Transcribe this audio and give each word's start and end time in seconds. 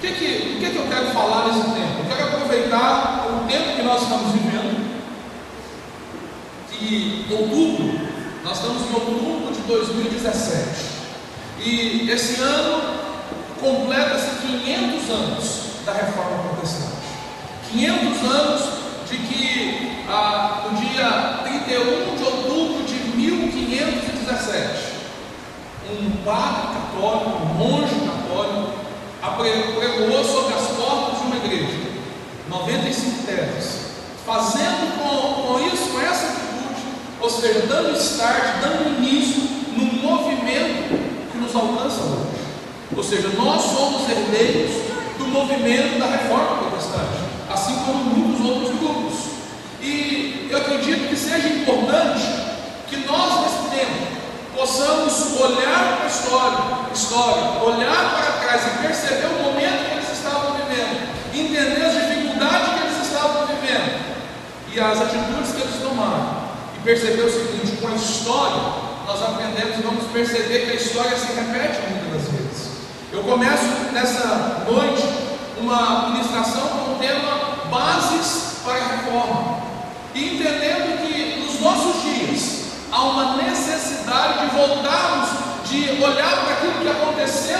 O 0.00 0.02
que, 0.02 0.14
que, 0.14 0.56
que, 0.58 0.70
que 0.70 0.76
eu 0.76 0.86
quero 0.86 1.08
falar 1.08 1.48
nesse 1.48 1.60
tempo? 1.60 1.98
Eu 1.98 2.16
quero 2.16 2.28
aproveitar 2.28 3.26
o 3.28 3.46
tempo 3.46 3.76
que 3.76 3.82
nós 3.82 4.02
estamos 4.02 4.32
vivendo, 4.32 4.98
que 6.70 7.26
outubro, 7.30 8.00
nós 8.42 8.56
estamos 8.56 8.80
em 8.88 8.94
outubro 8.94 9.52
de 9.54 9.60
2017, 9.60 10.68
e 11.58 12.10
esse 12.10 12.40
ano 12.40 12.80
completa-se 13.60 14.36
500 14.40 15.10
anos 15.10 15.60
da 15.84 15.92
reforma 15.92 16.48
protestante. 16.48 16.96
500 17.70 18.30
anos 18.30 18.62
de 19.06 19.18
que 19.18 20.06
ah, 20.08 20.62
no 20.64 20.78
dia 20.78 21.40
31 21.44 22.16
de 22.16 22.24
outubro 22.24 22.84
de 22.84 22.94
1517, 23.18 24.94
um 25.90 26.10
padre 26.24 26.68
católico, 26.72 27.42
um 27.42 27.54
monge 27.54 27.94
católico, 27.96 28.79
pregou 29.20 30.24
sobre 30.24 30.54
as 30.54 30.66
portas 30.68 31.18
de 31.18 31.26
uma 31.26 31.36
igreja 31.36 31.90
95 32.48 33.26
teses, 33.26 33.80
fazendo 34.26 34.98
com, 34.98 35.42
com 35.42 35.66
isso, 35.66 35.90
com 35.90 36.00
essa 36.00 36.26
atitude, 36.26 36.82
ou 37.20 37.30
seja, 37.30 37.60
dando 37.66 37.96
start, 37.96 38.60
dando 38.60 38.98
início 38.98 39.42
no 39.76 39.84
movimento 40.02 41.30
que 41.30 41.38
nos 41.38 41.54
alcança 41.54 42.02
hoje. 42.02 42.40
Ou 42.96 43.04
seja, 43.04 43.28
nós 43.36 43.62
somos 43.62 44.10
herdeiros 44.10 44.72
do 45.16 45.26
movimento 45.26 46.00
da 46.00 46.06
reforma 46.06 46.58
protestante, 46.58 47.20
assim 47.48 47.76
como 47.86 48.04
muitos 48.04 48.44
outros 48.44 48.78
grupos. 48.80 49.14
E 49.80 50.48
eu 50.50 50.58
acredito 50.58 51.08
que 51.08 51.16
seja 51.16 51.48
importante 51.48 52.24
que 52.88 52.96
nós, 53.06 53.42
nesse 53.42 53.70
tempo, 53.70 54.19
possamos 54.60 55.40
olhar 55.40 55.96
para 55.96 56.04
a 56.04 56.06
história, 56.06 56.58
história, 56.92 57.44
olhar 57.64 58.10
para 58.10 58.46
trás 58.46 58.60
e 58.66 58.86
perceber 58.86 59.26
o 59.28 59.42
momento 59.44 59.88
que 59.88 59.96
eles 59.96 60.12
estavam 60.12 60.52
vivendo, 60.52 61.08
entender 61.32 61.82
as 61.82 61.94
dificuldades 61.94 62.68
que 62.68 62.80
eles 62.84 63.06
estavam 63.06 63.46
vivendo 63.46 64.20
e 64.70 64.78
as 64.78 65.00
atitudes 65.00 65.52
que 65.52 65.62
eles 65.62 65.82
tomaram, 65.82 66.44
e 66.76 66.80
perceber 66.84 67.22
o 67.22 67.32
seguinte: 67.32 67.80
com 67.80 67.88
a 67.88 67.94
história, 67.94 68.62
nós 69.06 69.22
aprendemos 69.22 69.78
e 69.78 69.82
vamos 69.82 70.04
perceber 70.12 70.66
que 70.66 70.72
a 70.72 70.74
história 70.74 71.16
se 71.16 71.32
repete 71.32 71.80
muitas 71.88 72.28
vezes. 72.28 72.70
Eu 73.10 73.22
começo 73.22 73.64
nessa 73.94 74.66
noite 74.70 75.02
uma 75.58 76.10
ministração 76.10 76.68
com 76.68 76.92
o 76.92 76.98
tema 76.98 77.64
Bases 77.70 78.60
para 78.62 78.74
a 78.74 78.88
Reforma, 78.88 79.58
e 80.14 80.34
entendendo 80.34 81.00
que 81.00 81.46
nos 81.46 81.60
nossos 81.62 82.02
dias, 82.02 82.59
há 82.92 83.02
uma 83.02 83.36
necessidade 83.36 84.40
de 84.40 84.56
voltarmos, 84.56 85.28
de 85.68 86.02
olhar 86.02 86.44
para 86.44 86.54
aquilo 86.54 86.72
que 86.80 86.88
aconteceu 86.88 87.58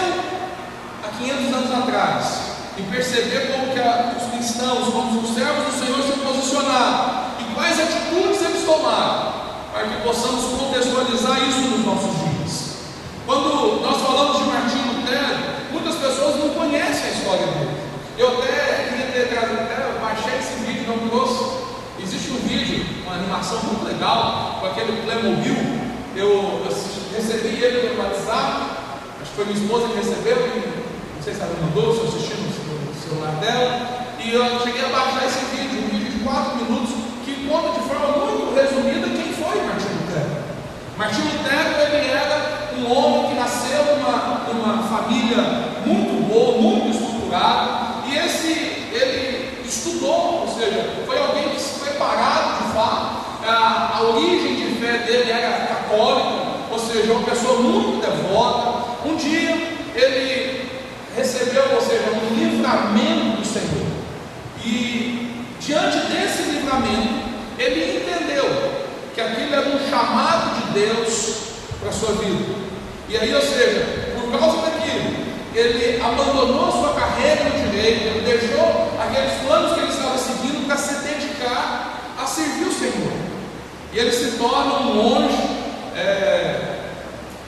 há 1.05 1.09
500 1.19 1.55
anos 1.55 1.73
atrás 1.73 2.41
e 2.77 2.83
perceber 2.83 3.53
como 3.53 3.73
que 3.73 3.81
a, 3.81 4.15
os 4.17 4.31
cristãos, 4.35 4.93
como 4.93 5.21
os 5.21 5.35
servos 5.35 5.73
do 5.73 5.79
Senhor 5.79 6.03
se 6.03 6.19
posicionaram 6.19 7.25
e 7.39 7.55
quais 7.55 7.79
atitudes 7.79 8.43
eles 8.43 8.65
tomaram 8.65 9.33
para 9.73 9.85
que 9.85 10.03
possamos 10.03 10.45
contextualizar 10.59 11.49
isso 11.49 11.61
nos 11.61 11.87
nossos 11.87 12.11
dias. 12.19 12.77
Quando 13.27 13.81
nós 13.83 14.03
falamos 14.03 14.39
de 14.39 14.45
Martinho 14.45 14.95
Lutero, 14.95 15.39
muitas 15.71 15.95
pessoas 15.95 16.37
não 16.37 16.49
conhecem 16.51 17.11
a 17.11 17.13
história 17.13 17.47
dele. 17.47 17.81
Eu 18.19 18.39
até 18.39 18.89
queria 18.89 19.07
ter 19.07 19.29
trazido, 19.29 20.01
baixei 20.01 20.39
esse 20.39 20.65
vídeo, 20.65 20.87
não 20.89 21.09
trouxe. 21.09 21.60
Vídeo, 22.51 22.85
uma 23.07 23.15
animação 23.15 23.61
muito 23.63 23.87
legal, 23.87 24.59
com 24.59 24.67
aquele 24.67 25.03
Playmobil. 25.03 25.55
Eu, 26.17 26.27
eu 26.27 26.69
recebi 27.15 27.63
ele 27.63 27.91
pelo 27.91 28.03
WhatsApp, 28.03 28.75
acho 29.23 29.31
que 29.31 29.37
foi 29.37 29.45
minha 29.45 29.57
esposa 29.57 29.87
que 29.87 29.95
recebeu, 29.95 30.37
não 31.15 31.23
sei 31.23 31.33
se 31.33 31.41
ela 31.43 31.55
mandou, 31.63 31.95
se 31.95 32.01
eu 32.01 32.09
assisti 32.09 32.35
no 32.35 32.93
celular 33.01 33.37
dela. 33.39 34.17
E 34.19 34.35
eu 34.35 34.43
cheguei 34.65 34.85
a 34.85 34.89
baixar 34.89 35.27
esse 35.27 35.45
vídeo, 35.55 35.79
um 35.79 35.97
vídeo 35.97 36.11
de 36.11 36.25
4 36.25 36.57
minutos, 36.57 36.91
que 37.25 37.47
conta 37.47 37.79
de 37.79 37.87
forma 37.87 38.19
muito 38.19 38.53
resumida 38.53 39.07
quem 39.07 39.33
foi 39.33 39.55
Martinho 39.63 39.95
Lutero. 40.03 40.31
Martinho 40.99 41.27
Lutero 41.31 41.95
ele 41.95 42.11
era 42.11 42.75
um 42.77 42.91
homem 42.91 43.31
que 43.31 43.39
nasceu 43.39 43.95
numa, 43.95 44.43
numa 44.51 44.83
família 44.89 45.39
muito 45.87 46.27
boa, 46.27 46.61
muito 46.61 46.99
estruturada, 46.99 48.09
e 48.09 48.19
esse 48.19 48.49
ele 48.91 49.63
estudou, 49.65 50.41
ou 50.41 50.49
seja, 50.49 51.05
foi 51.07 51.17
alguém 51.17 51.51
que 51.51 51.61
se 51.61 51.81
A, 52.81 53.97
a 53.97 54.03
origem 54.03 54.57
de 54.57 54.81
fé 54.81 54.99
dele 54.99 55.31
era 55.31 55.67
católica, 55.67 56.51
ou 56.71 56.79
seja, 56.79 57.13
uma 57.13 57.29
pessoa 57.29 57.61
muito 57.61 58.01
devota. 58.01 58.91
Um 59.05 59.17
dia 59.17 59.51
ele 59.95 60.71
recebeu, 61.17 61.65
ou 61.75 61.81
seja, 61.81 62.11
um 62.11 62.35
livramento 62.35 63.39
do 63.39 63.47
Senhor. 63.47 63.87
E 64.65 65.45
diante 65.61 65.99
desse 66.13 66.43
livramento, 66.43 67.31
ele 67.59 67.99
entendeu 67.99 68.73
que 69.15 69.21
aquilo 69.21 69.55
era 69.55 69.69
um 69.69 69.91
chamado 69.91 70.61
de 70.61 70.81
Deus 70.81 71.37
para 71.81 71.89
a 71.89 71.93
sua 71.93 72.13
vida. 72.13 72.55
E 73.09 73.17
aí, 73.17 73.35
ou 73.35 73.41
seja, 73.41 74.13
por 74.15 74.39
causa 74.39 74.59
daquilo, 74.59 75.31
ele 75.55 76.01
abandonou 76.01 76.71
sua 76.71 76.95
carreira 76.95 77.45
no 77.45 77.71
direito, 77.71 78.25
deixou 78.25 78.93
aqueles 79.01 79.33
planos 79.45 79.75
que 79.75 79.81
ele 79.81 79.91
estava 79.93 80.17
seguindo 80.17 80.67
para 80.67 80.77
se 80.77 80.95
dedicar 81.03 81.90
servir 82.31 82.67
o 82.67 82.73
Senhor. 82.73 83.13
E 83.93 83.99
ele 83.99 84.13
se 84.13 84.39
torna 84.39 84.81
um 84.81 84.95
monge 84.95 85.37
é, 85.97 86.81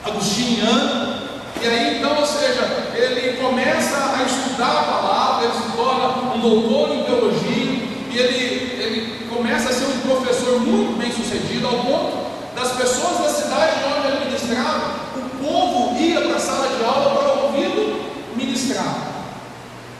agostiniano. 0.03 1.13
E 1.61 1.67
aí 1.67 1.97
então, 1.97 2.19
ou 2.19 2.25
seja, 2.25 2.61
ele 2.93 3.37
começa 3.41 4.15
a 4.19 4.23
estudar 4.23 4.79
a 4.79 4.83
palavra, 4.83 5.45
ele 5.45 5.53
se 5.53 5.77
torna 5.77 6.33
um 6.33 6.39
doutor 6.39 6.95
em 6.95 7.03
teologia, 7.03 7.83
e 8.11 8.17
ele, 8.17 8.83
ele 8.83 9.27
começa 9.29 9.69
a 9.69 9.73
ser 9.73 9.85
um 9.85 9.99
professor 10.01 10.59
muito 10.59 10.97
bem 10.97 11.11
sucedido, 11.11 11.65
ao 11.65 11.79
ponto 11.79 12.23
das 12.53 12.73
pessoas 12.73 13.19
da 13.19 13.29
cidade 13.29 13.77
onde 13.97 14.07
ele 14.07 14.25
ministrava, 14.25 14.99
o 15.15 15.43
povo 15.43 15.97
ia 15.97 16.21
para 16.21 16.35
a 16.35 16.39
sala 16.39 16.67
de 16.67 16.83
aula 16.83 17.15
para 17.15 17.43
ouvi-lo 17.45 18.03
ministrar. 18.35 18.95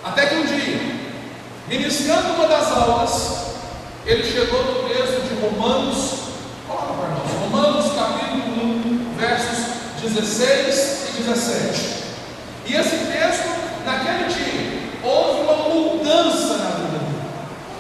Até 0.04 0.26
que 0.26 0.36
um 0.36 0.46
dia, 0.46 0.82
ministrando 1.68 2.34
uma 2.34 2.48
das 2.48 2.72
aulas, 2.72 3.53
ele 4.06 4.24
chegou 4.24 4.64
no 4.64 4.90
texto 4.90 5.22
de 5.28 5.42
Romanos, 5.42 6.20
coloca 6.68 6.94
para 6.94 7.10
nós, 7.10 7.32
Romanos 7.42 7.92
capítulo 7.94 8.66
1, 8.66 9.16
versos 9.18 9.74
16 10.02 11.10
e 11.10 11.24
17. 11.24 12.04
E 12.66 12.76
esse 12.76 12.98
texto, 12.98 13.50
naquele 13.86 14.26
dia, 14.26 14.84
houve 15.04 15.42
uma 15.42 15.70
mudança 15.70 16.58
na 16.58 16.70
vida 16.72 17.00
dele. 17.00 17.14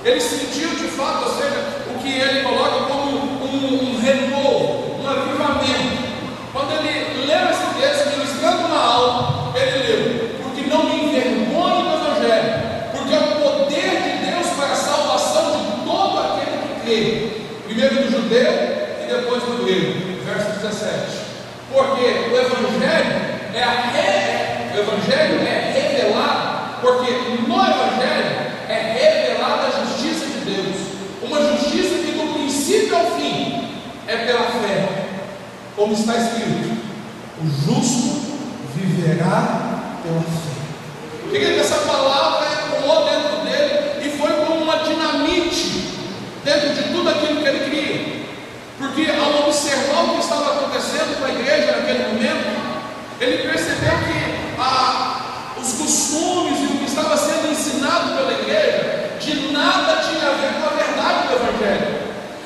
Ele 0.05 0.21
sentiu 0.21 0.69
de 0.69 0.87
fato, 0.89 1.29
ou 1.29 1.37
seja, 1.37 1.83
o 1.93 1.99
que 1.99 2.19
ele 2.19 2.43
coloca 2.43 2.85
como 2.85 3.17
um, 3.17 3.99
renovo, 4.01 5.01
um 5.01 5.07
avivamento. 5.07 6.03
Quando 6.51 6.71
ele 6.71 7.25
leu 7.25 7.49
esse 7.49 7.81
texto, 7.81 8.17
ministrando 8.17 8.67
uma 8.67 8.77
aula, 8.77 9.53
ele 9.55 9.87
leu, 9.87 10.39
porque 10.43 10.69
não 10.69 10.83
me 10.83 11.05
envergonhe 11.05 11.83
do 11.83 11.95
Evangelho, 11.95 12.63
porque 12.91 13.13
é 13.13 13.19
o 13.19 13.41
poder 13.41 14.01
de 14.01 14.31
Deus 14.31 14.47
para 14.55 14.73
a 14.73 14.75
salvação 14.75 15.51
de 15.51 15.85
todo 15.85 16.19
aquele 16.19 16.57
que 16.57 16.81
crê, 16.85 17.31
primeiro 17.65 17.95
do 18.03 18.12
judeu 18.23 18.51
e 19.01 19.07
depois 19.07 19.43
do 19.43 19.63
grego, 19.63 20.23
verso 20.23 20.59
17. 20.59 21.23
Porque 21.71 22.03
o 22.03 22.37
Evangelho 22.37 23.21
é 23.53 23.63
a 23.63 23.71
re... 23.91 24.77
o 24.77 24.81
Evangelho 24.81 25.47
é 25.47 25.71
revelado, 25.73 26.81
porque 26.81 27.11
no 27.47 27.55
Evangelho 27.55 28.53
é 28.69 29.27
revelada 29.27 29.67
a 29.67 29.85
justiça 29.85 30.25
de 30.25 30.45
Deus, 30.45 30.75
uma 31.21 31.41
justiça 31.41 31.95
que 31.95 32.11
do 32.11 32.33
princípio 32.33 32.95
ao 32.95 33.11
fim 33.17 33.67
é 34.07 34.17
pela 34.17 34.43
fé, 34.43 34.89
como 35.75 35.93
está 35.93 36.15
escrito: 36.17 36.77
o 37.41 37.45
justo 37.65 38.21
viverá 38.75 39.97
pela 40.03 40.21
fé. 40.21 41.29
Querido, 41.31 41.59
essa 41.59 41.77
palavra 41.77 42.45
ecoou 42.45 43.05
dentro 43.05 43.43
dele 43.43 44.05
e 44.05 44.17
foi 44.17 44.31
como 44.45 44.61
uma 44.63 44.77
dinamite 44.77 45.93
dentro 46.43 46.73
de 46.73 46.83
tudo 46.93 47.09
aquilo 47.09 47.41
que 47.41 47.47
ele. 47.47 47.62
Porque 48.83 49.09
ao 49.09 49.47
observar 49.47 50.03
o 50.03 50.15
que 50.15 50.19
estava 50.19 50.57
acontecendo 50.57 51.17
com 51.17 51.25
a 51.25 51.29
igreja 51.29 51.71
naquele 51.71 52.03
momento, 52.03 52.51
ele 53.21 53.49
percebeu 53.49 53.93
que 54.03 55.61
os 55.61 55.71
costumes 55.73 56.59
e 56.59 56.65
o 56.65 56.77
que 56.79 56.85
estava 56.85 57.15
sendo 57.15 57.49
ensinado 57.49 58.17
pela 58.17 58.33
igreja 58.33 59.15
de 59.21 59.53
nada 59.53 60.03
tinha 60.03 60.27
a 60.27 60.33
ver 60.33 60.53
com 60.59 60.65
a 60.67 60.83
verdade 60.83 61.27
do 61.27 61.33
Evangelho. 61.33 61.95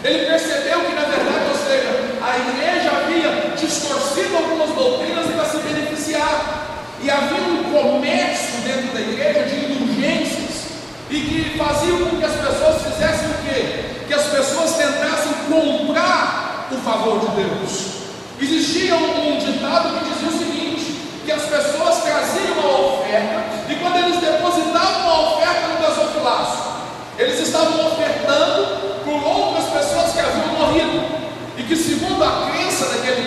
Ele 0.03 0.25
percebeu 0.27 0.79
que, 0.81 0.93
na 0.93 1.01
verdade, 1.01 1.45
ou 1.49 1.57
seja, 1.57 1.89
a 2.21 2.37
igreja 2.37 2.91
havia 2.95 3.55
distorcido 3.55 4.37
algumas 4.37 4.69
doutrinas 4.75 5.25
para 5.25 5.45
se 5.45 5.57
beneficiar. 5.57 6.65
E 7.01 7.09
havia 7.09 7.41
um 7.41 7.63
comércio 7.63 8.61
dentro 8.61 8.93
da 8.93 9.01
igreja 9.01 9.43
de 9.43 9.55
indulgências 9.55 9.96
e 11.09 11.19
que 11.19 11.57
faziam 11.57 12.05
com 12.05 12.17
que 12.17 12.25
as 12.25 12.33
pessoas 12.33 12.81
fizessem 12.81 13.29
o 13.29 13.33
quê? 13.45 14.05
Que 14.07 14.13
as 14.13 14.23
pessoas 14.23 14.73
tentassem 14.73 15.33
comprar 15.49 16.67
o 16.71 16.75
favor 16.77 17.19
de 17.19 17.43
Deus. 17.43 17.97
Existia 18.39 18.95
um, 18.95 19.33
um 19.33 19.37
ditado 19.39 19.97
que 19.97 20.13
dizia 20.13 20.29
o 20.29 20.37
seguinte: 20.37 21.01
que 21.25 21.31
as 21.31 21.43
pessoas 21.43 22.03
traziam 22.03 22.59
a 22.61 22.79
oferta 22.79 23.57
e 23.69 23.75
quando 23.75 23.97
eles 23.97 24.19
depositavam 24.19 25.09
a 25.09 25.33
oferta 25.33 25.67
no 25.67 25.81
gasofilácio, 25.81 26.71
eles 27.17 27.39
estavam 27.39 27.87
ofertando 27.87 29.03
por 29.03 29.23
outras 29.23 29.65
pessoas 29.65 30.13
que 30.13 30.19
haviam 30.19 30.47
morrido 30.47 31.03
e 31.57 31.63
que, 31.63 31.75
segundo 31.75 32.23
a 32.23 32.49
crença 32.51 32.85
daquele 32.85 33.26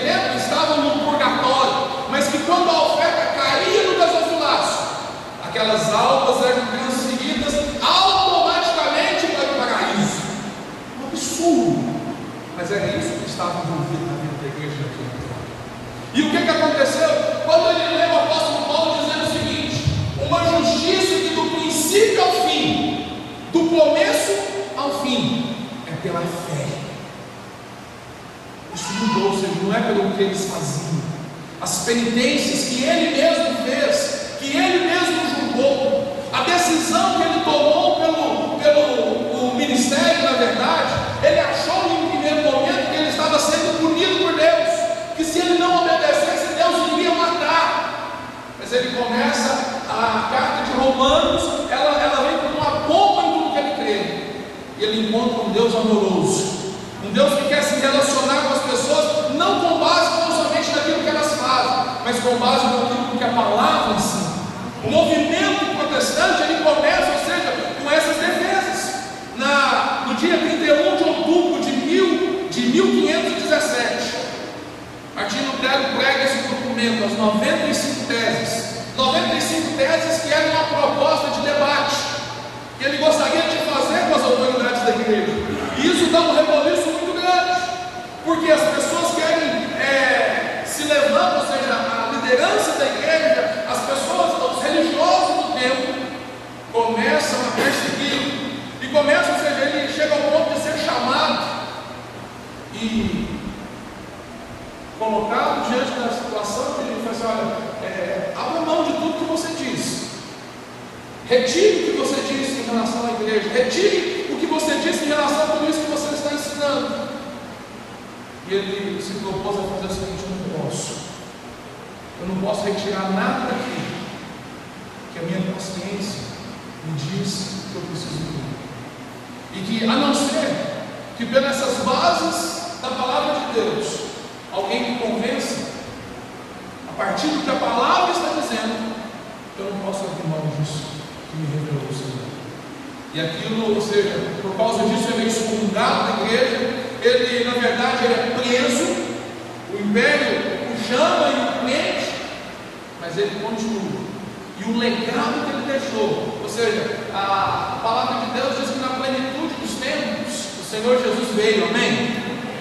Senhor 160.80 160.98
Jesus 161.02 161.34
veio, 161.34 161.68
amém? 161.68 162.16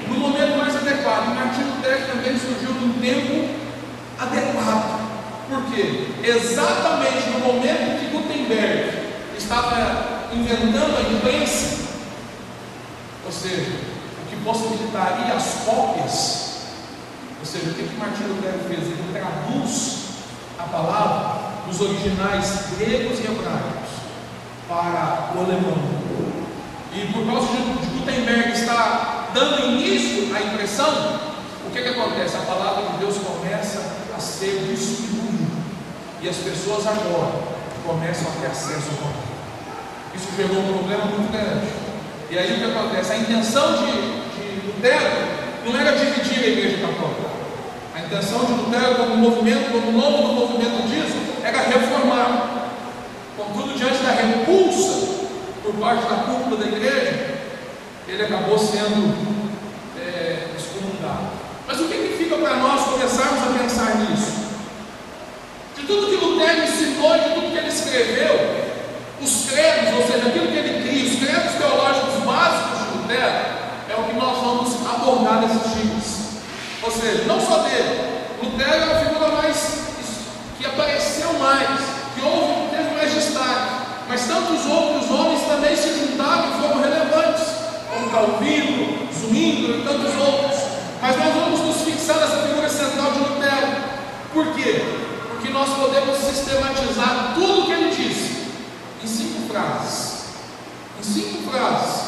No 0.09 0.15
momento 0.15 0.57
mais 0.57 0.75
adequado, 0.75 1.33
Martinho 1.33 1.73
Lutero 1.73 2.05
também 2.07 2.37
surgiu 2.37 2.73
num 2.73 2.99
tempo 2.99 3.47
adequado. 4.19 4.99
Por 5.47 5.63
quê? 5.71 6.07
Exatamente 6.21 7.29
no 7.29 7.39
momento 7.39 7.99
que 7.99 8.07
Gutenberg 8.07 8.91
estava 9.37 10.27
inventando 10.33 10.97
a 10.97 11.13
imprensa, 11.13 11.77
ou 13.25 13.31
seja, 13.31 13.71
o 14.21 14.29
que 14.29 14.35
possibilitaria 14.43 15.33
as 15.33 15.63
cópias, 15.63 16.49
ou 17.39 17.45
seja, 17.45 17.69
o 17.69 17.73
que, 17.73 17.83
que 17.83 17.97
Martinho 17.97 18.35
Lutero 18.35 18.59
fez? 18.67 18.79
Ele 18.79 19.13
traduz 19.13 19.97
a 20.59 20.63
palavra 20.63 21.39
dos 21.67 21.79
originais 21.79 22.65
gregos 22.77 23.17
e 23.19 23.23
hebraicos 23.23 23.89
para 24.67 25.31
o 25.35 25.39
alemão. 25.39 25.99
E 26.91 27.05
por 27.13 27.25
causa 27.25 27.47
de 27.55 27.78
Gutenberg 27.99 28.51
estar 28.53 29.31
dando 29.33 29.65
início 29.65 30.33
à 30.35 30.41
impressão, 30.41 31.19
o 31.65 31.71
que, 31.71 31.81
que 31.81 31.89
acontece? 31.89 32.37
A 32.37 32.41
palavra 32.41 32.91
de 32.91 32.97
Deus 32.97 33.17
começa 33.17 33.81
a 34.15 34.19
ser 34.19 34.65
distribuída. 34.67 35.59
E 36.21 36.29
as 36.29 36.37
pessoas 36.37 36.87
agora 36.87 37.31
começam 37.85 38.27
a 38.27 38.41
ter 38.41 38.47
acesso 38.47 38.89
ao 38.91 38.97
palavra. 38.97 39.29
Isso 40.15 40.27
gerou 40.35 40.63
um 40.63 40.73
problema 40.77 41.05
muito 41.05 41.31
grande. 41.31 41.67
E 42.29 42.37
aí 42.37 42.53
o 42.53 42.59
que 42.59 42.77
acontece? 42.77 43.11
A 43.11 43.17
intenção 43.17 43.77
de, 43.77 43.91
de 43.91 44.67
Lutero 44.67 45.39
não 45.65 45.79
era 45.79 45.97
dividir 45.97 46.43
a 46.43 46.47
igreja 46.47 46.77
católica. 46.87 47.29
A 47.95 47.99
intenção 48.01 48.45
de 48.45 48.53
Lutero, 48.53 48.95
como 48.95 49.17
movimento, 49.17 49.71
como 49.71 49.91
nome 49.91 50.27
do 50.27 50.33
movimento 50.33 50.87
diz, 50.87 51.13
era 51.43 51.61
reformar. 51.61 52.69
Contudo, 53.37 53.77
diante 53.77 54.03
da 54.03 54.11
repulsa 54.11 55.19
por 55.63 55.73
parte 55.75 56.09
da 56.09 56.15
cúpula 56.23 56.57
da 56.57 56.67
igreja, 56.67 57.38
ele 58.11 58.23
acabou 58.23 58.57
sendo 58.57 59.15
é, 59.97 60.47
excomungado. 60.57 61.29
Mas 61.67 61.79
o 61.79 61.85
que, 61.85 61.95
que 61.95 62.23
fica 62.23 62.35
para 62.37 62.55
nós 62.55 62.85
começarmos 62.85 63.43
a 63.43 63.59
pensar 63.59 63.95
nisso? 63.97 64.39
De 65.75 65.83
tudo 65.85 66.07
que 66.07 66.25
Lutero 66.25 66.63
ensinou, 66.63 67.13
de 67.13 67.33
tudo 67.35 67.51
que 67.51 67.57
ele 67.57 67.67
escreveu, 67.67 68.69
os 69.21 69.49
credos, 69.49 69.93
ou 69.95 70.07
seja, 70.07 70.27
aquilo 70.27 70.47
que 70.47 70.57
ele 70.57 70.81
cria, 70.81 71.05
os 71.05 71.19
credos 71.19 71.53
teológicos 71.53 72.23
básicos 72.23 72.79
de 72.79 72.97
Lutero, 72.97 73.59
é 73.89 73.95
o 73.97 74.03
que 74.03 74.15
nós 74.15 74.37
vamos 74.37 74.75
abordar 74.87 75.41
nesses 75.41 75.73
dias. 75.73 76.19
Ou 76.81 76.91
seja, 76.91 77.23
não 77.25 77.39
só 77.39 77.59
dele, 77.59 78.01
Lutero 78.41 78.71
é 78.71 78.93
a 78.93 79.05
figura 79.05 79.27
mais 79.29 79.89
que 80.57 80.65
apareceu 80.65 81.31
mais, 81.33 81.79
que 82.15 82.21
houve, 82.21 82.75
teve 82.75 82.95
mais 82.95 83.13
destaque, 83.13 83.79
mas 84.09 84.27
tantos 84.27 84.65
outros 84.65 85.09
homens 85.09 85.41
também 85.47 85.75
se 85.75 85.89
juntaram 85.99 86.49
e 86.49 86.61
foram 86.61 86.81
relevantes, 86.81 87.47
Calvino, 88.09 89.07
Zwingli 89.13 89.79
e 89.79 89.83
tantos 89.83 90.15
outros. 90.15 90.59
Mas 91.01 91.17
nós 91.17 91.33
vamos 91.33 91.59
nos 91.61 91.81
fixar 91.81 92.17
nessa 92.17 92.47
figura 92.47 92.69
central 92.69 93.11
de 93.11 93.19
Lutero. 93.19 93.77
Por 94.33 94.53
quê? 94.53 94.83
Porque 95.29 95.49
nós 95.49 95.69
podemos 95.69 96.17
sistematizar 96.17 97.33
tudo 97.35 97.61
o 97.61 97.65
que 97.65 97.71
ele 97.71 97.95
disse 97.95 98.49
em 99.03 99.07
cinco 99.07 99.51
frases. 99.51 100.19
Em 100.99 101.03
cinco 101.03 101.49
frases, 101.49 102.01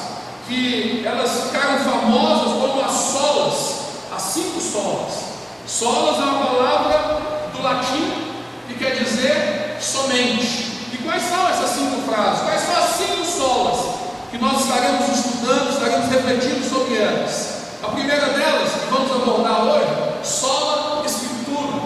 que 0.48 1.03
elas 1.05 1.43
ficaram 1.46 1.79
famosas 1.79 2.53
como 2.53 2.81
as 2.81 2.91
solas, 2.91 3.75
as 4.13 4.22
cinco 4.22 4.60
solas. 4.60 5.13
Solas 5.65 6.20
é 6.20 6.24
uma 6.24 6.46
palavra 6.46 7.22
do 7.55 7.62
latim 7.62 8.12
que 8.67 8.74
quer 8.74 9.01
dizer 9.01 9.77
somente. 9.79 10.72
E 10.91 10.98
quais 11.03 11.24
são 11.24 11.48
essas 11.48 11.70
cinco 11.70 12.01
frases? 12.01 12.41
Quais 12.43 12.62
são 12.62 12.75
as 12.75 12.89
cinco 12.89 13.25
solas 13.25 14.00
nós 14.41 14.62
estaremos 14.62 15.07
estudando, 15.15 15.69
estaremos 15.69 16.10
refletindo 16.10 16.67
sobre 16.67 16.98
elas? 16.98 17.62
A 17.83 17.89
primeira 17.89 18.25
delas, 18.29 18.71
que 18.71 18.91
vamos 18.91 19.12
abordar 19.12 19.63
hoje, 19.65 20.27
sola 20.27 21.05
escritura, 21.05 21.79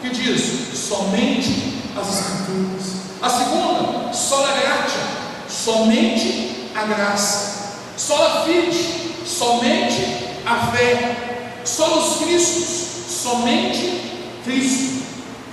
que 0.00 0.08
diz 0.08 0.78
somente 0.78 1.82
as 2.00 2.08
escrituras. 2.08 2.98
A 3.20 3.28
segunda, 3.28 4.12
sola 4.14 4.48
gratia, 4.52 5.02
somente 5.50 6.70
a 6.74 6.84
graça. 6.84 7.76
Sola 7.98 8.44
fide, 8.46 9.26
somente 9.26 10.28
a 10.46 10.66
fé. 10.68 11.60
Solos 11.64 12.22
Cristos, 12.22 13.20
somente 13.22 14.40
Cristo. 14.44 15.02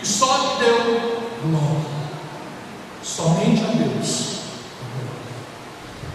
E 0.01 0.07
só 0.07 0.57
deu 0.59 1.21
glória. 1.43 1.95
Somente 3.03 3.62
a 3.62 3.67
Deus. 3.67 4.35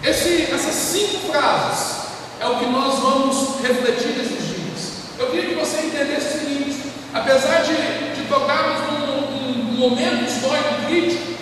Esse, 0.03 0.51
essas 0.51 0.75
cinco 0.75 1.31
frases 1.31 2.07
é 2.41 2.47
o 2.47 2.57
que 2.57 2.67
nós 2.67 2.99
vamos 3.01 3.61
refletir 3.61 4.17
nesses 4.17 4.49
dias. 4.49 4.93
Eu 5.19 5.27
queria 5.27 5.51
que 5.51 5.61
você 5.61 5.81
entendesse 5.83 6.39
o 6.39 6.41
seguinte: 6.41 6.93
apesar 7.13 7.63
de, 7.63 7.75
de 8.15 8.27
tocarmos 8.27 8.81
num, 8.91 9.73
num 9.73 9.79
momento 9.79 10.25
histórico 10.25 10.87
crítico, 10.87 11.35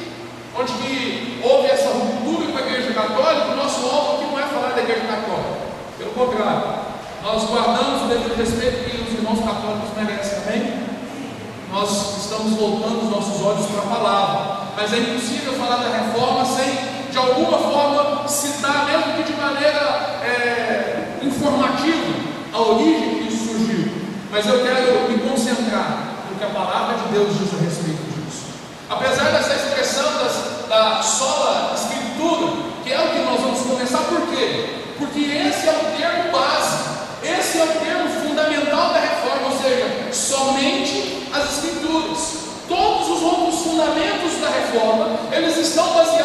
onde 0.59 0.73
que 0.73 1.41
houve 1.43 1.69
essa 1.69 1.91
ruptura 1.91 2.51
com 2.51 2.59
a 2.59 2.61
Igreja 2.63 2.93
Católica, 2.93 3.53
o 3.53 3.57
nosso 3.57 3.87
alvo 3.87 4.15
aqui 4.15 4.33
não 4.33 4.41
é 4.41 4.43
falar 4.49 4.73
da 4.75 4.83
Igreja 4.83 5.07
Católica. 5.07 5.69
Pelo 5.97 6.11
contrário, 6.11 6.79
nós 7.23 7.45
guardamos 7.45 8.03
o 8.03 8.07
devido 8.09 8.37
respeito 8.37 8.91
que 8.91 9.03
os 9.03 9.19
irmãos 9.19 9.39
católicos 9.39 9.91
merecem, 9.97 10.39
amém? 10.39 10.89
Nós 11.71 12.25
estamos 12.25 12.59
voltando 12.59 13.05
os 13.05 13.11
nossos 13.11 13.41
olhos 13.45 13.67
para 13.67 13.83
a 13.83 13.97
palavra, 13.97 14.67
mas 14.77 14.93
é 14.93 14.99
impossível 14.99 15.53
falar 15.53 15.77
da 15.77 15.97
reforma 15.97 16.45
sem 16.45 16.88
de 17.11 17.19
alguma 17.19 17.59
forma 17.59 18.29
citar, 18.29 18.87
mesmo 18.87 19.15
que 19.15 19.33
de 19.33 19.41
maneira 19.41 20.21
é, 20.23 21.19
informativa, 21.23 22.15
a 22.53 22.61
origem 22.61 23.21
que 23.21 23.29
isso 23.29 23.49
surgiu. 23.49 23.93
Mas 24.31 24.47
eu 24.47 24.63
quero 24.63 25.09
me 25.09 25.19
concentrar 25.19 26.15
no 26.31 26.37
que 26.37 26.45
a 26.45 26.49
palavra 26.49 26.97
de 26.99 27.13
Deus 27.13 27.29
diz 27.39 27.55
a 27.55 27.65
respeito 27.65 28.03
disso. 28.13 28.45
Apesar 28.91 29.31
dessa 29.31 29.55
expressão 29.55 30.05
das, 30.19 30.69
da 30.69 31.03
sola 31.03 31.75
escritura, 31.75 32.53
que 32.85 32.93
é 32.93 33.01
o 33.01 33.11
que 33.11 33.19
nós 33.21 33.41
vamos 33.41 33.61
começar, 33.61 33.99
por 33.99 34.23
quê? 34.29 34.85
Porque 34.99 35.21
esse 35.21 35.69
é 35.69 35.73
o 35.73 35.97
termo 35.97 36.33
base, 36.33 36.79
esse 37.23 37.59
é 37.59 37.65
o 37.65 37.85
termo 37.85 38.09
fundamental 38.21 38.93
da 38.93 39.01
reforma, 39.01 39.49
ou 39.53 39.63
seja, 39.63 40.13
somente 40.13 41.29
as 41.33 41.55
escrituras. 41.55 42.39
Todos 42.69 43.09
os 43.09 43.23
outros 43.23 43.61
fundamentos 43.61 44.41
da 44.43 44.51
reforma, 44.51 45.19
eles 45.33 45.57
estão 45.57 45.95
baseados 45.95 46.18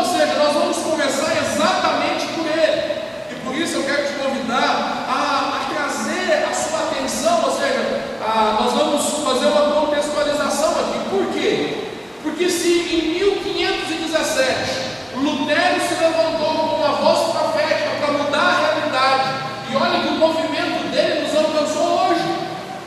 ou 0.00 0.06
seja, 0.06 0.34
nós 0.38 0.54
vamos 0.54 0.78
começar 0.78 1.30
exatamente 1.36 2.26
por 2.28 2.46
ele. 2.46 3.00
E 3.30 3.34
por 3.44 3.54
isso 3.54 3.76
eu 3.76 3.82
quero 3.84 4.06
te 4.06 4.14
convidar 4.14 5.04
a, 5.06 5.60
a 5.60 5.74
trazer 5.74 6.42
a 6.50 6.54
sua 6.54 6.88
atenção, 6.88 7.44
ou 7.44 7.52
seja, 7.52 8.00
a, 8.24 8.56
nós 8.62 8.72
vamos 8.72 9.04
fazer 9.22 9.46
uma 9.48 9.80
contextualização 9.80 10.70
aqui. 10.70 11.10
Por 11.10 11.26
quê? 11.34 11.84
Porque 12.22 12.48
se 12.48 12.68
em 12.68 13.20
1517 13.20 14.90
Lutero 15.16 15.80
se 15.86 15.94
levantou 16.02 16.54
com 16.54 16.76
uma 16.76 16.92
voz 16.92 17.36
profética 17.36 17.90
para 18.00 18.12
mudar 18.12 18.38
a 18.38 18.74
realidade, 18.74 19.28
e 19.70 19.76
olha 19.76 20.00
que 20.00 20.08
o 20.08 20.12
movimento 20.12 20.90
dele 20.90 21.26
nos 21.26 21.36
alcançou 21.36 22.08
hoje. 22.08 22.40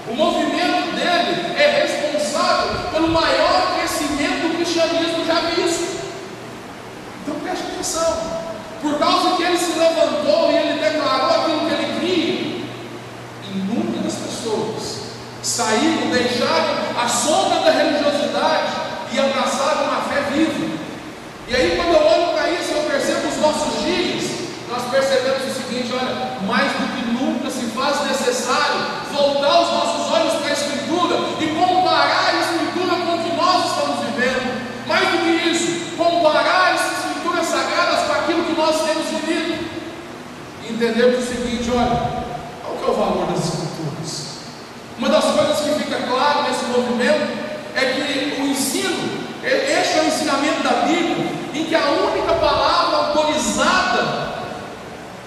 O 0.10 0.16
movimento 0.16 0.96
dele 0.96 1.54
é 1.58 1.82
responsável 1.84 2.90
pelo 2.92 3.10
maior 3.10 3.76
crescimento 3.78 4.48
do 4.48 4.56
cristianismo 4.58 5.26
já 5.26 5.42
visto. 5.42 5.94
Atenção. 7.60 8.44
Por 8.82 8.98
causa 9.00 9.38
que 9.38 9.44
ele 9.44 9.58
se 9.58 9.78
levantou 9.78 10.52
e 10.52 10.58
ele 10.58 10.80
declarou 10.80 11.30
aquilo 11.30 11.68
que 11.68 11.74
ele 11.74 12.00
cria, 12.00 12.66
inúmeras 13.54 14.16
pessoas 14.16 15.04
saíram, 15.44 16.10
deixaram 16.10 16.76
a 17.02 17.08
sombra 17.08 17.60
da 17.60 17.72
religiosidade 17.72 18.74
e 19.12 19.20
abraçaram 19.20 19.84
uma 19.86 20.02
fé 20.04 20.22
viva. 20.32 20.74
E 21.48 21.56
aí, 21.56 21.76
quando 21.76 21.94
eu 21.94 22.08
olho 22.08 22.34
para 22.34 22.50
isso, 22.50 22.72
eu 22.72 22.84
percebo 22.84 23.28
os 23.28 23.38
nossos 23.38 23.84
dias, 23.84 24.32
nós 24.70 24.84
percebemos 24.90 25.44
o 25.44 25.62
seguinte: 25.62 25.94
olha, 25.94 26.40
mais 26.48 26.72
do 26.72 26.88
que 26.96 27.12
nunca 27.12 27.50
se 27.50 27.66
faz 27.76 28.08
necessário 28.08 28.82
voltar 29.12 29.62
os 29.62 29.72
nossos 29.72 30.12
olhos 30.12 30.34
para 30.34 30.50
a 30.50 30.54
Escritura 30.54 31.16
e 31.40 31.48
comparar 31.48 32.30
a 32.30 32.40
Escritura 32.40 32.96
com 33.06 33.16
o 33.16 33.24
que 33.24 33.36
nós 33.36 33.66
estamos 33.66 34.00
vivendo. 34.06 34.64
Mais 34.88 35.08
do 35.10 35.18
que 35.18 35.50
isso, 35.50 35.96
comparar 35.98 36.74
as 36.74 36.82
escrituras 36.82 37.46
sagradas 37.46 38.08
com 38.08 38.14
aquilo 38.14 38.44
que 38.44 38.54
nós 38.54 38.82
temos 38.86 39.06
vivido. 39.08 39.74
Entendemos 40.84 41.24
o 41.24 41.26
seguinte: 41.26 41.72
olha, 41.74 41.96
qual 42.62 42.76
que 42.76 42.84
é 42.84 42.90
o 42.90 42.94
valor 42.94 43.28
das 43.28 43.46
escrituras? 43.46 44.28
Uma 44.98 45.08
das 45.08 45.24
coisas 45.24 45.60
que 45.62 45.82
fica 45.82 45.96
claro 46.10 46.44
nesse 46.44 46.66
movimento 46.66 47.40
é 47.74 47.86
que 47.86 48.42
o 48.42 48.48
ensino, 48.48 49.28
este 49.42 49.98
é 49.98 50.02
o 50.02 50.08
ensinamento 50.08 50.62
da 50.62 50.86
Bíblia, 50.86 51.32
em 51.54 51.64
que 51.64 51.74
a 51.74 51.90
única 51.90 52.34
palavra 52.34 52.98
autorizada, 52.98 54.34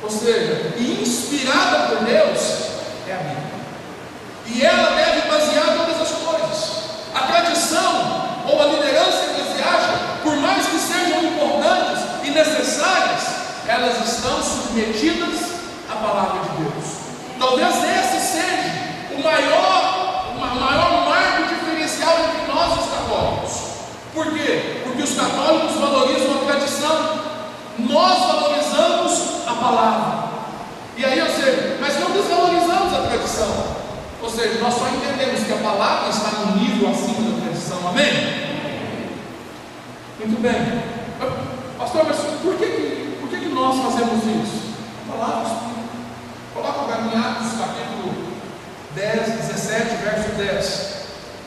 ou 0.03 0.11
seja, 0.11 0.75
inspirada 0.79 1.89
por 1.89 2.05
Deus, 2.05 2.41
é 3.09 3.15
a 3.15 3.17
Bíblia. 3.17 3.47
E 4.49 4.63
ela 4.63 4.95
deve 4.95 5.27
basear 5.27 5.75
todas 5.79 6.03
as 6.03 6.11
coisas. 6.19 6.83
A 7.15 7.21
tradição 7.21 8.29
ou 8.47 8.61
a 8.61 8.67
liderança 8.67 9.25
eclesiástica, 9.31 9.99
por 10.23 10.37
mais 10.37 10.67
que 10.67 10.79
sejam 10.79 11.25
importantes 11.25 12.03
e 12.25 12.31
necessárias, 12.31 13.36
elas 13.69 14.09
estão 14.09 14.43
submetidas 14.43 15.57
à 15.91 15.97
palavra 15.97 16.41
de 16.43 16.63
Deus. 16.63 16.85
Talvez 17.39 17.75
esse 17.77 18.33
seja 18.33 18.87
o 19.15 19.23
maior, 19.23 20.33
o 20.35 20.39
maior 20.39 21.09
marco 21.09 21.55
diferencial 21.55 22.15
entre 22.19 22.53
nós 22.53 22.81
os 22.81 22.91
católicos. 22.91 23.53
Por 24.15 24.33
quê? 24.33 24.83
Porque 24.85 25.03
os 25.03 25.15
católicos 25.15 25.77
valorizam 25.77 26.35
a 26.35 26.45
tradição, 26.47 27.19
nós 27.79 28.19
valorizamos 28.19 29.47
a 29.47 29.53
palavra. 29.55 30.29
E 30.97 31.05
aí, 31.05 31.21
ou 31.21 31.29
seja, 31.29 31.77
mas 31.81 32.01
não 32.01 32.11
desvalorizamos 32.11 32.95
a 32.95 33.03
tradição. 33.09 33.77
Ou 34.23 34.31
seja, 34.31 34.59
nós 34.61 34.75
só 34.75 34.89
entendemos 34.89 35.45
que 35.45 35.53
a 35.53 35.57
palavra 35.57 36.09
está 36.09 36.31
no 36.31 36.57
nível 36.57 36.91
acima 36.91 37.31
da 37.31 37.41
tradição. 37.43 37.89
Amém? 37.89 38.47
Muito 40.19 40.41
bem. 40.41 40.97
Pastor, 41.79 42.05
mas 42.07 42.17
por 42.43 42.57
que 42.57 42.66
nós 43.77 43.93
fazemos 43.93 44.25
isso? 44.25 44.75
A 45.09 45.13
palavra 45.13 45.43
explica. 45.43 45.77
Coloca 46.55 46.79
o 46.79 47.19
Atos 47.19 47.59
capítulo 47.59 48.15
10, 48.95 49.29
17, 49.49 49.97
verso 49.97 50.29
10. 50.37 50.97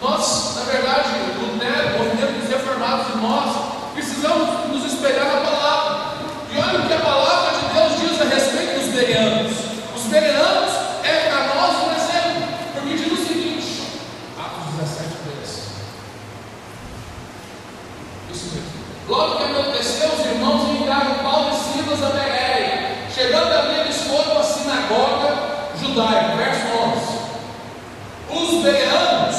Nós, 0.02 0.56
na 0.56 0.64
verdade, 0.72 1.10
Lutero, 1.40 1.96
o 1.96 2.04
movimento 2.04 2.40
dos 2.40 2.50
reformados 2.50 3.08
e 3.14 3.18
nós, 3.18 3.56
precisamos 3.94 4.68
nos 4.70 4.86
espelhar 4.86 5.26
na 5.26 5.42
palavra. 5.42 6.10
E 6.52 6.58
olha 6.58 6.80
o 6.80 6.88
que 6.88 6.94
a 6.94 7.00
palavra 7.00 7.58
de 7.58 7.74
Deus 7.74 8.00
diz 8.00 8.22
a 8.22 8.26
respeito 8.26 8.80
dos 8.80 8.94
bereanos. 8.94 9.52
Os 9.96 10.04
bereanos 10.04 10.74
é 11.04 11.30
para 11.30 11.56
nós 11.56 11.76
um 11.84 11.92
exemplo, 11.94 12.48
porque 12.74 12.96
diz 12.96 13.12
o 13.12 13.28
seguinte, 13.28 14.02
Atos 14.38 14.74
17, 14.78 15.10
10. 15.26 15.70
Isso 18.32 18.46
mesmo. 18.56 18.80
Logo 19.10 19.38
que 19.38 19.44
aconteceu, 19.44 20.08
os 20.08 20.24
irmãos 20.24 20.70
enviaram 20.70 21.16
Paulo 21.24 21.50
e 21.50 21.56
Silas 21.56 22.04
a 22.04 22.10
Bereia. 22.10 22.96
Chegando 23.12 23.52
ali, 23.52 23.80
eles 23.80 24.04
foram 24.04 24.40
à 24.40 24.44
sinagoga 24.44 25.36
judaica. 25.82 26.36
Verso 26.36 26.68
11. 28.30 28.56
Os 28.56 28.64
bereanos, 28.64 29.36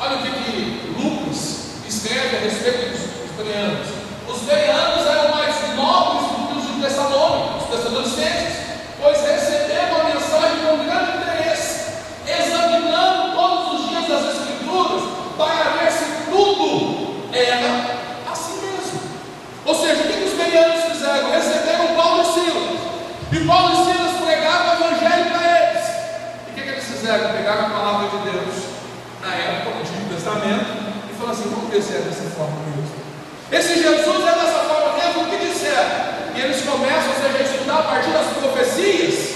olha 0.00 0.16
o 0.16 0.18
que, 0.18 0.30
que 0.32 0.94
Lucas 0.98 1.78
escreve 1.86 2.38
a 2.38 2.40
respeito 2.40 2.90
dos, 2.90 3.00
dos 3.00 3.36
bereanos. 3.36 3.86
Os 4.28 4.40
bereanos 4.40 5.06
eram 5.06 5.30
mais 5.30 5.76
nobres 5.76 6.28
do 6.30 6.48
que 6.48 6.58
os 6.58 6.74
de 6.74 6.82
Tessalônica, 6.82 7.56
os 7.58 7.64
tessalonicenses, 7.70 8.56
pois 9.00 9.20
receberam 9.20 10.00
a 10.00 10.04
mensagem 10.04 10.58
com 10.66 10.84
grande 10.84 11.18
interesse, 11.18 11.92
examinando 12.26 13.36
todos 13.36 13.80
os 13.80 13.88
dias 13.90 14.10
as 14.10 14.34
Escrituras 14.34 15.02
para 15.36 15.70
ver 15.78 15.92
se 15.92 16.04
tudo 16.28 17.30
era 17.32 17.94
ou 19.64 19.74
seja, 19.74 20.02
o 20.02 20.06
que 20.06 20.24
os 20.24 20.34
bereanos 20.34 20.84
fizeram? 20.84 21.30
Receberam 21.30 21.96
Paulo 21.96 22.22
e 22.22 22.34
Silas. 22.34 22.80
E 23.32 23.46
Paulo 23.46 23.72
e 23.72 23.84
Silas 23.84 24.20
pregaram 24.22 24.66
o 24.66 24.84
evangelho 24.84 25.30
para 25.30 25.70
eles. 25.70 25.86
E 26.46 26.50
o 26.50 26.54
que, 26.54 26.62
que 26.62 26.68
eles 26.68 26.84
fizeram? 26.84 27.32
Pegaram 27.32 27.66
a 27.66 27.70
palavra 27.70 28.08
de 28.10 28.30
Deus 28.30 28.54
na 29.22 29.34
época 29.34 29.70
do 29.70 29.80
Antigo 29.80 30.14
Testamento 30.14 30.66
e 31.10 31.14
se 31.82 31.94
é 31.94 31.98
dessa 31.98 32.28
forma 32.36 32.56
mesmo. 32.76 32.94
Esse 33.50 33.82
Jesus 33.82 34.26
é 34.26 34.32
dessa 34.32 34.60
forma 34.66 34.98
mesmo, 34.98 35.30
que 35.30 35.46
disseram? 35.46 36.14
E 36.34 36.40
eles 36.40 36.62
começam, 36.62 37.10
ou 37.10 37.22
seja, 37.22 37.38
a 37.38 37.42
estudar 37.42 37.78
a 37.78 37.82
partir 37.82 38.10
das 38.10 38.26
profecias 38.38 39.34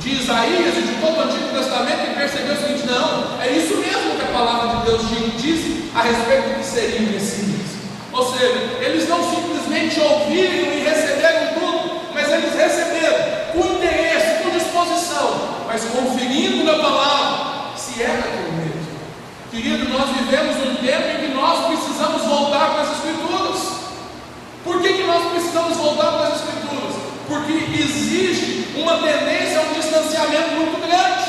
de 0.00 0.22
Isaías 0.22 0.76
e 0.78 0.82
de 0.82 0.94
todo 1.00 1.18
o 1.18 1.22
Antigo 1.22 1.48
Testamento 1.52 2.10
e 2.10 2.14
perceber 2.14 2.52
o 2.52 2.56
seguinte: 2.56 2.86
não, 2.86 3.40
é 3.42 3.50
isso 3.50 3.76
mesmo 3.76 4.16
que 4.16 4.22
a 4.22 4.32
palavra 4.32 4.76
de 4.76 4.86
Deus 4.86 5.02
diz 5.36 5.94
a 5.94 6.02
respeito 6.02 6.48
do 6.48 6.54
que 6.58 6.64
seria 6.64 7.00
Messias. 7.00 7.68
Ou 8.12 8.32
seja, 8.32 8.78
eles 8.80 9.08
não 9.08 9.22
simplesmente 9.28 10.00
ouviram 10.00 10.72
e 10.72 10.84
receberam 10.84 11.54
tudo, 11.54 12.00
mas 12.14 12.28
eles 12.32 12.54
receberam 12.54 13.52
com 13.52 13.66
interesse, 13.74 14.42
com 14.42 14.50
disposição, 14.50 15.64
mas 15.66 15.84
conferindo 15.84 16.64
na 16.64 16.78
palavra 16.78 17.76
se 17.76 18.02
era 18.02 18.18
aquilo 18.18 18.52
mesmo. 18.52 18.78
Querido, 19.50 19.88
nós 19.90 20.08
vivemos 20.10 20.56
um 20.56 20.74
tempo 20.76 21.08
em 21.08 21.20
que 21.20 21.34
nós 21.34 21.66
precisamos 21.66 21.77
voltar 22.06 22.70
para 22.70 22.82
as 22.82 22.92
Escrituras. 22.92 23.78
Por 24.64 24.82
que, 24.82 24.92
que 24.92 25.04
nós 25.04 25.30
precisamos 25.32 25.76
voltar 25.76 26.08
uma 28.88 28.96
tendência 28.98 29.58
a 29.58 29.62
um 29.62 29.72
distanciamento 29.74 30.50
muito 30.52 30.80
grande. 30.80 31.28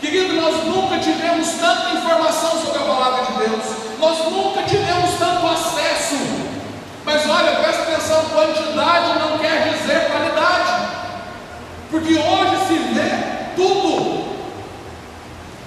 Querido, 0.00 0.34
nós 0.34 0.64
nunca 0.64 0.98
tivemos 0.98 1.48
tanta 1.52 1.94
informação 1.96 2.50
sobre 2.60 2.78
a 2.78 2.84
palavra 2.84 3.24
de 3.24 3.32
Deus, 3.38 3.64
nós 3.98 4.18
nunca 4.30 4.62
tivemos 4.64 5.18
tanto 5.18 5.46
acesso. 5.46 6.16
Mas 7.06 7.26
olha, 7.28 7.56
presta 7.56 7.82
atenção: 7.82 8.24
quantidade 8.26 9.18
não 9.18 9.38
quer 9.38 9.72
dizer 9.72 10.10
qualidade, 10.10 10.88
porque 11.90 12.14
hoje 12.14 12.66
se 12.68 12.74
vê 12.92 13.54
tudo. 13.56 14.34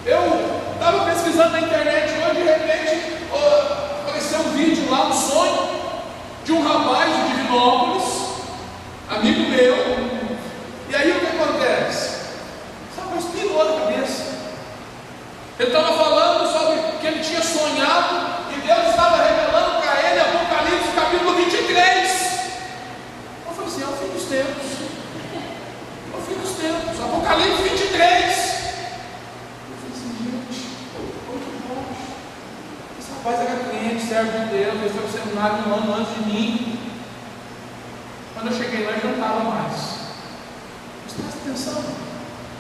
Eu 0.06 0.62
estava 0.74 1.06
pesquisando 1.06 1.50
na 1.50 1.62
internet 1.62 2.14
hoje, 2.14 2.36
de 2.36 2.44
repente, 2.44 3.18
apareceu 4.28 4.40
um 4.40 4.52
vídeo 4.52 4.90
lá, 4.90 5.08
um 5.08 5.14
sonho, 5.14 5.70
de 6.44 6.52
um 6.52 6.68
rapaz 6.68 7.14
de 7.16 7.28
Divinópolis, 7.30 8.04
amigo 9.10 9.50
meu, 9.50 9.76
e 10.90 10.96
aí 10.96 11.12
o 11.12 11.20
que 11.20 11.28
acontece? 11.28 12.18
Esse 12.92 13.00
rapaz 13.00 13.26
pirou 13.26 13.64
na 13.64 13.86
cabeça. 13.86 14.38
Ele 15.60 15.70
estava 15.70 15.98
falando 15.98 16.52
sobre 16.52 16.98
que 17.00 17.08
ele 17.08 17.24
tinha 17.24 17.42
sonhado 17.42 18.16
e 18.52 18.68
Deus 18.68 18.90
estava 18.90 19.24
revelando 19.24 19.82
para 19.82 20.02
ele 20.02 20.20
Apocalipse 20.20 20.92
capítulo 20.96 21.34
23. 21.34 22.28
Eu 23.48 23.54
falei 23.54 23.68
assim: 23.68 23.82
é 23.82 23.86
o 23.86 23.98
fim 23.98 24.14
dos 24.14 24.24
tempos. 24.30 24.66
É 26.14 26.18
o 26.18 26.22
fim 26.22 26.36
dos 26.36 26.52
tempos. 26.52 27.02
Apocalipse 27.02 27.64
23. 27.64 28.58
Eu 29.68 29.78
falei 29.78 29.94
assim: 29.96 30.12
gente, 30.22 30.60
como 31.26 31.40
que 31.40 31.52
pode? 31.68 32.08
Esse 33.00 33.12
rapaz 33.14 33.40
era 33.40 33.70
cliente, 33.70 34.14
de 34.32 34.58
Deus, 34.58 34.76
ele 34.76 34.90
foi 34.90 35.02
para 35.02 35.10
o 35.10 35.24
seminário 35.24 35.68
um 35.68 35.74
ano 35.74 35.96
antes 35.96 36.16
de 36.16 36.32
mim. 36.32 36.80
Quando 38.34 38.48
eu 38.48 38.58
cheguei 38.58 38.86
lá, 38.86 38.92
ele 38.92 39.02
não 39.04 39.14
estava 39.14 39.44
mais. 39.44 39.74
Mas 41.04 41.14
presta 41.14 41.40
atenção, 41.40 41.84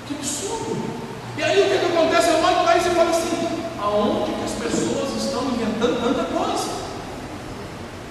que 0.07 0.15
absurdo. 0.15 0.97
E 1.37 1.43
aí 1.43 1.61
o 1.61 1.69
que, 1.69 1.77
que 1.77 1.97
acontece? 1.97 2.29
Eu 2.29 2.43
olho 2.43 2.63
para 2.63 2.77
isso 2.77 2.87
e 2.87 2.95
falo 2.95 3.09
assim: 3.09 3.47
aonde 3.79 4.31
que 4.33 4.43
as 4.43 4.51
pessoas 4.51 5.23
estão 5.23 5.43
inventando 5.43 6.01
tanta 6.01 6.23
coisa? 6.33 6.69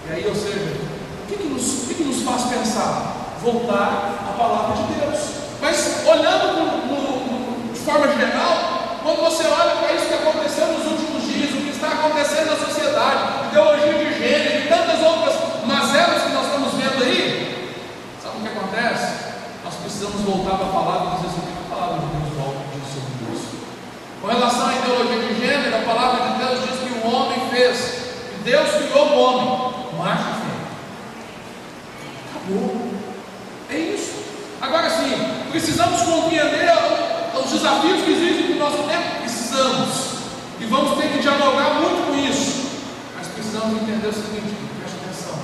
E 0.08 0.12
aí, 0.12 0.26
ou 0.28 0.34
seja, 0.34 0.76
o 1.24 1.26
que, 1.26 1.36
que, 1.36 1.48
nos, 1.48 1.82
o 1.82 1.86
que, 1.88 1.94
que 1.94 2.04
nos 2.04 2.22
faz 2.22 2.44
pensar? 2.44 3.36
Voltar 3.42 4.30
à 4.30 4.38
palavra 4.38 4.76
de 4.76 4.94
Deus. 4.94 5.18
Mas 5.60 6.06
olhando 6.06 6.52
no, 6.54 6.86
no, 6.86 7.72
de 7.72 7.80
forma 7.80 8.06
geral, 8.06 8.98
quando 9.02 9.20
você 9.22 9.46
olha 9.46 9.76
para 9.76 9.92
isso 9.94 10.06
que 10.06 10.14
aconteceu 10.14 10.66
nos 10.68 10.86
últimos 10.86 11.22
dias, 11.24 11.50
o 11.50 11.64
que 11.64 11.70
está 11.70 11.88
acontecendo 11.88 12.50
na 12.50 12.66
sociedade, 12.66 13.35
ideologia 13.56 13.94
de 13.94 14.18
gênero 14.18 14.64
e 14.64 14.68
tantas 14.68 15.00
outras 15.00 15.34
mazelas 15.64 16.24
que 16.24 16.32
nós 16.32 16.44
estamos 16.44 16.72
vendo 16.74 17.02
aí, 17.02 17.74
sabe 18.22 18.36
o 18.36 18.40
que 18.42 18.48
acontece? 18.48 19.06
Nós 19.64 19.74
precisamos 19.76 20.20
voltar 20.20 20.58
para 20.58 20.66
a 20.66 20.72
palavra 20.72 21.06
e 21.06 21.16
dizer 21.16 21.28
assim, 21.28 21.40
o 21.40 21.56
que 21.56 21.72
a 21.72 21.74
palavra 21.74 22.00
de 22.00 22.06
Deus 22.06 22.34
volta 22.36 22.60
diz 22.74 22.84
sobre 22.92 23.34
isso. 23.34 23.56
Com 24.20 24.26
relação 24.28 24.68
à 24.68 24.74
ideologia 24.74 25.22
de 25.22 25.40
gênero, 25.40 25.74
a 25.74 25.80
palavra 25.80 26.28
de 26.28 26.44
Deus 26.44 26.68
diz 26.68 26.80
que 26.80 26.98
o 26.98 27.10
homem 27.10 27.40
fez, 27.48 27.78
que 28.28 28.44
Deus 28.44 28.70
criou 28.72 29.06
o 29.08 29.18
homem, 29.18 29.48
macho 29.96 30.22
e 30.22 30.34
fêmea. 30.36 30.66
Acabou. 32.36 32.90
É 33.70 33.76
isso. 33.78 34.16
Agora 34.60 34.90
sim, 34.90 35.12
precisamos 35.50 36.02
compreender 36.02 36.72
os 37.34 37.50
desafios 37.50 38.02
que 38.02 38.12
existem 38.12 38.50
no 38.50 38.58
nosso 38.58 38.82
tempo? 38.82 39.20
Precisamos. 39.20 40.16
E 40.60 40.64
vamos 40.66 40.98
ter 40.98 41.08
que 41.08 41.18
dialogar 41.20 41.74
muito 41.74 42.05
precisamos 43.56 43.82
entender 43.82 44.08
o 44.08 44.12
seguinte, 44.12 44.54
preste 44.78 44.98
atenção. 45.00 45.38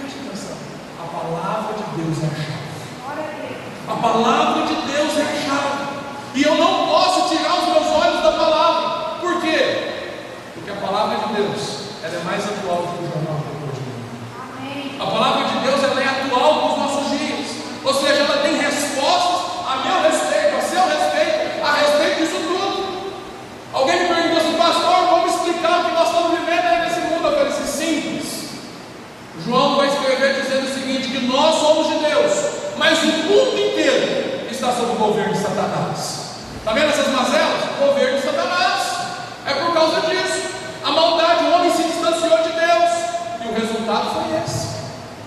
Preste 0.00 0.18
atenção. 0.24 0.56
A 0.96 1.06
palavra 1.12 1.74
de 1.76 1.84
Deus 2.00 2.16
é 2.22 2.26
a 2.26 2.36
chave. 2.40 2.64
A 3.86 3.96
palavra 3.96 4.66
de 4.66 4.74
Deus 4.74 5.18
é 5.18 5.22
a 5.22 5.36
chave. 5.44 5.84
E 6.34 6.42
eu 6.42 6.54
não 6.54 6.88
posso 6.88 7.28
tirar 7.28 7.54
os 7.58 7.68
meus 7.68 7.86
olhos 7.86 8.22
da 8.22 8.32
palavra. 8.32 9.20
Por 9.20 9.42
quê? 9.42 10.08
Porque 10.54 10.70
a 10.70 10.76
palavra 10.76 11.18
de 11.18 11.34
Deus 11.34 11.84
ela 12.02 12.16
é 12.16 12.24
mais 12.24 12.44
atual 12.44 12.76
do 12.76 12.88
que 12.96 13.04
o 13.04 13.12
jornal 13.12 13.36
de 13.36 13.52
hoje. 13.60 14.98
A 14.98 15.06
palavra 15.06 15.44
de 15.44 15.58
Deus 15.58 15.82
ela 15.84 16.00
é 16.00 16.08
atual 16.08 16.60
para 16.60 16.72
os 16.72 16.78
nossos 16.78 17.18
dias. 17.18 17.46
Ou 17.84 17.92
seja, 17.92 18.22
ela 18.24 18.38
tem 18.38 18.56
respostas 18.56 19.68
a 19.68 19.76
meu 19.84 20.00
respeito, 20.00 20.56
a 20.56 20.60
seu 20.62 20.84
respeito, 20.86 21.62
a 21.62 21.72
respeito 21.72 22.20
disso 22.20 22.40
tudo. 22.48 22.84
Alguém 23.74 24.00
me 24.00 24.08
perguntou 24.08 24.38
assim, 24.38 24.56
pastor, 24.56 25.06
vamos 25.10 25.34
explicar 25.34 25.80
o 25.80 25.84
que 25.84 25.94
nós 25.94 26.08
estamos 26.08 26.38
vivendo 26.38 26.64
aí 26.64 26.78
nesse 26.82 27.00
mundo. 27.00 27.26
Eu 27.26 27.32
falei 27.32 27.48
assim, 27.48 27.66
simples. 27.66 28.50
João 29.44 29.76
vai 29.76 29.88
escrever 29.88 30.40
dizendo 30.40 30.66
o 30.66 30.74
seguinte: 30.74 31.08
que 31.08 31.23
nós 31.34 31.56
somos 31.56 31.88
de 31.88 31.98
Deus, 31.98 32.32
mas 32.78 33.02
o 33.02 33.06
mundo 33.06 33.58
inteiro 33.58 34.46
está 34.50 34.72
sob 34.72 34.92
o 34.92 34.94
governo 34.94 35.32
de 35.32 35.40
Satanás. 35.40 36.24
Está 36.58 36.72
vendo 36.72 36.88
essas 36.90 37.08
mazelas? 37.08 37.60
O 37.76 37.86
governo 37.86 38.18
de 38.18 38.24
Satanás. 38.24 38.82
É 39.44 39.54
por 39.54 39.74
causa 39.74 40.00
disso. 40.02 40.48
A 40.84 40.90
maldade, 40.90 41.44
o 41.44 41.52
homem 41.52 41.70
se 41.72 41.82
distanciou 41.82 42.38
de 42.38 42.52
Deus. 42.52 42.90
E 43.42 43.48
o 43.48 43.52
resultado 43.52 44.14
foi 44.14 44.42
esse. 44.42 44.68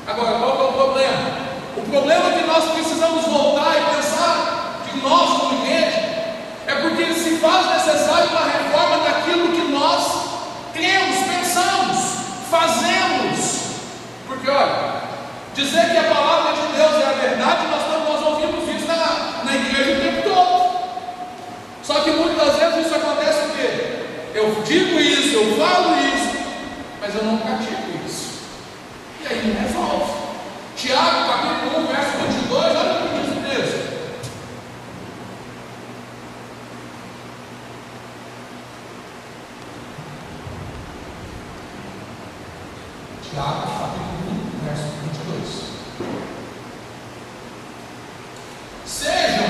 Agora, 0.08 0.40
qual 0.40 0.50
é 0.50 0.70
o 0.70 0.74
problema? 0.74 1.48
O 1.76 1.82
problema 1.82 2.30
é 2.30 2.40
que 2.40 2.48
nós 2.48 2.72
precisamos 2.72 3.26
voltar 3.26 3.76
e 3.78 3.96
pensar 3.96 4.82
que 4.90 4.98
nós, 5.00 5.42
como 5.42 5.66
igreja, 5.66 6.00
é 6.68 6.76
porque 6.82 7.14
se 7.14 7.38
faz 7.38 7.86
necessário 7.86 8.30
uma 8.30 8.46
reforma 8.46 9.04
daquilo 9.04 9.50
que 9.50 9.72
nós 9.72 10.08
cremos, 10.74 11.18
pensamos, 11.28 11.98
fazemos. 12.50 13.58
Porque, 14.28 14.50
olha, 14.50 15.07
dizer 15.58 15.90
que 15.90 15.98
a 15.98 16.04
palavra 16.04 16.54
de 16.54 16.78
Deus 16.78 17.02
é 17.02 17.06
a 17.08 17.14
verdade, 17.14 17.68
nós, 17.68 17.82
nós 18.08 18.24
ouvimos 18.28 18.70
isso 18.70 18.88
na, 18.88 19.42
na 19.44 19.56
igreja 19.56 19.98
o 19.98 20.02
tempo 20.02 20.22
todo. 20.30 20.78
Só 21.82 22.02
que 22.02 22.12
muitas 22.12 22.56
vezes 22.58 22.86
isso 22.86 22.96
acontece 22.96 23.40
o 23.48 23.50
quê? 23.56 23.98
Eu 24.36 24.62
digo 24.64 25.00
isso, 25.00 25.36
eu 25.36 25.58
falo 25.58 25.96
isso, 25.98 26.38
mas 27.02 27.16
eu 27.16 27.24
não 27.24 27.38
pratico 27.40 27.90
isso. 28.06 28.44
E 29.24 29.28
aí 29.28 29.48
não 29.48 29.60
resolve. 29.60 30.28
Tiago, 30.76 31.28
capítulo 31.28 31.86
1, 31.86 31.88
verso 31.88 32.18
22, 32.18 32.64
olha 32.64 32.94
o 32.94 33.10
que 33.10 33.20
diz 33.20 33.32
o 33.32 33.50
texto. 33.50 33.88
Tiago, 43.38 43.68
capítulo 43.68 44.32
1, 44.62 44.66
verso 44.66 44.98
22. 45.04 45.68
Sejam 48.86 49.46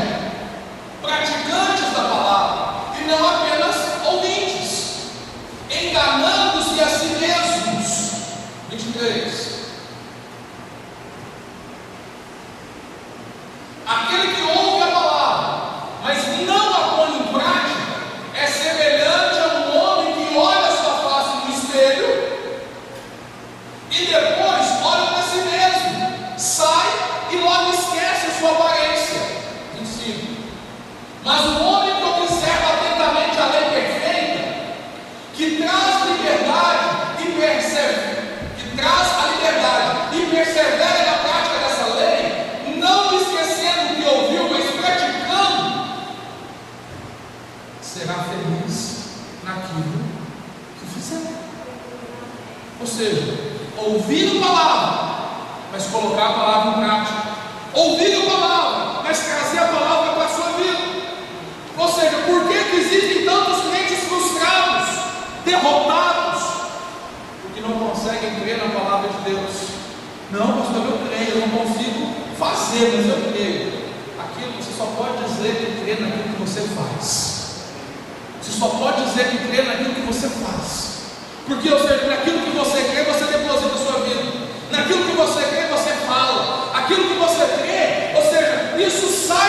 praticantes 1.02 1.94
da 1.94 2.02
palavra 2.02 3.00
e 3.00 3.06
não 3.06 3.26
apenas 3.26 3.76
ouvintes, 4.06 5.12
enganando-se 5.70 6.82
a 6.82 6.88
si 6.90 7.06
mesmos. 7.20 8.12
23. 8.70 9.58
Aquele 13.86 14.36
que 14.36 14.42
ouve 14.42 14.84
a 14.84 14.88
palavra, 14.88 15.62
mas 16.04 16.18
não 16.46 16.74
a 16.74 16.80
põe 16.98 17.20
em 17.20 17.24
prática, 17.32 17.88
é 18.34 18.48
semelhante 18.48 19.40
a 19.40 19.48
um 19.60 19.78
homem 19.78 20.14
que 20.14 20.38
olha 20.38 20.68
a 20.68 20.76
sua 20.76 20.94
face 21.10 21.46
no 21.46 21.54
espelho 21.54 22.38
e 23.90 24.06
depois 24.06 24.68
olha 24.84 25.08
para 25.12 25.24
si 25.24 25.38
mesmo, 25.38 26.38
sai 26.38 26.88
e 27.32 27.38
logo 27.38 27.72
esquece 27.72 28.28
a 28.28 28.40
sua 28.40 28.52
aparência. 28.52 29.22
25. 29.76 30.28
Mas 31.24 31.46
o 31.46 31.64
homem 31.64 31.96
que 31.96 32.04
observa 32.04 32.74
atentamente 32.74 33.40
a 33.40 33.46
lei 33.48 33.70
perfeita, 33.70 34.44
que 35.34 35.58
traz 35.58 36.06
liberdade 36.06 37.22
e 37.22 37.26
persevera, 37.32 38.54
que 38.58 38.78
traz 38.78 39.08
a 39.18 39.28
liberdade 39.32 40.16
e 40.16 40.26
persevera 40.28 41.12
na 41.12 41.18
prática 41.18 41.58
dessa 41.60 41.94
lei, 41.96 42.76
não 42.78 43.20
esquecendo 43.20 43.94
o 43.94 43.96
que 43.96 44.08
ouviu, 44.08 44.50
mas 44.50 44.70
praticando, 44.80 45.88
será 47.82 48.14
feliz 48.14 49.08
naquilo 49.44 50.04
que 50.80 50.86
fizer. 50.94 51.34
Ou 52.80 52.88
seja, 52.88 53.58
ouvir 53.78 54.38
a 54.38 54.46
palavra, 54.46 55.18
mas 55.72 55.86
colocar 55.88 56.28
a 56.28 56.34
palavra 56.34 56.70
em 56.72 56.86
prática. 56.86 57.38
Ouvir 57.74 58.16
a 58.16 58.30
palavra, 58.30 59.02
mas 59.04 59.20
trazer 59.20 59.60
a 59.60 59.68
palavra 59.68 60.14
para 60.14 60.26
a 60.26 60.30
sua 60.30 60.52
vida. 60.54 60.78
Ou 61.78 61.88
seja, 61.88 62.18
por 62.26 62.48
que, 62.48 62.64
que 62.64 62.76
existem 62.78 63.26
tantos 63.26 63.62
crentes 63.70 64.00
frustrados, 64.06 64.88
derrotados? 65.46 66.44
Porque 67.42 67.62
não 67.62 67.74
conseguem 67.78 68.40
crer 68.40 68.58
na 68.58 68.80
palavra 68.80 69.10
de 69.10 69.30
Deus. 69.30 69.68
Não, 70.32 70.58
pastor, 70.58 70.86
eu 70.86 71.08
creio, 71.08 71.30
eu 71.30 71.48
não 71.48 71.50
consigo 71.50 72.14
fazer, 72.78 72.94
mas 72.96 73.10
eu 73.10 73.32
creio. 73.32 73.88
Aquilo 74.20 74.54
você 74.54 74.78
só 74.78 74.86
pode 74.96 75.24
dizer 75.24 75.56
que 75.56 75.84
crê 75.84 76.04
naquilo 76.04 76.36
que 76.36 76.42
você 76.42 76.62
faz. 76.62 77.66
Você 78.42 78.60
só 78.60 78.68
pode 78.68 79.04
dizer 79.06 79.30
que 79.30 79.48
crê 79.48 79.64
naquilo 79.64 79.96
que 79.96 80.02
você 80.02 80.30
faz. 80.30 80.98
Porque, 81.48 81.70
ou 81.70 81.80
seja, 81.80 82.06
naquilo 82.08 82.42
que 82.42 82.52
você 82.52 82.82
crê, 82.84 83.04
você 83.04 83.26
deposita 83.26 83.74
a 83.74 83.78
sua 83.78 84.00
vida. 84.02 84.48
Naquilo 84.72 85.06
que 85.06 85.16
você 85.16 85.42
crê, 85.44 85.68
você 85.68 85.92
fala. 86.06 86.72
Aquilo 86.74 87.08
que 87.08 87.16
você 87.16 87.46
crê, 87.62 88.16
ou 88.16 88.22
seja, 88.22 88.76
isso 88.78 89.28
sai 89.28 89.48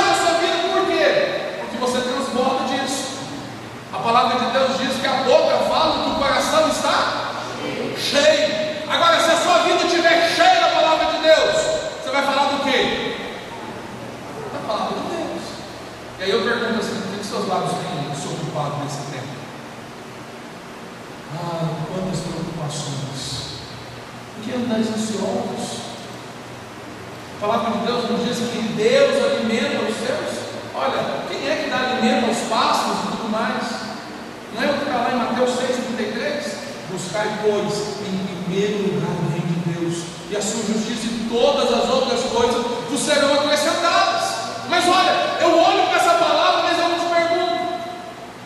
quê? 12.68 13.14
Da 14.52 14.60
palavra 14.66 14.96
de 14.98 15.16
Deus. 15.16 15.42
E 16.18 16.22
aí 16.22 16.30
eu 16.30 16.42
pergunto 16.42 16.80
assim: 16.80 16.98
o 16.98 17.18
que 17.18 17.26
seus 17.26 17.48
lábios 17.48 17.72
têm 17.72 18.14
se 18.14 18.28
ocupado 18.28 18.84
nesse 18.84 18.98
tempo? 19.10 19.38
Ah, 21.34 21.68
quantas 21.88 22.20
preocupações. 22.20 23.58
Por 24.34 24.44
que 24.44 24.56
andais 24.56 24.88
ansiosos? 24.88 25.78
A 27.36 27.46
palavra 27.46 27.78
de 27.78 27.86
Deus 27.86 28.10
nos 28.10 28.24
diz 28.24 28.38
que 28.50 28.62
Deus 28.74 29.24
alimenta 29.24 29.84
os 29.84 29.96
seus. 29.96 30.48
Olha, 30.74 31.24
quem 31.28 31.48
é 31.48 31.62
que 31.62 31.70
dá 31.70 31.78
alimento 31.78 32.28
aos 32.28 32.38
pássaros 32.48 32.98
e 32.98 33.16
tudo 33.16 33.30
mais? 33.30 33.64
Não 34.54 34.62
é 34.62 34.70
o 34.70 34.74
que 34.74 34.84
está 34.84 34.96
lá 34.96 35.10
em 35.12 35.16
Mateus 35.16 35.50
6,33? 35.50 36.68
Buscai, 36.90 37.37
pois, 37.48 37.96
em 38.04 38.44
primeiro 38.44 38.92
lugar 38.92 39.08
o 39.08 39.32
reino 39.32 39.48
de 39.48 39.72
Deus 39.72 40.04
e 40.28 40.36
a 40.36 40.42
sua 40.42 40.60
justiça 40.68 41.06
e 41.08 41.28
todas 41.32 41.72
as 41.72 41.88
outras 41.88 42.20
coisas 42.24 42.62
vos 42.90 43.00
serão 43.00 43.32
acrescentadas. 43.40 44.68
Mas 44.68 44.84
olha, 44.84 45.40
eu 45.40 45.58
olho 45.58 45.88
para 45.88 45.96
essa 45.96 46.14
palavra, 46.20 46.64
mas 46.64 46.78
eu 46.78 46.88
nos 46.90 47.08
pergunto: 47.08 47.58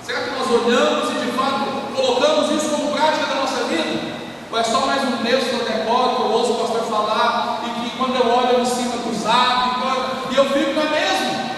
será 0.07 0.21
que 0.21 0.31
nós 0.31 0.49
olhamos 0.49 1.11
e 1.11 1.27
de 1.27 1.33
fato 1.33 1.97
colocamos 1.97 2.53
isso 2.53 2.71
como 2.71 2.93
prática 2.93 3.27
da 3.27 3.35
nossa 3.35 3.65
vida? 3.65 4.13
Ou 4.53 4.59
é 4.61 4.63
só 4.63 4.87
mais 4.87 5.03
um 5.03 5.17
texto 5.17 5.65
decoro, 5.65 6.17
que 6.17 6.23
eu 6.23 6.31
ouço 6.31 6.53
o 6.53 6.59
pastor 6.59 6.85
falar, 6.85 7.65
e 7.67 7.81
que 7.81 7.97
quando 7.97 8.15
eu 8.15 8.31
olho 8.31 8.53
eu 8.53 8.61
me 8.61 8.67
sinto 8.67 8.99
acusado, 8.99 9.83
e 10.31 10.37
eu 10.37 10.45
fico 10.45 10.75
na 10.75 10.91
mesma? 10.91 11.51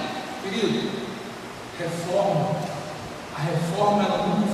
Querido, 0.43 0.91
reforma, 1.79 2.57
a 3.37 3.41
reforma 3.43 4.03
ela 4.05 4.27
nunca 4.29 4.54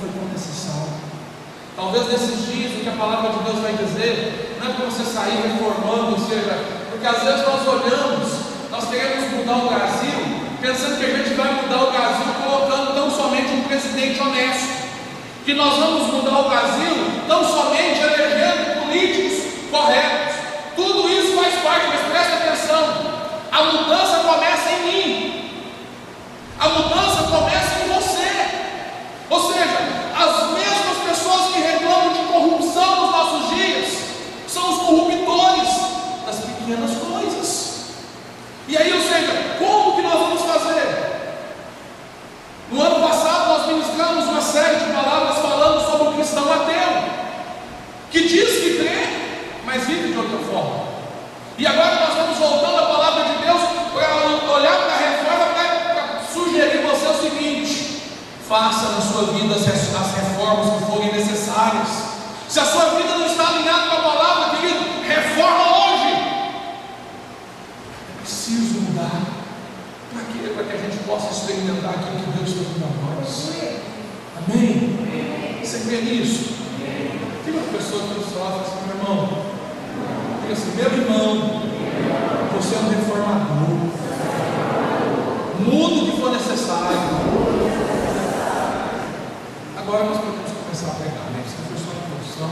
Talvez 1.81 2.09
nesses 2.09 2.45
dias 2.45 2.73
o 2.73 2.83
que 2.83 2.89
a 2.89 2.91
palavra 2.91 3.31
de 3.31 3.39
Deus 3.39 3.57
vai 3.57 3.73
dizer, 3.73 4.55
não 4.61 4.69
é 4.69 4.73
para 4.75 4.85
você 4.85 5.03
sair 5.03 5.41
reformando, 5.41 6.11
ou 6.11 6.19
seja, 6.29 6.63
porque 6.91 7.07
às 7.07 7.23
vezes 7.23 7.41
nós 7.41 7.67
olhamos, 7.67 8.29
nós 8.69 8.87
queremos 8.87 9.31
mudar 9.31 9.57
o 9.57 9.67
Brasil, 9.67 10.13
pensando 10.61 10.99
que 10.99 11.05
a 11.05 11.17
gente 11.17 11.33
vai 11.33 11.51
mudar 11.53 11.81
o 11.81 11.91
Brasil 11.91 12.33
colocando 12.45 12.93
tão 12.93 13.09
somente 13.09 13.51
um 13.53 13.63
presidente 13.63 14.21
honesto, 14.21 14.69
que 15.43 15.55
nós 15.55 15.75
vamos 15.79 16.13
mudar 16.13 16.37
o 16.37 16.49
Brasil 16.49 16.93
tão 17.27 17.43
somente 17.43 17.99
elegendo 17.99 18.85
políticos 18.85 19.71
corretos. 19.71 20.35
Tudo 20.75 21.09
isso 21.09 21.35
faz 21.35 21.55
parte, 21.63 21.87
mas 21.87 22.11
presta 22.11 22.35
atenção, 22.35 22.93
a 23.51 23.63
mudança 23.63 24.17
começa 24.19 24.69
em 24.69 24.85
mim, 24.85 25.51
a 26.59 26.69
mudança 26.69 27.23
começa 27.23 27.79
em 27.83 27.87
você, 27.91 28.31
ou 29.31 29.51
E 38.71 38.77
aí, 38.77 38.93
ou 38.93 39.01
seja, 39.01 39.57
como 39.59 39.95
que 39.97 40.01
nós 40.01 40.13
vamos 40.13 40.41
fazer? 40.43 41.11
No 42.71 42.81
ano 42.81 43.05
passado 43.05 43.49
nós 43.49 43.67
ministramos 43.67 44.25
uma 44.25 44.41
série 44.41 44.77
de 44.77 44.93
palavras 44.93 45.39
falando 45.39 45.85
sobre 45.85 46.07
o 46.07 46.13
cristão 46.13 46.51
ateu, 46.51 47.03
que 48.09 48.21
diz 48.21 48.49
que 48.61 48.77
crê, 48.79 49.51
mas 49.65 49.85
vive 49.85 50.13
de 50.13 50.17
outra 50.17 50.37
forma. 50.49 50.85
E 51.57 51.67
agora 51.67 52.07
nós 52.07 52.15
vamos 52.15 52.37
voltando 52.37 52.79
à 52.79 52.85
palavra 52.85 53.23
de 53.25 53.45
Deus 53.45 53.61
para 53.93 54.53
olhar 54.55 54.77
para 54.77 54.93
a 54.93 54.97
reforma 54.97 55.45
para 55.53 56.21
sugerir 56.33 56.81
você 56.81 57.07
o 57.07 57.21
seguinte: 57.21 58.01
Faça 58.47 58.89
na 58.89 59.01
sua 59.01 59.33
vida 59.33 59.53
as 59.53 59.65
reformas 59.65 60.73
que 60.73 60.91
forem 60.91 61.11
necessárias. 61.13 61.87
Se 62.49 62.59
a 62.59 62.65
sua 62.65 62.85
vida 62.95 63.17
não 63.17 63.25
está 63.25 63.47
alinhada 63.47 63.89
com 63.89 63.95
a 63.97 64.11
palavra, 64.11 64.57
querido, 64.57 64.79
reforma 65.07 65.77
hoje. 65.77 66.13
É 68.09 68.21
preciso 68.21 68.81
mudar. 68.81 69.21
Para 70.61 70.77
que 70.77 70.77
a 70.77 70.89
gente 70.91 71.03
possa 71.05 71.31
experimentar 71.31 71.89
aquilo 71.89 72.21
que 72.21 72.37
Deus 72.37 72.53
tem 72.53 72.65
para 72.77 72.85
nós. 73.15 73.49
Amém? 74.37 75.59
Você 75.59 75.79
crê 75.79 76.01
nisso? 76.01 76.53
Tem 77.43 77.51
uma 77.55 77.65
pessoa 77.73 78.03
que 78.03 78.13
nos 78.19 78.29
fala 78.31 78.61
assim, 78.61 78.85
meu 78.85 78.95
irmão, 78.95 79.41
diga 80.41 80.53
assim, 80.53 80.75
meu 80.75 80.85
irmão, 80.85 81.63
você 82.53 82.75
é 82.75 82.77
um 82.77 82.89
reformador. 82.89 83.71
Muda 85.65 85.95
o 85.95 86.05
que 86.05 86.21
for 86.21 86.31
necessário. 86.31 87.09
Agora 89.77 90.03
nós 90.03 90.17
podemos 90.19 90.51
começar 90.63 90.91
a 90.91 90.93
pregar, 90.93 91.25
né? 91.31 91.43
Isso 91.43 91.55
foi 91.67 91.77
só 91.79 91.89
introdução. 91.89 92.51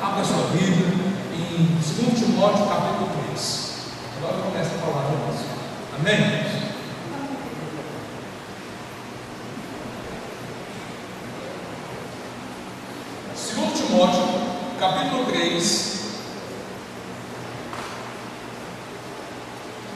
Abra 0.00 0.24
sua 0.24 0.46
Bíblia 0.52 0.94
em 1.34 1.74
2 1.74 2.18
Timóteo 2.20 2.66
capítulo 2.68 3.10
3. 3.32 3.74
Agora 4.18 4.42
começa 4.44 4.70
a 4.76 4.86
palavra 4.86 5.10
de 5.10 5.22
Deus. 5.24 5.38
Amém? 5.98 6.58
Segundo 13.34 13.72
Timóteo, 14.08 14.40
capítulo 14.80 15.26
3, 15.26 15.98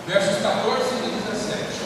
versos 0.07 0.43
14 0.43 0.83
e 0.97 1.11
17. 1.31 1.83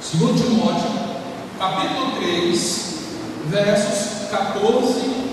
Segundo 0.00 0.42
Timóteo, 0.42 0.90
capítulo 1.58 2.12
3, 2.12 2.94
versos 3.48 4.30
14. 4.30 5.26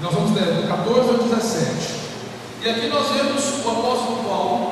Nós 0.00 0.12
vamos 0.12 0.32
ler 0.34 0.46
do 0.46 0.66
14 0.66 1.10
ao 1.10 1.18
17. 1.18 2.02
E 2.64 2.70
aqui 2.70 2.88
nós 2.88 3.08
vemos 3.08 3.64
o 3.64 3.70
apóstolo 3.70 4.24
Paulo, 4.24 4.71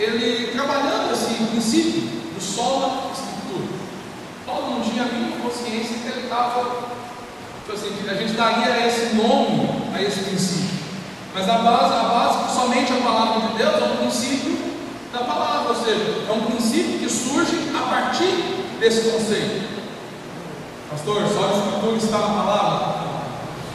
ele 0.00 0.52
trabalhando 0.52 1.12
esse 1.12 1.34
princípio 1.44 2.00
do 2.34 2.40
sola 2.40 3.10
escritura. 3.12 3.68
Paulo 4.46 4.78
não 4.78 4.80
tinha 4.80 5.02
a 5.02 5.06
mínima 5.06 5.36
consciência 5.42 5.98
que 5.98 6.08
ele 6.08 6.22
estava, 6.22 6.88
tipo 7.60 7.72
assim, 7.72 8.08
a 8.08 8.14
gente 8.14 8.32
daria 8.32 8.86
esse 8.86 9.14
nome 9.14 9.68
a 9.94 10.02
esse 10.02 10.20
princípio. 10.20 10.80
Mas 11.34 11.48
a 11.48 11.58
base, 11.58 11.94
a 11.94 12.08
base, 12.08 12.54
somente 12.54 12.92
a 12.92 12.96
palavra 12.96 13.48
de 13.48 13.58
Deus 13.58 13.74
é 13.74 13.84
um 13.84 13.96
princípio 13.98 14.58
da 15.12 15.20
palavra, 15.20 15.68
ou 15.68 15.84
seja, 15.84 16.24
é 16.28 16.32
um 16.32 16.46
princípio 16.46 16.98
que 16.98 17.08
surge 17.08 17.70
a 17.76 17.90
partir 17.90 18.64
desse 18.80 19.10
conceito. 19.10 19.68
Pastor, 20.90 21.28
só 21.28 21.44
a 21.44 21.56
escritura 21.58 21.96
está 21.96 22.18
na 22.18 22.42
palavra? 22.42 23.10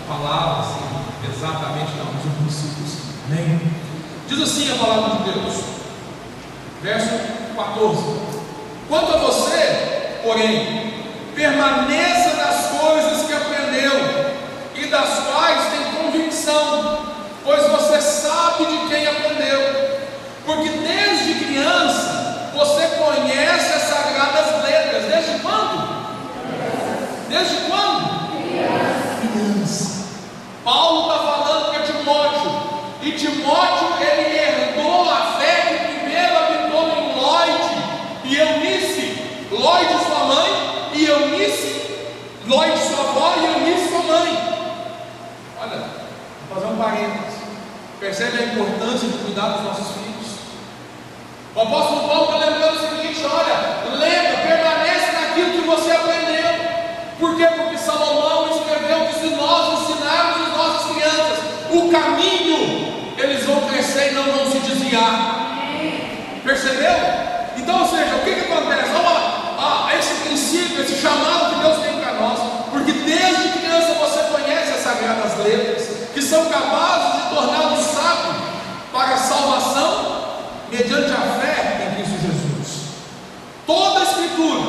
Palavra, 0.07 0.63
sim, 0.63 1.31
exatamente 1.31 1.91
não, 1.97 2.13
mas 2.13 2.25
o 2.25 2.29
princípio 2.41 2.85
sim. 2.85 3.13
Amém? 3.27 3.61
Diz 4.27 4.41
assim 4.41 4.71
a 4.71 4.75
palavra 4.75 5.17
de 5.17 5.31
Deus, 5.31 5.74
verso 6.81 7.09
14: 7.55 8.03
Quanto 8.87 9.13
a 9.13 9.17
você, 9.17 10.19
porém, 10.23 10.93
permaneça 11.35 12.35
nas 12.35 12.67
coisas 12.79 13.27
que 13.27 13.33
aprendeu 13.33 14.33
e 14.75 14.85
das 14.87 15.19
quais 15.19 15.61
tem 15.71 16.03
convicção, 16.03 17.05
pois 17.43 17.67
você 17.67 18.01
sabe 18.01 18.65
de 18.65 18.87
quem 18.87 19.07
aprendeu 19.07 19.95
porque 20.45 20.69
desde 20.69 21.45
criança 21.45 22.51
você 22.53 22.87
conhece 22.87 23.73
as 23.73 23.81
sagradas 23.81 24.63
letras. 24.63 25.05
Desde 25.05 25.39
quando? 25.39 26.05
Desde 27.27 27.55
quando? 27.67 28.29
Criança. 29.21 30.05
Paulo 30.63 31.11
está 31.11 31.19
falando 31.19 31.71
para 31.71 31.83
Timóteo. 31.83 32.75
E 33.01 33.11
Timóteo 33.13 33.87
ele 33.99 34.37
herdou 34.37 35.09
a 35.09 35.37
fé 35.39 35.61
que 35.61 35.99
primeiro 35.99 36.37
habitou 36.37 36.87
em 36.89 37.15
Lloyd 37.19 37.63
e 38.23 38.39
Eunice. 39.65 39.71
Lloyd 39.71 40.05
sua 40.05 40.25
mãe 40.25 40.91
e 40.93 41.05
Eunice. 41.05 41.81
Lloyd 42.45 42.77
sua 42.77 42.99
avó 42.99 43.33
e 43.37 43.45
Eunice 43.45 43.89
sua 43.89 44.03
mãe. 44.03 44.37
Olha, 45.59 45.83
vou 46.47 46.61
fazer 46.61 46.73
um 46.73 46.77
parênteses. 46.77 47.39
Percebe 47.99 48.37
a 48.37 48.45
importância 48.45 49.07
de 49.07 49.17
cuidar 49.17 49.47
dos 49.49 49.63
nossos 49.63 49.87
filhos? 49.95 50.37
O 51.55 51.61
apóstolo 51.61 52.07
Paulo 52.07 52.25
está 52.25 52.45
lembrando 52.45 52.75
o 52.75 52.89
seguinte: 52.89 53.25
olha, 53.25 53.97
lembra, 53.97 54.37
permanece 54.37 55.11
naquilo 55.13 55.51
que 55.53 55.67
você 55.67 55.91
aprendeu. 55.91 56.45
Por 57.19 57.35
quê? 57.35 57.47
Porque 57.47 57.77
Salomão 57.77 58.49
escreveu 58.55 59.07
que 59.07 59.13
se 59.13 59.29
nós 59.35 59.81
ensinarmos 59.81 60.47
as 60.47 60.57
nossas 60.57 60.91
crianças 60.91 61.39
o 61.71 61.89
caminho, 61.89 63.15
eles 63.17 63.43
vão 63.45 63.61
crescer 63.67 64.11
e 64.11 64.15
não 64.15 64.23
vão 64.25 64.51
se 64.51 64.59
desviar. 64.59 65.45
Percebeu? 66.43 66.95
Então, 67.57 67.81
ou 67.81 67.87
seja, 67.87 68.15
o 68.15 68.19
que, 68.19 68.35
que 68.35 68.51
acontece? 68.51 68.95
Lá, 70.75 70.81
esse 70.81 71.01
chamado 71.01 71.55
que 71.55 71.61
Deus 71.61 71.79
tem 71.79 71.99
para 71.99 72.13
nós, 72.13 72.39
porque 72.71 72.91
desde 72.91 73.59
criança 73.59 73.93
você 73.93 74.19
conhece 74.23 74.73
as 74.73 74.83
sagradas 74.83 75.37
letras, 75.43 75.87
que 76.13 76.21
são 76.21 76.45
capazes 76.45 77.23
de 77.23 77.35
torná-lo 77.35 77.77
sábio 77.81 78.35
para 78.91 79.15
a 79.15 79.17
salvação 79.17 80.25
mediante 80.69 81.11
a 81.11 81.39
fé 81.39 81.87
em 81.87 81.95
Cristo 81.95 82.21
Jesus. 82.21 82.85
Toda 83.65 83.99
a 83.99 84.03
Escritura 84.03 84.61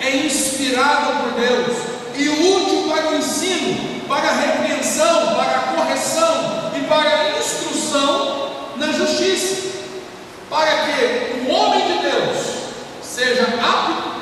é 0.00 0.16
inspirada 0.16 1.22
por 1.22 1.32
Deus 1.32 1.76
e 2.14 2.28
útil 2.28 2.88
para 4.08 4.28
a 4.28 4.32
repreensão, 4.32 5.34
para 5.36 5.56
a 5.56 5.60
correção 5.76 6.72
e 6.76 6.80
para 6.86 7.08
a 7.08 7.38
instrução 7.38 8.50
na 8.76 8.90
justiça, 8.92 9.68
para 10.48 10.86
que 10.86 11.46
o 11.46 11.52
homem 11.52 11.86
de 11.86 11.98
Deus 11.98 12.38
seja 13.02 13.42
apto 13.42 14.17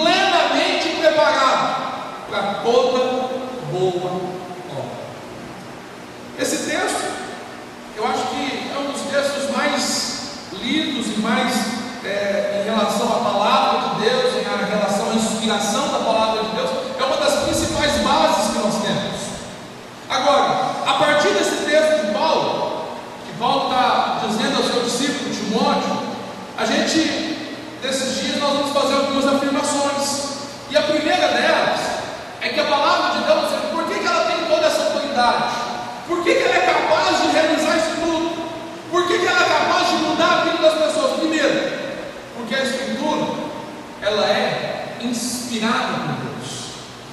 plenamente 0.00 0.96
preparado 1.00 1.90
para 2.30 2.54
toda 2.62 2.98
boa 3.70 4.12
obra. 4.70 5.00
Esse 6.38 6.70
texto, 6.70 7.04
eu 7.96 8.06
acho 8.06 8.24
que 8.28 8.70
é 8.74 8.78
um 8.78 8.92
dos 8.92 9.02
textos 9.02 9.54
mais 9.54 10.20
lidos 10.52 11.06
e 11.06 11.20
mais 11.20 11.52
é, 12.04 12.62
em 12.62 12.70
relação 12.70 13.08
à 13.08 13.30
palavra 13.30 13.88
de 13.90 14.08
Deus, 14.08 14.34
em 14.36 14.70
relação 14.70 15.10
à 15.10 15.14
inspiração 15.14 15.88
da 15.88 15.98
palavra 15.98 16.44
de 16.44 16.56
Deus, 16.56 16.70
é 16.98 17.04
uma 17.04 17.16
das 17.16 17.44
principais 17.44 17.92
bases 17.98 18.52
que 18.52 18.58
nós 18.58 18.82
temos. 18.82 19.20
Agora, 20.08 20.70
a 20.86 20.94
partir 20.94 21.28
desse 21.34 21.64
texto 21.64 22.06
de 22.06 22.12
Paulo, 22.12 22.86
que 23.26 23.38
Paulo 23.38 23.70
está 23.70 24.22
dizendo 24.26 24.56
ao 24.56 24.64
seu 24.64 24.82
discípulo 24.82 25.30
Timóteo, 25.30 26.10
a 26.56 26.64
gente, 26.64 27.36
desses 27.82 28.20
dias, 28.20 28.40
nós 28.40 28.52
vamos 28.52 28.72
fazer 28.72 28.99
algumas 29.10 29.26
afirmações. 29.26 30.30
E 30.70 30.76
a 30.76 30.82
primeira 30.82 31.28
delas 31.28 31.80
é 32.40 32.48
que 32.48 32.60
a 32.60 32.64
palavra 32.64 33.18
de 33.18 33.26
Deus, 33.26 33.50
por 33.72 33.84
que, 33.84 33.98
que 33.98 34.06
ela 34.06 34.24
tem 34.24 34.46
toda 34.46 34.66
essa 34.66 34.84
autoridade? 34.84 35.54
Por 36.06 36.22
que, 36.22 36.34
que 36.34 36.42
ela 36.42 36.56
é 36.56 36.60
capaz 36.60 37.22
de 37.22 37.28
realizar 37.28 37.76
isso 37.76 38.00
tudo? 38.00 38.50
Por 38.90 39.06
que, 39.06 39.18
que 39.18 39.26
ela 39.26 39.40
é 39.40 39.48
capaz 39.48 39.88
de 39.88 39.94
mudar 39.96 40.32
a 40.32 40.44
vida 40.44 40.62
das 40.62 40.74
pessoas? 40.74 41.18
Primeiro, 41.18 41.72
porque 42.36 42.54
a 42.54 42.62
Escritura, 42.62 43.26
ela 44.00 44.24
é 44.26 44.96
inspirada 45.02 45.92
por 45.92 46.14
Deus. 46.24 46.70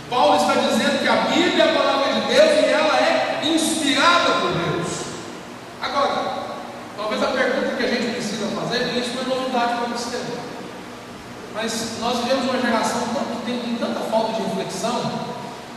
Paulo 0.10 0.36
está 0.38 0.54
dizendo 0.54 1.02
que 1.02 1.08
a 1.08 1.16
Bíblia 1.16 1.64
é 1.64 1.70
a 1.70 1.74
palavra 1.74 2.14
de 2.14 2.22
Deus 2.22 2.66
e 2.66 2.72
ela 2.72 2.98
é 2.98 3.42
inspirada 3.44 4.32
por 4.42 4.52
Deus. 4.52 4.88
Agora, 5.82 6.34
talvez 6.96 7.24
a 7.24 7.28
pergunta 7.28 7.76
que 7.76 7.84
a 7.84 7.88
gente 7.88 8.14
precisa 8.14 8.48
fazer, 8.48 8.94
e 8.94 9.00
isso 9.00 9.18
é 9.20 9.28
novidade 9.28 9.78
para 9.78 9.88
você. 9.88 10.37
Mas 11.54 12.00
nós 12.00 12.18
vivemos 12.20 12.50
uma 12.50 12.62
geração 12.62 13.02
que 13.02 13.46
tem, 13.46 13.60
tem 13.60 13.76
tanta 13.76 14.00
falta 14.12 14.34
de 14.34 14.42
reflexão 14.44 15.28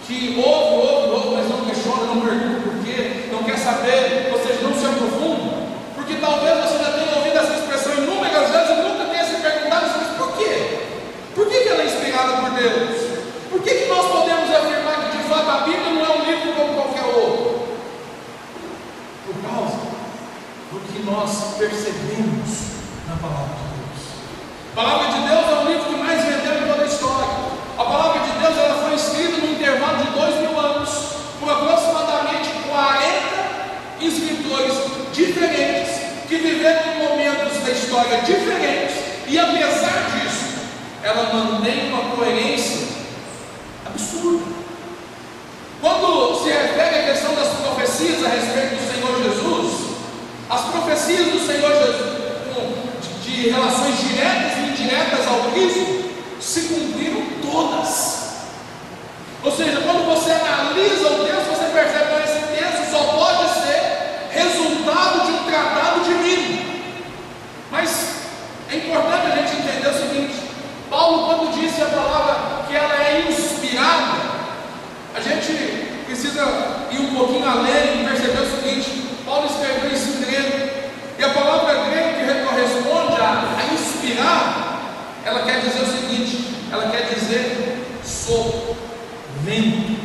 que 0.06 0.42
ouve, 0.44 0.86
ouve, 0.86 1.10
ouve, 1.10 1.36
mas 1.36 1.48
não 1.48 1.64
questiona, 1.64 2.02
não 2.06 2.20
pergunta 2.20 2.60
por 2.62 2.84
quê, 2.84 3.28
não 3.30 3.44
quer 3.44 3.56
saber, 3.56 4.30
ou 4.32 4.38
seja, 4.44 4.60
não 4.62 4.74
se 4.74 4.84
aprofunda. 4.84 5.70
Porque 5.94 6.14
talvez 6.16 6.58
você 6.58 6.78
já 6.78 6.90
tenha 6.90 7.16
ouvido 7.16 7.38
essa 7.38 7.54
expressão 7.54 7.94
inúmeras 7.94 8.50
vezes 8.50 8.70
e 8.70 8.82
nunca 8.82 9.04
tenha 9.04 9.24
se 9.24 9.40
perguntado, 9.40 9.86
mas 9.86 10.16
por 10.16 10.36
quê? 10.36 10.80
Por 11.32 11.48
que, 11.48 11.60
que 11.60 11.68
ela 11.68 11.82
é 11.82 11.86
inspirada 11.86 12.42
por 12.42 12.50
Deus? 12.50 13.10
Por 13.50 13.62
que, 13.62 13.70
que 13.70 13.86
nós 13.86 14.06
podemos 14.06 14.50
afirmar 14.50 15.10
que 15.10 15.16
de 15.16 15.22
fato 15.24 15.50
a 15.50 15.58
Bíblia 15.64 15.92
não 15.92 16.04
é 16.04 16.18
um 16.18 16.24
livro 16.24 16.52
como 16.54 16.74
qualquer 16.74 17.04
outro? 17.04 17.68
Por 19.26 19.34
causa 19.48 19.76
do 20.72 20.80
que 20.92 21.02
nós 21.04 21.54
percebemos 21.56 22.48
na 23.08 23.14
palavra 23.16 23.54
de 23.54 23.62
Deus. 23.62 23.79
A 24.70 24.82
palavra 24.82 25.08
de 25.08 25.28
Deus 25.28 25.46
é 25.48 25.64
o 25.64 25.68
livro 25.68 25.84
que 25.84 25.96
mais 25.96 26.24
vendeu 26.24 26.62
em 26.62 26.68
toda 26.68 26.82
a 26.84 26.86
história. 26.86 27.28
A 27.76 27.84
palavra 27.84 28.20
de 28.20 28.38
Deus 28.38 28.56
ela 28.56 28.82
foi 28.84 28.94
escrita 28.94 29.44
no 29.44 29.52
intervalo 29.52 29.98
de 29.98 30.10
dois 30.12 30.36
mil 30.36 30.60
anos, 30.60 30.90
por 31.40 31.50
aproximadamente 31.50 32.50
40 32.68 34.00
escritores 34.00 34.74
diferentes, 35.12 36.00
que 36.28 36.36
viveram 36.36 36.94
momentos 36.94 37.58
da 37.64 37.72
história 37.72 38.18
diferentes, 38.18 38.94
e 39.26 39.36
apesar 39.36 40.10
disso, 40.12 40.60
ela 41.02 41.34
mantém 41.34 41.92
uma 41.92 42.14
coerência 42.14 42.86
absurda. 43.84 44.44
Quando 45.80 46.44
se 46.44 46.48
refere 46.48 47.00
à 47.00 47.12
questão 47.12 47.34
das 47.34 47.48
profecias 47.48 48.24
a 48.24 48.28
respeito 48.28 48.76
do 48.76 48.92
Senhor 48.92 49.20
Jesus, 49.20 49.96
as 50.48 50.60
profecias 50.66 51.26
do 51.32 51.44
Senhor 51.44 51.72
Jesus, 51.72 52.19
relações 53.48 53.96
diretas 53.98 54.58
e 54.58 54.60
indiretas 54.70 55.26
ao 55.26 55.50
Cristo, 55.52 56.10
se 56.40 56.60
cumpriram 56.62 57.22
todas. 57.42 58.20
Ou 59.42 59.50
seja, 59.50 59.80
quando 59.80 60.06
você 60.06 60.32
analisa 60.32 61.08
o 61.08 61.24
texto, 61.24 61.48
você 61.48 61.64
percebe 61.72 62.14
que 62.14 62.28
esse 62.28 62.46
texto 62.48 62.90
só 62.90 63.04
pode 63.04 63.48
ser 63.54 64.28
resultado 64.30 65.26
de 65.26 65.32
um 65.32 65.44
tratado 65.44 66.00
divino. 66.04 66.60
Mas 67.70 68.10
é 68.70 68.76
importante 68.76 69.26
a 69.26 69.36
gente 69.36 69.56
entender 69.56 69.88
o 69.88 69.98
seguinte: 69.98 70.34
Paulo, 70.90 71.26
quando 71.26 71.58
disse 71.58 71.80
a 71.82 71.86
palavra 71.86 72.64
que 72.68 72.76
ela 72.76 72.94
é 72.94 73.26
inspirada, 73.28 74.18
a 75.14 75.20
gente 75.20 76.04
precisa 76.04 76.42
ir 76.90 76.98
um 76.98 77.14
pouquinho 77.14 77.48
além 77.48 78.02
e 78.02 78.08
perceber 78.08 78.40
o 78.40 78.56
seguinte: 78.56 79.08
Paulo 79.24 79.46
escreveu 79.46 79.90
isso 79.90 80.18
grego, 80.20 80.70
e 81.18 81.24
a 81.24 81.30
palavra 81.30 81.86
grega 81.86 82.34
que 82.34 82.46
corresponde 82.46 83.20
a, 83.20 83.56
ela 84.20 85.42
quer 85.44 85.60
dizer 85.60 85.82
o 85.82 85.86
seguinte: 85.86 86.54
ela 86.70 86.90
quer 86.90 87.14
dizer 87.14 88.00
sopro, 88.04 88.76
vento. 89.42 90.00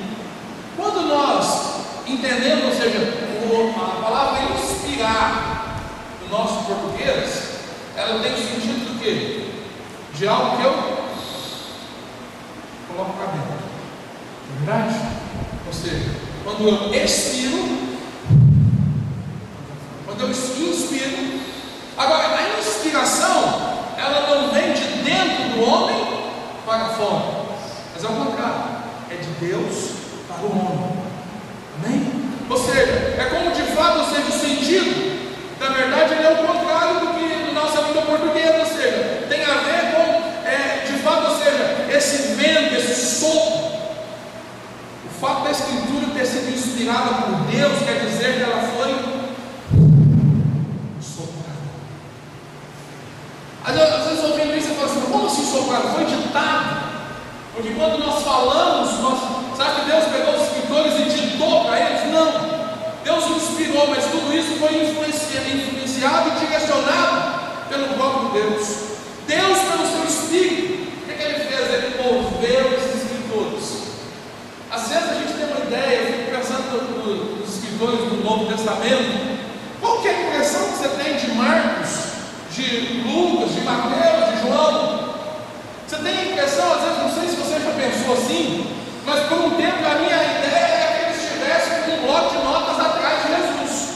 Quando 0.75 1.08
nós 1.08 1.75
entendemos, 2.08 2.65
ou 2.65 2.71
seja, 2.71 3.25
a 3.78 4.01
palavra 4.01 4.41
inspirar 4.54 5.82
no 6.21 6.30
nosso 6.30 6.65
português, 6.65 7.56
ela 7.95 8.21
tem 8.21 8.34
o 8.34 8.38
sentido 8.38 8.93
do 8.93 8.99
quê? 8.99 9.51
De 10.13 10.28
algo 10.28 10.58
que 10.58 10.63
eu 10.63 11.06
coloco 12.88 13.13
para 13.13 13.28
dentro. 13.28 13.65
É 14.51 14.65
verdade? 14.65 14.95
Ou 15.67 15.73
seja, 15.73 16.12
quando 16.43 16.67
eu 16.67 17.04
expiro, 17.04 17.78
quando 20.06 20.21
eu 20.21 20.30
inspiro, 20.30 21.41
agora 21.97 22.36
a 22.36 22.60
inspiração, 22.60 23.35
ela 24.06 24.41
não 24.41 24.52
vem 24.52 24.74
de 24.74 24.84
dentro 25.04 25.50
do 25.50 25.63
homem 25.63 26.06
para 26.65 26.86
fora, 26.89 27.46
mas 27.94 28.04
é 28.04 28.08
o 28.08 28.12
contrário, 28.12 28.63
é 29.10 29.15
de 29.15 29.48
Deus 29.48 29.91
para 30.28 30.46
o 30.46 30.52
homem. 30.52 30.96
Amém? 31.78 32.12
Ou 32.50 32.58
seja, 32.58 33.15
é 33.18 33.28
como 33.30 33.52
de 33.52 33.63
fato, 33.76 34.10
seja, 34.10 34.28
o 34.28 34.32
sentido, 34.32 35.15
na 35.60 35.70
verdade, 35.70 36.13
ele 36.13 36.26
é 36.26 36.32
o 36.32 36.48
contrário 36.48 37.00
do 37.00 37.08
que 37.15 37.54
na 37.54 37.62
nossa 37.62 37.82
língua 37.82 38.02
portuguesa, 38.04 38.60
ou 38.60 38.65
seja, 38.65 39.26
tem 39.30 39.44
a 39.44 39.54
ver 39.54 39.91
com, 39.91 40.48
é, 40.48 40.86
de 40.86 40.94
fato, 41.00 41.32
ou 41.32 41.38
seja, 41.38 41.88
esse 41.89 42.34
vento, 42.34 42.76
esse 42.76 43.20
sopro. 43.20 43.76
O 45.06 45.20
fato 45.20 45.44
da 45.46 45.52
Escritura 45.52 46.08
ter 46.13 46.26
sido 46.26 46.54
inspirada 46.54 47.10
por 47.24 47.52
Deus 47.52 47.80
quer 47.80 48.06
dizer 48.06 48.36
que 48.36 48.44
ela 48.44 48.62
foi 48.62 49.15
Às 53.68 54.12
vezes 54.12 54.24
ouvindo 54.24 54.56
isso, 54.56 54.68
você 54.68 54.76
fala 54.76 54.86
assim, 54.86 55.02
como 55.12 55.26
assim 55.26 55.45
soprado? 55.56 55.96
Foi 55.96 56.06
ditado. 56.06 56.86
Porque 57.54 57.70
quando 57.72 58.00
nós 58.00 58.24
falamos, 58.24 59.00
nós, 59.00 59.20
sabe 59.58 59.82
que 59.82 59.91
Deus 59.91 60.04
pegou 60.06 60.36
os 60.36 60.41
escritores 60.44 60.94
e 61.00 61.20
ditou 61.20 61.65
para 61.65 61.80
eles? 61.80 62.12
Não. 62.12 62.56
Deus 63.04 63.26
inspirou, 63.30 63.88
mas 63.88 64.04
tudo 64.06 64.34
isso 64.34 64.60
foi 64.60 64.84
influenciado 64.84 66.30
e 66.30 66.39
direcionado 66.39 67.70
pelo 67.70 67.88
próprio 67.94 68.30
Deus. 68.41 68.68
Deus, 69.28 69.58
pelo 69.60 69.88
seu 69.88 70.04
Espírito, 70.06 70.89
o 71.02 71.06
que, 71.06 71.12
é 71.12 71.15
que 71.15 71.24
ele 71.24 71.46
fez? 71.46 71.74
Ele 71.74 72.04
moveu 72.04 72.74
esses 72.74 73.04
escritores. 73.04 73.86
Às 74.72 74.89
vezes 74.89 75.10
a 75.10 75.13
gente 75.13 75.34
tem 75.34 75.46
uma 75.46 75.65
ideia, 75.65 76.00
eu 76.00 76.13
fico 76.13 76.36
pensando 76.36 77.41
nos 77.41 77.56
escritores 77.56 78.00
do 78.00 78.24
Novo 78.24 78.46
Testamento. 78.52 79.38
Qual 79.80 80.02
que 80.02 80.08
é 80.08 80.12
a 80.12 80.22
impressão 80.28 80.68
que 80.72 80.78
você 80.78 80.89
tem 80.89 81.15
de 81.15 81.32
Marcos? 81.36 82.15
de 82.56 83.04
Lucas, 83.04 83.54
de 83.54 83.62
Mateus, 83.62 84.32
de 84.32 84.48
João. 84.48 84.94
Tem 86.06 86.34
impressão, 86.34 86.72
às 86.72 86.82
vezes, 86.84 86.98
não 87.00 87.10
sei 87.10 87.30
se 87.30 87.36
você 87.36 87.60
já 87.60 87.72
pensou 87.72 88.13
assim, 88.13 88.70
mas 89.08 89.22
por 89.22 89.39
um 89.39 89.50
tempo 89.58 89.82
a 89.84 89.96
minha 89.96 90.22
ideia 90.22 90.70
era 90.78 90.94
que 90.94 91.06
eles 91.06 91.24
estivessem 91.24 91.82
com 91.82 91.91
um 91.98 92.06
bloco 92.06 92.30
de 92.30 92.44
notas 92.44 92.80
atrás 92.80 93.24
de 93.24 93.30
Jesus. 93.34 93.96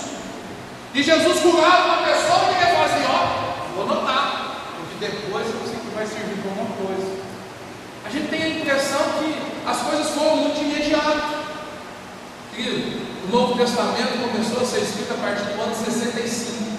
E 0.96 1.04
Jesus 1.04 1.40
curava 1.40 1.86
uma 1.86 1.98
pessoa 1.98 2.50
e 2.50 2.64
ele 2.64 2.74
falava 2.74 2.86
assim: 2.86 3.06
Ó, 3.06 3.76
vou 3.76 3.84
anotar, 3.84 4.56
porque 4.76 5.06
depois 5.06 5.46
eu 5.46 5.62
sei 5.70 5.78
que 5.78 5.94
vai 5.94 6.08
servir 6.08 6.42
para 6.42 6.50
alguma 6.50 6.76
coisa. 6.78 7.12
A 8.04 8.10
gente 8.10 8.28
tem 8.30 8.42
a 8.42 8.50
impressão 8.58 9.02
que 9.20 9.70
as 9.70 9.78
coisas 9.78 10.10
foram 10.10 10.38
muito 10.38 10.60
imediatas. 10.62 11.46
o 12.58 13.32
Novo 13.32 13.56
Testamento 13.56 14.32
começou 14.32 14.64
a 14.64 14.66
ser 14.66 14.82
escrito 14.82 15.14
a 15.14 15.18
partir 15.22 15.44
do 15.44 15.62
ano 15.62 15.76
65. 15.76 16.70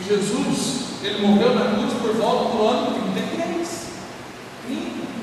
E 0.00 0.02
Jesus 0.02 0.82
ele 1.04 1.24
morreu 1.24 1.54
na 1.54 1.76
cruz 1.76 1.92
por 1.92 2.12
volta 2.14 2.56
do 2.56 2.66
ano 2.66 3.00
33 3.14 3.41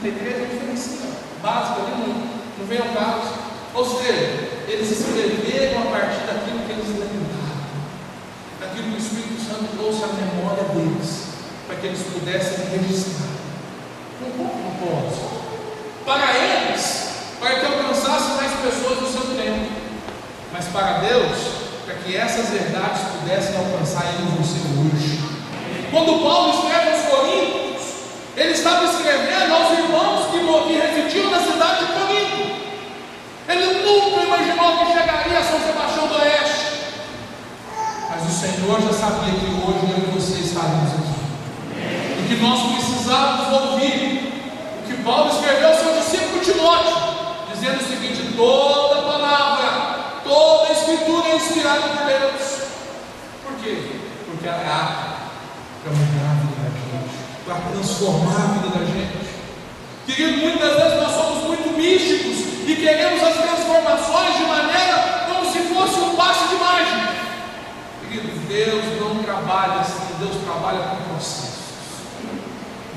tem 0.01 0.11
igreja 0.11 0.45
que 0.45 0.65
não 0.65 0.73
ensina 0.73 1.09
básica 1.41 1.81
não 2.57 2.67
vem 2.67 2.79
ao 2.79 2.89
caso. 2.89 3.33
Ou 3.73 3.85
seja, 3.85 4.49
eles 4.67 4.91
escreveram 4.91 5.81
a 5.81 5.91
partir 5.91 6.25
daquilo 6.25 6.59
que 6.65 6.71
eles 6.71 6.87
lembraram, 6.87 7.63
daquilo 8.59 8.89
que 8.89 8.95
o 8.95 8.97
Espírito 8.97 9.41
Santo 9.41 9.77
trouxe 9.77 10.03
à 10.03 10.07
memória 10.07 10.63
deles, 10.73 11.23
para 11.67 11.75
que 11.77 11.87
eles 11.87 12.01
pudessem 12.13 12.65
registrar. 12.71 13.29
Com 14.19 14.31
qual 14.31 14.49
propósito. 14.49 15.29
Para 16.05 16.37
eles, 16.37 17.09
para 17.39 17.59
que 17.59 17.65
alcançassem 17.65 18.35
mais 18.35 18.51
pessoas 18.59 19.01
no 19.01 19.07
seu 19.07 19.35
tempo. 19.35 19.71
Mas 20.51 20.65
para 20.65 20.99
Deus, 20.99 21.37
para 21.85 21.95
que 21.95 22.17
essas 22.17 22.49
verdades 22.49 23.01
pudessem 23.19 23.55
alcançar 23.55 24.13
ele 24.13 24.37
você 24.37 24.59
hoje. 24.79 25.19
Quando 25.91 26.23
Paulo 26.23 26.53
escreve 26.53 26.91
aos 26.91 27.05
Coríntios, 27.05 27.83
ele 28.35 28.51
estava 28.51 28.85
escrevendo 28.85 29.53
aos 29.53 29.71
irmãos 29.71 29.88
residiam 30.67 31.31
na 31.31 31.39
cidade 31.39 31.85
de 31.85 31.93
Corinto. 31.93 32.59
Ele 33.47 33.83
nunca 33.83 34.23
imaginou 34.23 34.77
que 34.77 34.93
chegaria 34.93 35.39
a 35.39 35.43
São 35.43 35.59
Sebastião 35.59 36.07
do 36.07 36.15
Oeste. 36.15 36.69
Mas 38.09 38.23
o 38.23 38.39
Senhor 38.39 38.81
já 38.81 38.93
sabia 38.93 39.33
que 39.33 39.45
hoje 39.45 39.91
eu 39.91 39.97
e 39.97 40.19
você 40.19 40.39
estaríamos 40.39 40.93
aqui. 40.93 41.19
E 42.19 42.27
que 42.27 42.41
nós 42.41 42.73
precisávamos 42.73 43.71
ouvir 43.71 44.33
o 44.83 44.87
que 44.87 45.03
Paulo 45.03 45.31
escreveu 45.31 45.69
ao 45.69 45.75
seu 45.75 45.93
discípulo 45.95 46.43
Timóteo, 46.43 46.95
dizendo 47.53 47.81
o 47.81 47.87
seguinte: 47.87 48.33
toda 48.35 49.01
palavra, 49.01 50.21
toda 50.23 50.71
escritura 50.71 51.27
é 51.29 51.35
inspirada 51.35 51.81
por 51.81 52.05
Deus. 52.05 52.59
Por 53.43 53.55
quê? 53.63 53.99
Porque 54.25 54.47
ela 54.47 54.61
é 54.61 54.69
apta 54.69 55.09
para 55.83 55.91
mudar 55.91 56.29
a 56.29 56.33
vida 56.35 56.55
da 56.61 56.69
gente, 56.69 57.45
para 57.45 57.55
transformar 57.71 58.35
a 58.35 58.53
vida 58.53 58.69
da. 58.69 58.78
Querido, 60.19 60.37
muitas 60.39 60.75
vezes 60.75 60.99
nós 60.99 61.13
somos 61.13 61.43
muito 61.45 61.77
místicos 61.77 62.67
e 62.67 62.75
queremos 62.75 63.23
as 63.23 63.35
transformações 63.35 64.35
de 64.35 64.43
maneira 64.43 65.27
como 65.29 65.49
se 65.49 65.59
fosse 65.59 65.97
um 65.97 66.13
passe 66.17 66.49
de 66.49 66.55
mágica. 66.55 67.13
Querido, 68.01 68.27
Deus 68.49 68.99
não 68.99 69.23
trabalha 69.23 69.79
assim, 69.79 70.15
Deus 70.19 70.35
trabalha 70.43 70.79
com 70.79 71.13
processos. 71.13 72.03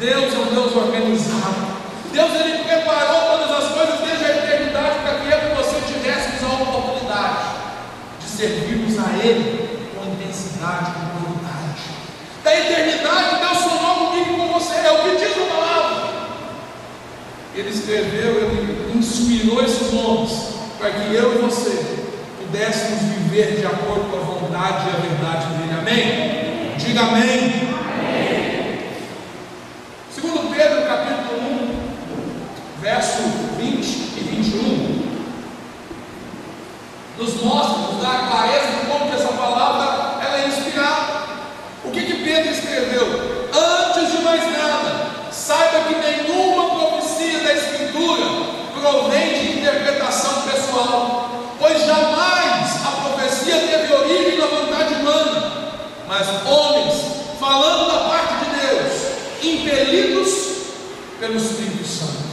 Deus 0.01 0.35
é 0.35 0.37
um 0.37 0.47
Deus 0.47 0.75
organizado. 0.75 1.79
Deus 2.11 2.33
ele 2.41 2.65
preparou 2.65 3.39
todas 3.39 3.51
as 3.53 3.73
coisas 3.73 4.01
desde 4.01 4.25
a 4.25 4.39
eternidade 4.39 4.99
para 5.05 5.21
que 5.21 5.29
eu 5.29 5.39
e 5.39 5.55
você 5.55 5.81
tivéssemos 5.93 6.43
a 6.43 6.61
oportunidade 6.61 7.39
de 8.19 8.27
servirmos 8.27 8.99
a 8.99 9.25
Ele 9.25 9.89
com 9.95 10.11
intensidade, 10.11 10.91
com 10.91 11.23
qualidade. 11.23 11.83
Da 12.43 12.53
eternidade, 12.53 13.37
Deus 13.39 13.59
sonhou 13.59 13.95
comigo 14.09 14.33
e 14.33 14.37
com 14.37 14.59
você, 14.59 14.75
é 14.75 14.91
o 14.91 14.99
que 15.05 15.25
diz 15.25 15.37
a 15.39 15.55
palavra. 15.55 16.13
Ele 17.55 17.69
escreveu, 17.69 18.37
ele 18.41 18.99
inspirou 18.99 19.62
esses 19.62 19.93
nomes 19.93 20.33
para 20.79 20.91
que 20.91 21.15
eu 21.15 21.35
e 21.35 21.38
você 21.38 22.03
pudéssemos 22.38 23.03
viver 23.03 23.61
de 23.61 23.67
acordo 23.67 24.11
com 24.11 24.17
a 24.17 24.21
vontade 24.21 24.87
e 24.87 24.91
a 24.91 25.01
verdade 25.01 25.47
dele. 25.55 25.79
Amém? 25.79 26.75
Diga 26.79 27.01
amém. 27.03 27.71
amém. 27.99 28.79
Segundo 30.15 30.55
Pedro, 30.55 30.87
capítulo 30.87 31.41
1, 31.41 32.81
verso 32.81 33.23
20 33.59 33.87
e 33.87 34.21
21, 34.31 35.03
nos 37.19 37.43
mostra, 37.43 37.79
nos 37.79 38.03
dá 38.03 38.11
a 38.11 38.27
clareza 38.29 38.67
de 38.67 38.87
como 38.87 39.09
que 39.11 39.17
essa 39.17 39.33
palavra 39.35 40.25
ela 40.25 40.43
é 40.43 40.49
inspirada. 40.49 41.23
O 41.85 41.91
que 41.91 42.01
que 42.01 42.25
Pedro 42.25 42.51
escreveu? 42.51 43.51
Antes 43.53 44.11
de 44.11 44.23
mais 44.25 44.43
nada, 44.53 45.12
saiba 45.31 45.85
que 45.88 45.95
nenhuma 45.95 46.71
profecia 46.77 47.41
da 47.41 47.53
Escritura 47.55 48.53
provém 48.81 49.29
de 49.38 49.59
interpretação 49.59 50.43
pessoal, 50.43 51.31
pois 51.59 51.87
jamais 51.87 52.71
a 52.85 52.91
profecia 53.03 53.55
teve 53.55 53.93
origem 53.95 54.38
na 54.38 54.47
vontade 54.47 54.95
humana, 54.95 55.53
mas 56.09 56.27
homens, 56.47 56.95
falando 57.38 57.93
da 57.93 58.09
parte 58.09 58.45
de 58.45 58.61
Deus, 58.61 58.93
impelidos 59.43 60.53
pelo 61.23 61.37
Espírito 61.37 61.87
Santo. 61.87 62.33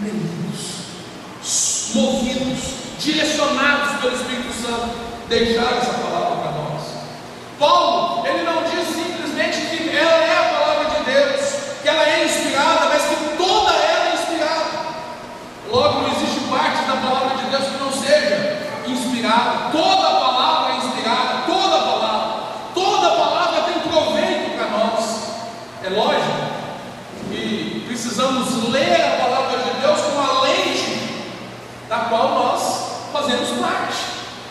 Impelidos, 0.00 0.60
movidos, 1.92 2.58
direcionados 3.00 4.00
pelo 4.00 4.14
Espírito 4.14 4.52
Santo, 4.62 4.94
deixaram 5.28 5.78
essa 5.78 5.94
palavra 5.94 6.36
para 6.36 6.50
nós. 6.52 6.82
Paulo, 7.58 8.24
ele 8.28 8.44
não 8.44 8.62
diz 8.62 8.86
simplesmente 8.94 9.58
que 9.58 9.96
ela 9.96 10.24
é 10.24 10.38
a 10.38 10.56
palavra 10.56 10.90
de 10.94 11.04
Deus, 11.04 11.40
que 11.82 11.88
ela 11.88 12.08
é 12.08 12.24
inspirada, 12.26 12.88
mas 12.90 13.02
que 13.06 13.36
toda 13.36 13.72
ela 13.72 14.10
é 14.10 14.14
inspirada. 14.14 14.70
Logo, 15.68 16.00
não 16.00 16.12
existe 16.12 16.40
parte 16.48 16.84
da 16.84 16.96
palavra 16.96 17.38
de 17.38 17.50
Deus 17.50 17.64
que 17.64 17.82
não 17.82 17.92
seja 17.92 18.68
inspirada. 18.86 19.72
Toda 19.72 20.08
a 20.08 20.14
palavra 20.14 20.74
é 20.74 20.76
inspirada, 20.76 21.42
toda 21.44 21.76
a 21.76 21.82
palavra. 21.82 22.42
Toda 22.72 23.06
a 23.08 23.16
palavra 23.16 23.62
tem 23.62 23.80
proveito 23.80 24.56
para 24.56 24.68
nós. 24.70 25.22
É 25.82 25.88
lógico 25.88 26.52
que 27.32 27.84
precisamos 27.86 28.68
ler 28.68 28.94
a 28.94 29.24
palavra 29.24 29.58
de 29.58 29.80
Deus 29.80 30.00
com 30.00 30.20
a 30.20 30.42
lente 30.42 30.98
da 31.88 31.98
qual 32.10 32.28
nós 32.34 33.12
fazemos 33.12 33.48
parte. 33.60 33.96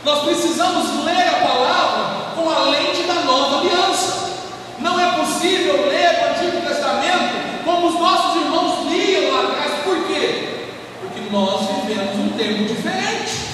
Nós 0.03 0.23
precisamos 0.23 1.05
ler 1.05 1.27
a 1.27 1.47
palavra 1.47 2.31
com 2.35 2.49
a 2.49 2.69
lente 2.69 3.03
da 3.03 3.15
nova 3.21 3.59
aliança. 3.59 4.31
Não 4.79 4.99
é 4.99 5.11
possível 5.13 5.87
ler 5.87 6.21
o 6.21 6.29
Antigo 6.31 6.67
Testamento 6.67 7.63
como 7.63 7.87
os 7.87 7.99
nossos 7.99 8.41
irmãos 8.41 8.91
liam 8.91 9.31
lá 9.31 9.43
atrás. 9.43 9.83
Por 9.83 10.07
quê? 10.07 10.69
Porque 11.01 11.19
nós 11.31 11.61
vivemos 11.85 12.15
um 12.19 12.29
tempo 12.37 12.65
diferente. 12.65 13.51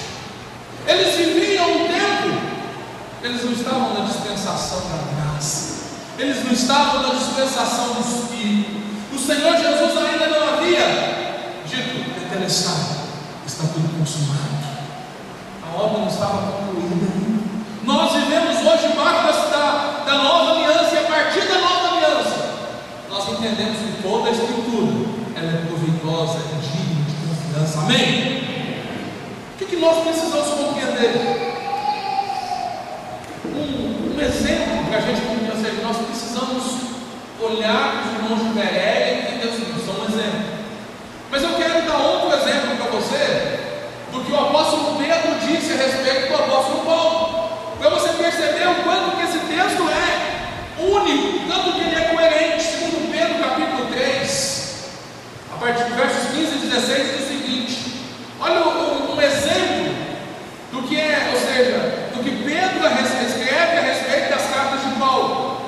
Eles 0.86 1.14
viviam 1.14 1.70
um 1.70 1.86
tempo, 1.86 2.40
eles 3.22 3.44
não 3.44 3.52
estavam 3.52 3.94
na 3.94 4.00
dispensação 4.06 4.80
da 4.80 5.14
graça, 5.14 5.84
eles 6.18 6.44
não 6.44 6.52
estavam 6.52 7.02
na 7.02 7.14
dispensação 7.14 7.94
do 7.94 8.00
Espírito. 8.00 8.78
O 9.14 9.18
Senhor 9.18 9.56
Jesus 9.56 9.96
ainda 9.96 10.26
não 10.26 10.54
havia 10.54 11.62
dito: 11.66 12.20
Tetelestai, 12.20 12.96
está 13.46 13.64
tudo 13.72 13.98
consumado. 13.98 14.58
A 15.62 15.82
obra 15.82 15.98
não 16.00 16.08
estava 16.08 16.52
concluída. 16.52 17.18
Nós 17.84 18.12
vivemos 18.12 18.56
hoje 18.58 18.92
parte 18.94 19.50
da, 19.50 20.04
da 20.04 20.14
nova 20.22 20.52
aliança, 20.52 20.94
e 20.94 20.98
a 20.98 21.02
partir 21.02 21.40
da 21.46 21.58
nova 21.58 21.96
aliança, 21.96 22.54
nós 23.10 23.28
entendemos 23.28 23.78
que 23.78 24.02
toda 24.02 24.28
a 24.28 24.32
Escritura 24.32 25.18
ela 25.36 25.52
é 25.52 25.66
proveitosa, 25.66 26.38
é 26.38 26.58
de 27.58 27.64
confiança. 27.64 27.80
Amém? 27.80 28.38
O 29.54 29.58
que, 29.58 29.64
que 29.64 29.76
nós 29.76 30.04
precisamos 30.04 30.48
compreender? 30.48 31.54
Um, 33.46 34.14
um 34.14 34.20
exemplo 34.20 34.84
para 34.88 34.98
a 34.98 35.00
gente 35.00 35.20
compreender, 35.22 35.74
ou 35.78 35.84
nós 35.84 35.96
precisamos 36.06 36.88
olhar 37.40 38.02
os 38.04 38.14
irmãos 38.14 38.48
de 38.48 38.60
Berea 38.60 39.08
e 39.08 39.20
entender 39.20 39.48
o 39.48 39.84
são 39.84 39.94
um 39.94 40.08
exemplo. 40.08 40.58
Mas 41.30 41.42
eu 41.42 41.54
quero 41.54 41.86
dar 41.86 41.98
outro 41.98 42.36
exemplo 42.38 42.76
para 42.76 42.90
você 42.90 43.58
do 44.12 44.20
que 44.24 44.32
o 44.32 44.36
apóstolo 44.36 44.98
Pedro 44.98 45.38
disse 45.46 45.72
a 45.72 45.76
respeito 45.76 46.28
do 46.28 46.34
apóstolo 46.34 46.84
Paulo. 46.84 47.48
Para 47.78 47.90
você 47.90 48.08
perceber 48.10 48.68
o 48.68 48.82
quanto 48.82 49.16
que 49.16 49.22
esse 49.22 49.38
texto 49.38 49.88
é 49.88 50.82
único, 50.82 51.48
tanto 51.48 51.72
que 51.72 51.80
ele 51.80 51.94
é 51.94 52.08
coerente, 52.08 52.62
segundo 52.62 53.12
Pedro 53.12 53.38
capítulo 53.38 53.86
3, 53.92 54.68
a 55.54 55.56
partir 55.58 55.84
dos 55.84 55.96
versos 55.96 56.30
15 56.30 56.54
e 56.54 56.68
16, 56.70 57.16
diz 57.16 57.24
o 57.24 57.28
seguinte: 57.28 57.48
olha 58.40 58.60
um, 58.60 59.14
um 59.14 59.20
exemplo 59.20 59.94
do 60.72 60.82
que 60.82 61.00
é, 61.00 61.30
ou 61.32 61.40
seja, 61.40 61.78
do 62.14 62.22
que 62.22 62.30
Pedro 62.30 62.86
escreve 62.86 63.78
a 63.78 63.80
respeito 63.80 64.30
das 64.30 64.54
cartas 64.54 64.80
de 64.82 64.98
Paulo. 64.98 65.58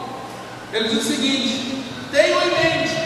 Ele 0.80 0.88
diz 0.88 1.04
o 1.04 1.12
seguinte: 1.12 1.84
tenham 2.10 2.40
em 2.42 2.50
mente 2.50 2.96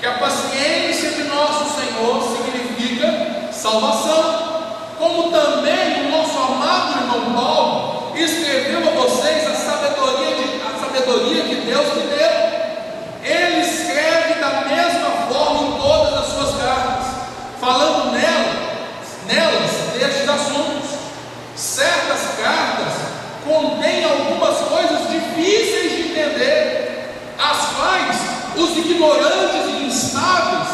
que 0.00 0.06
a 0.06 0.12
paciência 0.12 1.10
de 1.10 1.24
nosso 1.24 1.80
Senhor 1.80 2.22
significa 2.36 3.52
salvação, 3.52 4.62
como 4.98 5.32
também 5.32 6.06
o 6.06 6.10
nosso 6.10 6.38
amado 6.38 7.00
irmão 7.00 7.34
Paulo 7.34 8.12
escreveu 8.16 8.78
a 8.78 8.90
vocês 8.92 9.46
a 9.48 9.54
sabedoria, 9.54 10.36
de, 10.36 10.60
a 10.62 10.78
sabedoria 10.78 11.42
que 11.42 11.54
Deus 11.56 11.86
lhe 11.94 12.02
deu. 12.02 12.54
Ele 13.24 13.60
escreve 13.60 14.34
da 14.34 14.66
mesma 14.68 15.10
forma 15.28 15.68
em 15.68 15.80
todas 15.80 16.14
as 16.14 16.26
suas 16.26 16.62
cartas, 16.62 17.06
falando 17.60 18.12
nela, 18.12 18.54
nelas 19.26 19.70
destes 19.98 20.28
assuntos. 20.28 20.90
Certas 21.56 22.20
cartas 22.40 22.92
contêm 23.44 24.04
algumas 24.04 24.58
coisas 24.58 25.10
difíceis 25.10 25.92
de 25.92 26.02
entender, 26.12 26.84
as 27.38 27.66
quais 27.76 28.16
ignorantes 28.76 29.66
e 29.68 29.84
instáveis 29.84 30.68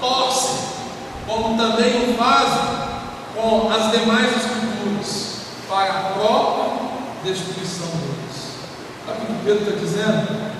torcem, 0.00 0.58
como 1.26 1.56
também 1.56 2.10
o 2.10 2.16
fazem 2.16 2.78
com 3.34 3.70
as 3.70 3.90
demais 3.92 4.28
escrituras, 4.36 5.36
para 5.68 5.92
a 5.92 6.02
própria 6.12 6.88
destruição 7.24 7.86
deles. 7.86 8.58
Sabe 9.06 9.22
o 9.22 9.26
que 9.26 9.44
Pedro 9.44 9.62
está 9.62 9.78
dizendo? 9.78 10.52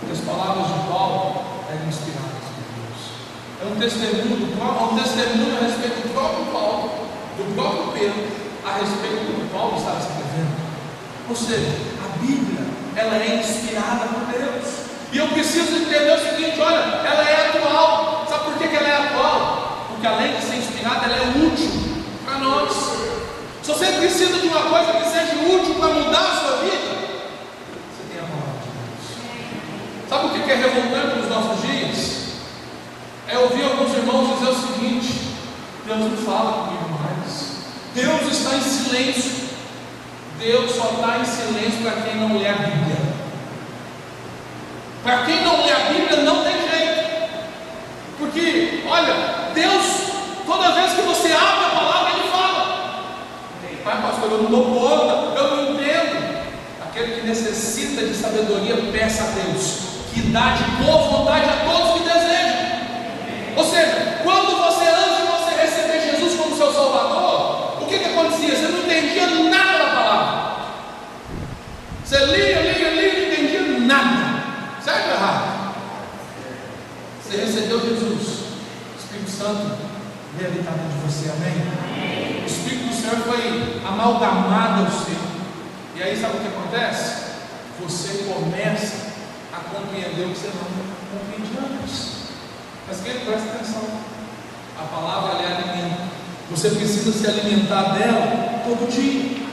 Que 0.00 0.12
as 0.12 0.20
palavras 0.20 0.66
de 0.66 0.88
Paulo 0.88 1.42
eram 1.68 1.88
inspiradas 1.88 2.46
por 2.54 2.64
Deus. 2.76 3.02
É 3.62 3.66
um 3.66 3.76
testemunho, 3.76 4.56
próprio, 4.56 4.86
um 4.92 4.98
testemunho 5.02 5.56
a 5.56 5.64
respeito 5.66 6.08
do 6.08 6.14
próprio 6.14 6.46
Paulo, 6.46 6.90
do 7.36 7.54
próprio 7.54 7.92
Pedro, 7.92 8.46
a 8.64 8.72
respeito 8.78 9.24
do 9.26 9.40
que 9.40 9.52
Paulo 9.52 9.76
estava 9.76 9.98
escrevendo. 9.98 10.66
Ou 11.28 11.36
seja, 11.36 11.72
a 12.04 12.18
Bíblia, 12.18 12.66
ela 12.94 13.16
é 13.16 13.40
inspirada 13.40 14.06
por 14.06 14.26
Deus. 14.32 14.85
E 15.12 15.18
eu 15.18 15.28
preciso 15.28 15.76
entender 15.76 16.12
o 16.12 16.18
seguinte: 16.18 16.60
olha, 16.60 16.76
ela 16.76 17.28
é 17.28 17.48
atual. 17.48 18.26
Sabe 18.28 18.44
por 18.44 18.58
que, 18.58 18.68
que 18.68 18.76
ela 18.76 18.88
é 18.88 18.96
atual? 18.96 19.86
Porque 19.88 20.06
além 20.06 20.36
de 20.36 20.42
ser 20.42 20.56
inspirada, 20.56 21.06
ela 21.06 21.16
é 21.16 21.46
útil 21.46 21.70
para 22.24 22.38
nós. 22.38 22.72
Se 23.62 23.72
você 23.72 23.86
precisa 23.92 24.38
de 24.38 24.46
uma 24.48 24.62
coisa 24.62 24.92
que 24.92 25.08
seja 25.08 25.34
útil 25.42 25.74
para 25.74 25.94
mudar 25.94 26.20
a 26.20 26.36
sua 26.36 26.56
vida, 26.58 26.96
você 27.90 28.02
tem 28.10 28.20
a 28.20 28.28
palavra 28.28 28.60
de 28.62 28.68
Deus. 28.68 30.08
Sabe 30.08 30.26
o 30.26 30.30
que 30.30 30.50
é 30.50 30.54
revoltante 30.54 31.18
nos 31.18 31.28
nossos 31.28 31.62
dias? 31.62 32.16
É 33.28 33.38
ouvir 33.38 33.64
alguns 33.64 33.92
irmãos 33.92 34.26
Deus 35.86 36.00
não 36.00 36.16
fala 36.16 36.64
comigo 36.64 36.98
mais. 37.00 37.58
Deus 37.94 38.32
está 38.32 38.56
em 38.56 38.60
silêncio. 38.60 39.46
Deus 40.38 40.72
só 40.72 40.90
está 40.90 41.18
em 41.18 41.24
silêncio 41.24 41.80
para 41.82 42.02
quem 42.02 42.16
não 42.16 42.36
lê 42.36 42.48
a 42.48 42.54
Bíblia. 42.54 42.95
Para 45.06 45.18
quem 45.18 45.44
não 45.44 45.64
lê 45.64 45.70
a 45.70 45.78
Bíblia, 45.88 46.22
não 46.22 46.42
tem 46.42 46.68
jeito. 46.68 47.06
Porque, 48.18 48.82
olha, 48.88 49.52
Deus, 49.54 49.84
toda 50.44 50.72
vez 50.72 50.94
que 50.94 51.02
você 51.02 51.28
abre 51.30 51.64
a 51.64 51.78
palavra, 51.78 52.12
Ele 52.12 52.28
fala. 52.28 53.16
Pai, 53.84 54.02
pastor, 54.02 54.32
eu 54.32 54.42
não 54.42 54.50
dou 54.50 54.64
conta, 54.64 55.38
eu 55.38 55.56
não 55.56 55.74
entendo. 55.74 56.44
Aquele 56.82 57.20
que 57.20 57.26
necessita 57.28 58.04
de 58.04 58.14
sabedoria, 58.16 58.74
peça 58.90 59.22
a 59.22 59.26
Deus, 59.26 59.78
que 60.12 60.22
dá 60.22 60.56
de 60.56 60.64
boa 60.82 60.98
vontade 61.08 61.50
a 61.50 61.64
todos 61.64 62.00
que 62.00 62.08
desejam. 62.08 62.66
Ou 63.54 63.64
seja, 63.64 64.18
quando 64.24 64.56
você, 64.56 64.88
antes 64.88 65.18
de 65.18 65.22
você 65.22 65.54
receber 65.54 66.00
Jesus 66.00 66.34
como 66.34 66.56
seu 66.56 66.72
Salvador, 66.72 67.80
o 67.80 67.86
que, 67.86 67.96
que 67.96 68.06
acontecia? 68.06 68.56
Você 68.56 68.66
não 68.72 68.80
entendia 68.80 69.26
nada 69.50 69.78
da 69.78 69.94
palavra. 69.94 70.56
Você 72.04 72.18
lia, 72.24 72.60
lia, 72.60 72.90
lia, 72.90 73.12
não 73.12 73.32
entendia 73.32 73.78
nada. 73.86 74.26
Certo 74.86 75.08
ou 75.08 75.14
errado? 75.14 75.74
Você 77.20 77.36
recebeu 77.38 77.80
Jesus, 77.80 78.22
o 78.22 78.98
Espírito 79.00 79.30
Santo 79.46 79.78
veio 80.36 80.50
habitar 80.50 80.74
dentro 80.74 80.98
de 80.98 81.06
você, 81.06 81.30
amém? 81.30 82.42
O 82.42 82.46
Espírito 82.46 82.88
do 82.88 82.94
Senhor 82.94 83.16
foi 83.22 83.80
amalgamado 83.86 84.84
ao 84.84 84.90
seu. 84.90 85.14
E 85.94 86.02
aí 86.02 86.20
sabe 86.20 86.38
o 86.38 86.40
que 86.40 86.48
acontece? 86.48 87.26
Você 87.78 88.24
começa 88.24 89.06
a 89.52 89.58
compreender 89.70 90.26
o 90.26 90.30
que 90.30 90.38
você 90.38 90.48
não 90.48 91.20
compreendia 91.20 91.60
antes. 91.80 92.32
Mas 92.88 93.00
querido, 93.02 93.26
presta 93.26 93.50
atenção. 93.50 93.82
A 94.80 94.82
palavra 94.82 95.40
é 95.40 95.46
alimento. 95.46 96.10
Você 96.50 96.70
precisa 96.70 97.12
se 97.12 97.26
alimentar 97.28 97.94
dela 97.94 98.62
todo 98.66 98.90
dia. 98.90 99.46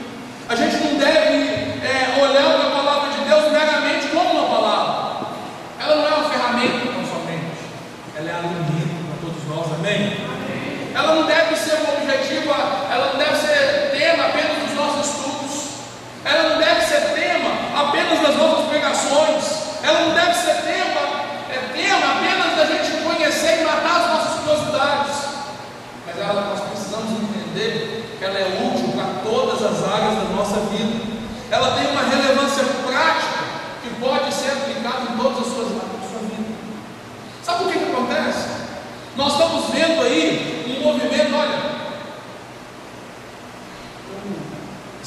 A 0.48 0.56
gente 0.56 0.76
não 0.76 0.98
deve 0.98 1.86
é, 1.86 2.18
olhar 2.20 2.58
para 2.58 2.66
a 2.66 2.70
palavra 2.72 3.10
de 3.12 3.28
Deus 3.28 3.52
meramente 3.52 4.08
como 4.08 4.40
uma 4.40 4.56
palavra. 4.56 5.26
Ela 5.78 5.96
não 5.96 6.08
é 6.08 6.14
uma 6.16 6.28
ferramenta 6.28 6.92
tão 6.92 7.06
somente. 7.06 7.62
Ela 8.16 8.30
é 8.30 8.34
alimento 8.34 8.94
para 9.08 9.28
todos 9.28 9.44
nós, 9.48 9.78
amém? 9.78 10.18
amém? 10.24 10.92
Ela 10.94 11.14
não 11.14 11.26
deve 11.26 11.56
ser 11.56 11.74
objetivo, 12.44 12.52
ela 12.90 13.12
não 13.12 13.18
deve 13.18 13.36
ser 13.36 13.90
tema 13.98 14.26
apenas 14.26 14.58
dos 14.58 14.74
nossos 14.74 15.06
estudos. 15.06 15.68
Ela 16.24 16.50
não 16.50 16.58
deve 16.58 16.80
ser 16.82 17.00
tema 17.14 17.50
apenas 17.76 18.20
das 18.20 18.36
nossas 18.36 18.66
pregações. 18.66 19.44
Ela 19.82 20.00
não 20.00 20.14
deve 20.14 20.34
ser 20.34 20.54
tema, 20.62 21.00
é 21.50 21.58
tema 21.72 22.12
apenas 22.16 22.56
da 22.56 22.64
gente 22.66 23.02
conhecer 23.02 23.60
e 23.60 23.64
matar 23.64 24.00
as 24.00 24.08
nossas 24.10 24.40
curiosidades. 24.40 25.16
Mas 26.06 26.18
ela, 26.18 26.40
nós 26.42 26.60
precisamos 26.68 27.10
entender 27.10 28.16
que 28.18 28.24
ela 28.24 28.38
é 28.38 28.70
útil 28.72 28.92
para 28.92 29.22
todas 29.22 29.62
as 29.62 29.92
áreas 29.92 30.14
da 30.14 30.34
nossa 30.34 30.60
vida. 30.70 31.14
Ela 31.50 31.76
tem 31.76 31.86
uma 31.90 32.02
relevância 32.02 32.64
prática 32.86 33.44
que 33.82 33.90
pode 34.00 34.32
ser 34.32 34.50
aplicada 34.50 35.12
em 35.12 35.16
todas 35.16 35.38
as 35.38 35.52
suas 35.52 35.66
áreas 35.68 36.00
da 36.00 36.08
sua 36.08 36.20
vida. 36.20 36.54
Sabe 37.42 37.64
o 37.64 37.68
que, 37.68 37.78
que 37.78 37.92
acontece? 37.92 38.48
Nós 39.16 39.32
estamos 39.32 39.70
vendo 39.70 40.02
aí 40.02 40.80
um 40.80 40.82
movimento, 40.82 41.36
olha, 41.36 41.74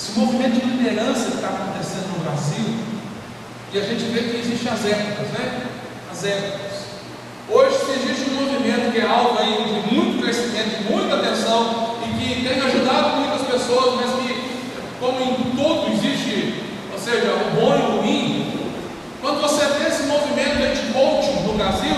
esse 0.07 0.17
movimento 0.17 0.53
de 0.53 0.65
liderança 0.65 1.31
que 1.31 1.35
está 1.35 1.49
acontecendo 1.49 2.17
no 2.17 2.23
Brasil, 2.23 2.79
e 3.73 3.77
a 3.77 3.81
gente 3.81 4.03
vê 4.05 4.21
que 4.21 4.37
existem 4.37 4.71
as 4.71 4.85
épocas, 4.85 5.27
né? 5.33 5.63
As 6.09 6.23
épocas. 6.23 6.77
Hoje 7.49 7.75
existe 7.91 8.29
um 8.31 8.45
movimento 8.45 8.91
que 8.93 8.99
é 8.99 9.05
alvo 9.05 9.37
aí 9.39 9.83
de 9.83 9.93
muito 9.93 10.23
crescimento, 10.23 10.77
de 10.77 10.93
muita 10.93 11.15
atenção, 11.15 11.97
e 12.05 12.17
que 12.17 12.47
tem 12.47 12.61
ajudado 12.61 13.17
muitas 13.17 13.47
pessoas, 13.47 13.95
mas 13.95 14.11
que, 14.23 14.33
como 15.01 15.19
em 15.19 15.55
todo 15.57 15.91
existe, 15.91 16.63
ou 16.93 16.99
seja, 16.99 17.33
o 17.33 17.59
bom 17.59 17.75
e 17.75 17.81
o 17.81 18.01
ruim, 18.01 18.69
quando 19.21 19.41
você 19.41 19.65
vê 19.65 19.89
esse 19.89 20.03
movimento 20.03 20.73
de 20.73 20.93
coaching 20.93 21.43
no 21.45 21.53
Brasil, 21.53 21.97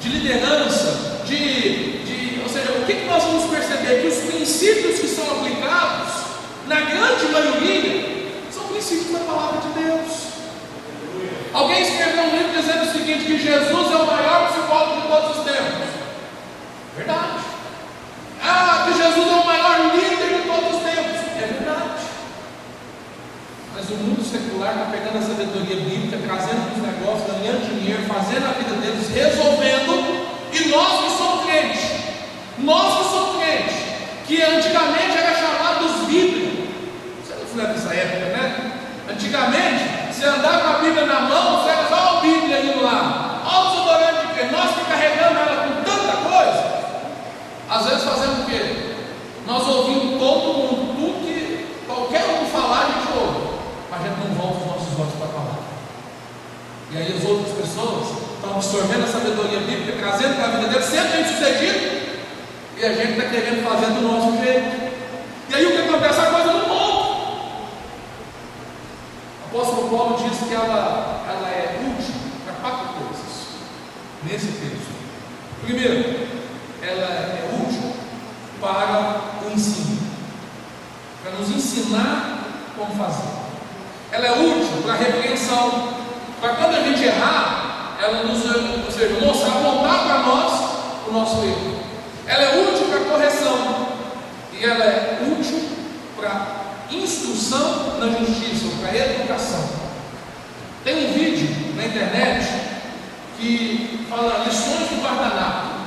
de 0.00 0.08
liderança, 0.08 1.22
de, 1.24 2.02
de 2.04 2.40
ou 2.42 2.48
seja, 2.48 2.72
o 2.72 2.84
que, 2.84 2.92
que 2.92 3.06
nós 3.06 3.22
vamos 3.24 3.50
perceber? 3.50 4.02
Que 4.02 4.08
os 4.08 4.18
princípios 4.30 4.98
que 4.98 5.08
são 5.08 5.24
aplicados, 5.30 6.21
na 6.66 6.80
grande 6.80 7.26
maioria, 7.26 8.32
são 8.52 8.64
princípios 8.64 9.12
da 9.12 9.20
palavra 9.20 9.60
de 9.60 9.80
Deus. 9.80 10.32
Alguém 11.52 11.82
escreveu 11.82 12.24
um 12.24 12.36
livro 12.36 12.60
dizendo 12.60 12.84
o 12.84 12.92
seguinte: 12.92 13.24
que 13.24 13.38
Jesus 13.38 13.92
é 13.92 13.96
o 13.96 14.06
maior 14.06 14.50
psicólogo 14.50 15.02
de 15.02 15.08
todos 15.08 15.38
os 15.38 15.44
tempos. 15.44 15.88
Verdade. 16.96 17.44
Ah, 18.42 18.86
que 18.86 19.02
Jesus 19.02 19.28
é 19.28 19.34
o 19.34 19.46
maior 19.46 19.94
líder 19.94 20.40
de 20.40 20.48
todos 20.48 20.76
os 20.76 20.82
tempos. 20.82 21.20
É 21.36 21.46
verdade. 21.46 22.02
Mas 23.74 23.90
o 23.90 23.94
mundo 23.94 24.24
secular 24.24 24.72
está 24.72 24.84
pegando 24.86 25.18
a 25.18 25.22
sabedoria 25.22 25.76
bíblica, 25.76 26.18
trazendo 26.26 26.72
os 26.74 26.82
negócios, 26.82 27.30
ganhando 27.30 27.68
dinheiro, 27.68 28.02
fazendo 28.04 28.46
a 28.46 28.52
vida 28.52 28.74
deles, 28.76 29.08
resolvendo. 29.08 30.32
E 30.52 30.68
nós 30.68 31.04
que 31.04 31.18
somos 31.18 31.44
crentes, 31.44 31.80
nós 32.58 32.98
que 32.98 33.10
somos 33.10 33.42
crentes, 33.42 33.76
que 34.26 34.42
antigamente 34.42 35.16
era 35.16 35.34
chamado 35.34 35.86
dos 35.86 36.06
Bíblias. 36.06 36.68
Você 37.24 37.34
não 37.34 37.46
foi 37.46 37.62
nessa 37.62 37.94
época, 37.94 38.26
né? 38.36 38.72
Antigamente, 39.32 40.12
você 40.12 40.26
andar 40.26 40.60
com 40.60 40.68
a 40.68 40.78
Bíblia 40.80 41.06
na 41.06 41.20
mão, 41.22 41.62
você 41.62 41.70
era 41.70 41.88
só 41.88 42.18
a 42.18 42.20
Bíblia 42.20 42.60
indo 42.60 42.82
lá. 42.82 43.40
Olha 43.46 43.66
o 43.66 43.70
desodorante 43.70 44.26
de? 44.34 44.52
Nós 44.52 44.74
que 44.74 44.84
carregamos 44.84 45.38
ela 45.38 45.68
com 45.68 45.82
tanta 45.82 46.16
coisa. 46.28 46.64
Às 47.70 47.86
vezes 47.86 48.04
fazemos 48.04 48.40
o 48.40 48.44
quê? 48.44 48.94
Nós 49.46 49.66
ouvimos 49.66 50.18
todo 50.18 50.52
mundo, 50.52 50.94
tudo 50.94 51.24
que 51.24 51.66
qualquer 51.86 52.24
um 52.42 52.44
falar, 52.44 52.82
a 52.82 52.86
gente 52.88 53.18
ouve. 53.18 53.56
Mas 53.90 54.00
a 54.00 54.04
gente 54.04 54.18
não 54.18 54.34
volta 54.36 54.58
os 54.58 54.66
nossos 54.66 55.00
olhos 55.00 55.14
para 55.14 55.24
a 55.24 55.30
palavra. 55.30 55.62
E 56.90 56.96
aí 56.98 57.16
as 57.16 57.24
outras 57.24 57.56
pessoas 57.56 58.08
estão 58.34 58.54
absorvendo 58.54 59.04
a 59.04 59.08
sabedoria 59.08 59.60
bíblica, 59.60 59.98
trazendo 59.98 60.36
para 60.36 60.44
a 60.44 60.56
vida 60.58 60.68
deles, 60.68 60.84
sendo 60.84 61.10
bem 61.10 61.24
sucedido. 61.24 62.02
E 62.76 62.84
a 62.84 62.92
gente 62.92 63.12
está 63.12 63.30
querendo 63.30 63.64
fazer 63.64 63.86
do 63.94 64.02
nosso 64.02 64.44
jeito. 64.44 64.92
E 65.48 65.54
aí 65.54 65.64
o 65.64 65.72
que 65.72 65.88
acontece? 65.88 66.20
A 66.20 66.26
coisa 66.26 66.52
não 66.52 66.72
o 69.52 69.58
apóstolo 69.60 69.90
Paulo 69.90 70.16
diz 70.16 70.48
que 70.48 70.54
ela, 70.54 71.24
ela 71.28 71.48
é 71.48 71.78
útil 71.78 72.14
para 72.44 72.54
quatro 72.54 72.94
coisas 72.94 73.48
nesse 74.24 74.46
texto. 74.46 74.92
Primeiro, 75.62 76.26
ela 76.80 77.06
é 77.06 77.50
útil 77.62 77.92
para 78.60 79.20
o 79.44 79.52
ensino, 79.52 79.98
para 81.22 81.32
nos 81.32 81.50
ensinar 81.50 82.44
como 82.76 82.94
fazer. 82.94 83.28
Ela 84.10 84.26
é 84.26 84.32
útil 84.32 84.82
para 84.84 84.94
a 84.94 84.96
repreensão, 84.96 85.88
para 86.40 86.54
quando 86.54 86.76
a 86.76 86.82
gente 86.84 87.04
errar, 87.04 87.98
ela 88.00 88.22
nos, 88.22 88.44
ou 88.86 88.90
seja, 88.90 89.20
mostrar, 89.20 89.58
apontar 89.58 90.06
para 90.06 90.18
nós 90.20 90.60
o 91.08 91.12
nosso 91.12 91.44
erro. 91.44 91.78
Ela 92.26 92.42
é 92.42 92.70
útil 92.70 92.86
para 92.86 93.04
correção 93.04 93.86
e 94.52 94.64
ela 94.64 94.84
é 94.84 95.18
útil 95.38 95.68
para 96.16 96.62
instrução 96.98 97.98
na 97.98 98.06
justiça, 98.18 98.66
para 98.80 98.96
educação. 98.96 99.68
Tem 100.84 101.08
um 101.08 101.12
vídeo 101.12 101.74
na 101.76 101.86
internet 101.86 102.46
que 103.38 104.06
fala 104.08 104.44
lições 104.44 104.88
do 104.88 105.02
guardanapo. 105.02 105.82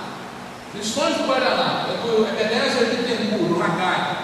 Lições 0.73 1.15
do 1.15 1.27
guardanapo, 1.27 1.91
é 1.91 1.97
do 1.97 2.27
Ebenezer 2.27 2.89
Bittencourt, 2.89 3.51
o 3.51 3.63
Hagai. 3.63 4.17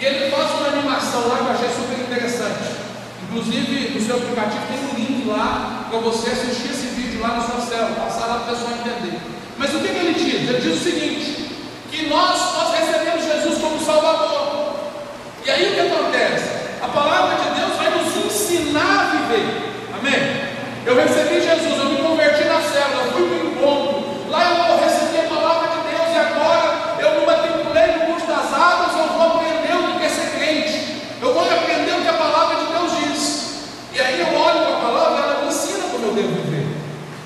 E 0.00 0.04
ele 0.04 0.30
faz 0.30 0.50
uma 0.52 0.68
animação 0.68 1.28
lá 1.28 1.38
que 1.38 1.44
eu 1.44 1.50
achei 1.50 1.68
super 1.68 1.98
interessante. 1.98 2.78
Inclusive, 3.24 3.98
no 3.98 4.00
seu 4.00 4.16
aplicativo 4.16 4.66
tem 4.68 4.78
um 4.78 4.94
link 4.94 5.28
lá 5.28 5.86
para 5.90 5.98
você 5.98 6.30
assistir 6.30 6.70
esse 6.70 6.86
vídeo 6.94 7.20
lá 7.20 7.36
no 7.36 7.46
seu 7.46 7.60
cérebro, 7.60 7.94
passar 7.96 8.26
lá 8.26 8.34
para 8.40 8.52
a 8.52 8.56
pessoa 8.56 8.72
entender. 8.72 9.18
Mas 9.58 9.74
o 9.74 9.80
que, 9.80 9.88
que 9.88 9.98
ele 9.98 10.14
diz? 10.14 10.48
Ele 10.48 10.60
diz 10.60 10.80
o 10.80 10.84
seguinte: 10.84 11.48
que 11.90 12.06
nós, 12.06 12.38
nós 12.54 12.78
recebemos 12.78 13.24
Jesus 13.24 13.58
como 13.58 13.84
Salvador. 13.84 14.37
E 15.48 15.50
aí 15.50 15.72
o 15.72 15.74
que 15.74 15.80
acontece? 15.80 16.44
A 16.82 16.88
palavra 16.88 17.36
de 17.36 17.58
Deus 17.58 17.74
vai 17.78 17.88
nos 17.88 18.14
ensinar 18.22 19.00
a 19.00 19.16
viver. 19.16 19.72
Amém? 19.98 20.44
Eu 20.84 20.94
recebi 20.94 21.40
Jesus, 21.40 21.78
eu 21.78 21.86
me 21.86 22.02
converti 22.02 22.44
na 22.44 22.60
célula, 22.60 23.04
eu 23.04 23.12
fui 23.12 23.28
para 23.28 23.38
o 23.38 23.50
encontro. 23.52 24.30
Lá 24.30 24.44
eu 24.44 24.78
recebi 24.78 25.24
a 25.24 25.34
palavra 25.34 25.68
de 25.68 25.88
Deus 25.88 26.14
e 26.14 26.18
agora 26.18 26.96
eu 26.98 27.20
me 27.20 27.26
matriculei 27.26 27.86
no 27.86 28.12
curso 28.12 28.26
das 28.26 28.52
águas, 28.52 28.92
eu 28.98 29.08
vou 29.08 29.26
aprender 29.26 29.72
o 29.72 29.98
que 29.98 30.04
é 30.04 30.08
ser 30.10 30.36
crente. 30.36 31.02
Eu 31.18 31.32
vou 31.32 31.42
aprender 31.42 31.92
o 31.92 32.02
que 32.02 32.08
a 32.08 32.12
palavra 32.12 32.56
de 32.56 32.66
Deus 32.66 32.92
diz. 32.98 33.54
E 33.94 34.00
aí 34.02 34.20
eu 34.20 34.38
olho 34.38 34.66
para 34.66 34.76
a 34.76 34.80
palavra 34.80 35.18
e 35.18 35.22
ela 35.22 35.40
me 35.40 35.48
ensina 35.48 35.84
como 35.90 36.08
eu 36.08 36.12
devo 36.12 36.42
viver. 36.42 36.66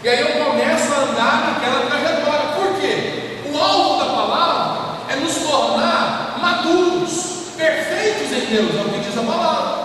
E 0.05 0.09
aí 0.09 0.20
eu 0.20 0.45
começo 0.45 0.95
a 0.95 0.99
andar 1.11 1.59
naquela 1.59 1.87
trajetória. 1.87 2.55
Por 2.55 2.81
quê? 2.81 3.41
O 3.53 3.59
alvo 3.59 3.99
da 3.99 4.14
palavra 4.14 4.83
é 5.11 5.16
nos 5.16 5.35
tornar 5.39 6.39
maduros 6.41 7.33
perfeitos 7.62 8.33
em 8.33 8.41
Deus, 8.53 8.76
é 8.76 8.80
o 8.82 8.90
que 8.92 9.00
diz 9.00 9.16
a 9.16 9.22
palavra. 9.22 9.82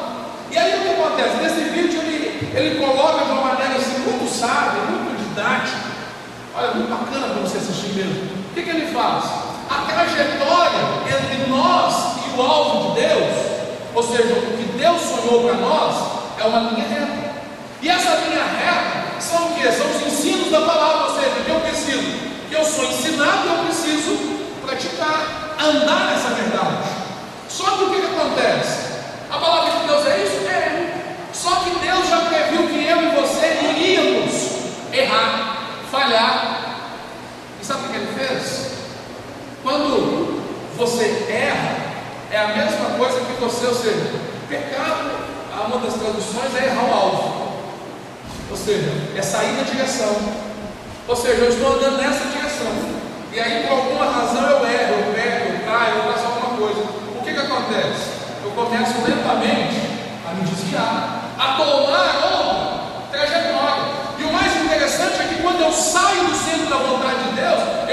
E 0.51 0.57
aí 0.57 0.75
o 0.75 0.81
que 0.81 0.89
acontece? 0.89 1.37
Nesse 1.37 1.69
vídeo 1.71 2.01
ele, 2.01 2.51
ele 2.53 2.85
coloca 2.85 3.23
de 3.23 3.31
uma 3.31 3.53
maneira 3.53 3.75
assim, 3.75 3.99
muito 3.99 4.29
sábia, 4.29 4.81
muito 4.91 5.23
didática. 5.23 5.87
Olha, 6.53 6.71
muito 6.71 6.89
bacana 6.89 7.33
para 7.33 7.41
você 7.43 7.59
assistir 7.59 7.95
mesmo. 7.95 8.27
O 8.51 8.53
que, 8.53 8.63
que 8.63 8.69
ele 8.69 8.93
faz? 8.93 9.23
A 9.69 9.85
trajetória 9.87 10.79
entre 11.07 11.49
nós 11.49 12.17
e 12.27 12.37
o 12.37 12.41
alvo 12.41 12.89
de 12.89 13.01
Deus, 13.01 13.35
ou 13.95 14.03
seja, 14.03 14.33
o 14.33 14.57
que 14.57 14.77
Deus 14.77 15.01
sonhou 15.01 15.43
para 15.43 15.53
nós, 15.53 15.95
é 16.37 16.43
uma 16.43 16.69
linha 16.69 16.87
reta. 16.87 17.37
E 17.81 17.87
essa 17.87 18.15
linha 18.15 18.43
reta 18.43 19.21
são 19.21 19.47
o 19.47 19.53
que? 19.53 19.71
São 19.71 19.87
os 19.91 20.07
ensinos 20.07 20.51
da 20.51 20.59
palavra, 20.61 21.13
ou 21.13 21.15
seja, 21.15 21.35
que 21.45 21.49
eu 21.49 21.59
preciso, 21.61 22.19
que 22.49 22.55
eu 22.55 22.65
sou 22.65 22.83
ensinado 22.83 23.47
e 23.47 23.49
eu 23.49 23.63
preciso 23.63 24.17
praticar, 24.65 25.55
andar 25.57 26.11
nessa 26.11 26.29
verdade. 26.29 26.96
Só 27.67 27.75
que 27.75 27.83
o 27.83 27.89
que, 27.89 27.99
que 27.99 28.15
acontece? 28.15 28.79
A 29.29 29.37
palavra 29.37 29.71
de 29.71 29.87
Deus 29.87 30.07
é 30.07 30.23
isso? 30.23 30.47
É. 30.47 30.93
Só 31.33 31.55
que 31.55 31.71
Deus 31.79 32.07
já 32.07 32.21
previu 32.21 32.65
que 32.65 32.87
eu 32.87 33.03
e 33.03 33.15
você 33.15 33.59
iríamos 33.61 34.93
errar, 34.93 35.57
falhar. 35.91 36.79
E 37.61 37.65
sabe 37.65 37.87
o 37.87 37.89
que 37.89 37.97
ele 37.97 38.13
fez? 38.17 38.71
Quando 39.61 40.41
você 40.77 41.27
erra, 41.29 41.75
é 42.31 42.37
a 42.37 42.47
mesma 42.55 42.97
coisa 42.97 43.19
que 43.19 43.33
você, 43.33 43.65
ou 43.65 43.75
seja, 43.75 44.13
pecado, 44.47 45.11
uma 45.67 45.79
das 45.79 45.95
traduções 45.95 46.55
é 46.55 46.67
errar 46.67 46.85
o 46.85 46.93
alvo. 46.93 47.47
Ou 48.49 48.55
seja, 48.55 48.93
é 49.13 49.21
sair 49.21 49.57
da 49.57 49.63
direção. 49.63 50.15
Ou 51.05 51.15
seja, 51.17 51.41
eu 51.41 51.49
estou 51.49 51.73
andando 51.73 51.97
nessa 51.97 52.29
direção. 52.29 52.71
E 53.33 53.39
aí, 53.41 53.67
por 53.67 53.73
alguma 53.73 54.05
razão, 54.05 54.49
eu 54.51 54.65
erro, 54.65 54.93
eu 55.05 55.13
pego, 55.13 55.53
eu 55.53 55.65
caio, 55.65 55.95
eu 55.97 56.13
faço 56.13 56.27
alguma 56.27 56.57
coisa. 56.57 56.79
O 57.19 57.23
que, 57.23 57.33
que 57.33 57.39
acontece? 57.67 58.11
Eu 58.43 58.51
começo 58.51 58.93
lentamente 59.03 59.75
a 60.25 60.33
me 60.33 60.41
desviar, 60.41 61.33
a 61.37 61.53
tomar 61.53 62.15
outra 62.31 63.11
trajetória. 63.11 63.83
E 64.17 64.23
o 64.23 64.33
mais 64.33 64.55
interessante 64.55 65.21
é 65.21 65.27
que 65.27 65.41
quando 65.41 65.61
eu 65.61 65.71
saio 65.71 66.25
do 66.25 66.35
centro 66.35 66.69
da 66.69 66.77
vontade 66.77 67.23
de 67.25 67.35
Deus, 67.35 67.86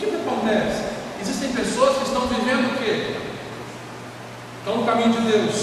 que, 0.00 0.06
que 0.06 0.16
acontece? 0.16 0.84
Existem 1.20 1.52
pessoas 1.52 1.98
que 1.98 2.04
estão 2.04 2.22
vivendo 2.26 2.72
o 2.72 2.78
quê? 2.78 3.16
Estão 4.58 4.78
no 4.78 4.86
caminho 4.86 5.12
de 5.12 5.20
Deus, 5.30 5.54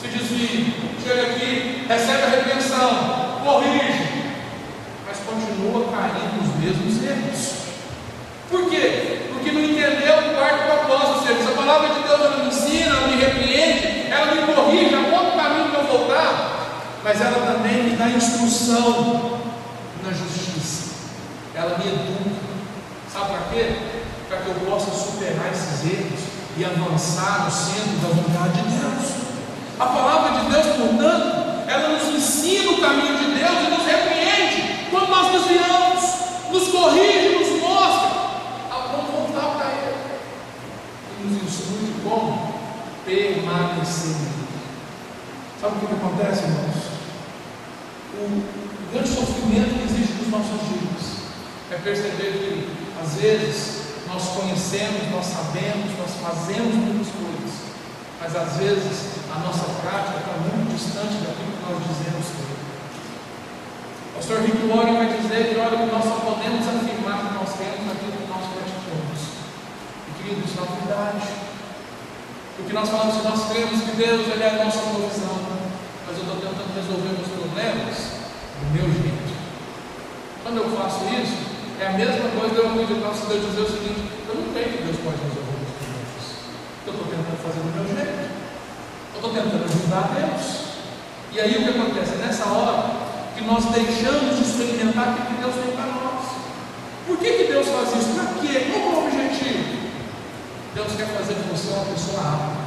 se 0.00 0.06
desviam, 0.06 0.72
chega 1.02 1.22
aqui, 1.22 1.84
recebe 1.88 2.22
a 2.22 2.28
repreensão, 2.28 3.40
corrige, 3.44 4.34
mas 5.06 5.18
continua 5.18 5.86
caindo 5.90 6.40
nos 6.40 6.56
mesmos 6.56 7.04
erros. 7.04 7.60
Por 8.48 8.70
quê? 8.70 9.28
Porque 9.32 9.52
não 9.52 9.60
entendeu 9.60 10.14
o 10.18 10.34
quarto 10.34 10.64
propósito, 10.66 11.18
ou 11.18 11.22
seja, 11.26 11.50
a 11.50 11.56
palavra 11.56 11.88
de 11.88 12.02
Deus 12.02 12.20
ela 12.20 12.36
me 12.38 12.48
ensina, 12.48 12.96
ela 12.96 13.08
me 13.08 13.16
repreende, 13.16 14.10
ela 14.10 14.34
me 14.34 14.54
corrige, 14.54 14.94
aponta 14.94 15.34
o 15.34 15.36
caminho 15.36 15.70
para 15.70 15.80
eu 15.80 15.86
voltar, 15.86 17.00
mas 17.02 17.20
ela 17.20 17.54
também 17.54 17.84
me 17.84 17.96
dá 17.96 18.08
instrução 18.08 19.40
na 20.04 20.12
justiça, 20.12 20.90
ela 21.54 21.78
me 21.78 21.86
educa. 21.86 22.19
Sabe 23.20 23.32
para 23.32 23.52
quê? 23.52 23.76
Para 24.30 24.38
que 24.38 24.48
eu 24.48 24.54
possa 24.66 24.90
superar 24.92 25.52
esses 25.52 25.84
erros 25.84 26.20
e 26.56 26.64
avançar 26.64 27.44
no 27.44 27.50
centro 27.50 27.98
da 28.00 28.08
vontade 28.08 28.62
de 28.62 28.78
Deus. 28.78 29.12
A 29.78 29.84
palavra 29.84 30.40
de 30.40 30.50
Deus, 30.50 30.76
portanto, 30.76 31.68
ela 31.68 31.88
nos 31.98 32.14
ensina 32.14 32.70
o 32.70 32.80
caminho 32.80 33.18
de 33.18 33.38
Deus 33.38 33.58
e 33.66 33.70
nos 33.72 33.84
repreende 33.84 34.86
quando 34.90 35.10
nós 35.10 35.32
desviamos, 35.32 36.02
nos 36.50 36.68
corrige, 36.68 37.38
nos 37.38 37.60
mostra 37.60 38.08
a 38.70 38.88
como 38.88 39.12
voltar 39.12 39.54
para 39.54 39.70
Ele 39.70 39.96
e 41.20 41.26
nos 41.26 41.42
instrui 41.42 41.94
como 42.02 42.54
permanecer. 43.04 44.16
Sabe 45.60 45.76
o 45.76 45.86
que 45.86 45.92
acontece, 45.92 46.44
irmãos? 46.44 46.76
O 48.14 48.42
grande 48.90 49.08
sofrimento 49.10 49.78
que 49.78 49.84
existe 49.84 50.14
nos 50.22 50.28
nossos 50.28 50.68
dias 50.68 51.20
é 51.70 51.76
perceber 51.76 52.32
que, 52.32 52.79
às 53.00 53.14
vezes, 53.16 53.80
nós 54.06 54.22
conhecemos, 54.36 55.08
nós 55.10 55.24
sabemos, 55.24 55.96
nós 55.96 56.12
fazemos 56.20 56.74
muitas 56.74 57.08
coisas, 57.16 57.52
mas 58.20 58.36
às 58.36 58.56
vezes 58.60 59.24
a 59.32 59.38
nossa 59.40 59.64
prática 59.80 60.20
está 60.20 60.36
muito 60.36 60.76
distante 60.76 61.24
daquilo 61.24 61.56
que 61.56 61.64
nós 61.64 61.80
dizemos 61.80 62.26
ter. 62.36 62.50
O 64.04 64.14
pastor 64.20 64.44
Rick 64.44 64.60
Warren 64.68 64.98
vai 65.00 65.16
dizer 65.16 65.48
que, 65.48 65.56
olha, 65.56 65.78
que 65.80 65.94
nós 65.94 66.04
só 66.04 66.16
podemos 66.20 66.60
afirmar 66.60 67.24
que 67.24 67.34
nós 67.40 67.50
temos 67.56 67.86
aquilo 67.88 68.20
que 68.20 68.28
nós 68.28 68.44
praticamos. 68.52 69.20
E 70.04 70.10
querido, 70.20 70.44
isso 70.44 70.58
é 70.58 70.62
uma 70.62 70.76
verdade. 70.76 71.24
Porque 72.58 72.72
nós 72.74 72.88
falamos 72.90 73.16
que 73.16 73.24
nós 73.24 73.40
cremos 73.48 73.80
que 73.80 73.96
Deus 73.96 74.28
ele 74.28 74.44
é 74.44 74.50
a 74.50 74.64
nossa 74.64 74.84
provisão, 74.92 75.40
mas 76.04 76.18
eu 76.18 76.24
estou 76.28 76.36
tentando 76.36 76.76
resolver 76.76 77.16
meus 77.16 77.32
problemas 77.32 77.96
do 78.60 78.66
meu 78.76 78.86
jeito. 78.92 79.20
faço 80.76 81.04
isso, 81.16 81.49
é 81.80 81.86
a 81.86 81.92
mesma 81.96 82.28
coisa 82.36 82.54
de 82.54 82.60
eu 82.60 82.68
acreditar 82.68 83.14
se 83.14 83.26
Deus 83.26 83.40
dizer 83.40 83.64
o 83.64 83.72
seguinte: 83.72 84.04
eu 84.28 84.34
não 84.36 84.52
creio 84.52 84.68
que 84.68 84.84
Deus 84.84 84.96
pode 85.00 85.16
resolver 85.16 85.56
meus 85.56 85.72
problemas. 85.80 86.24
Eu 86.84 86.92
estou 86.92 87.06
tentando 87.08 87.40
fazer 87.40 87.60
do 87.64 87.72
meu 87.72 87.86
jeito. 87.88 88.20
Eu 88.20 89.16
estou 89.16 89.30
tentando 89.32 89.64
ajudar 89.64 90.04
a 90.04 90.12
Deus. 90.12 90.44
E 91.32 91.40
aí 91.40 91.52
o 91.56 91.62
que 91.64 91.70
acontece? 91.72 92.12
É 92.12 92.26
nessa 92.26 92.44
hora 92.52 92.76
que 93.32 93.42
nós 93.44 93.64
deixamos 93.72 94.36
de 94.36 94.42
experimentar 94.44 95.08
o 95.08 95.24
que 95.24 95.40
Deus 95.40 95.54
tem 95.56 95.72
para 95.72 95.88
nós. 95.88 96.24
Por 97.06 97.16
que, 97.16 97.28
que 97.32 97.44
Deus 97.48 97.66
faz 97.68 97.88
isso? 97.96 98.12
Para 98.12 98.28
quê? 98.44 98.68
Qual 98.68 98.80
é 98.84 98.92
o 98.92 99.06
objetivo? 99.08 99.64
Deus 100.74 100.92
quer 100.96 101.08
fazer 101.16 101.34
de 101.34 101.48
você 101.48 101.72
uma 101.72 101.88
pessoa 101.88 102.20
apta. 102.20 102.60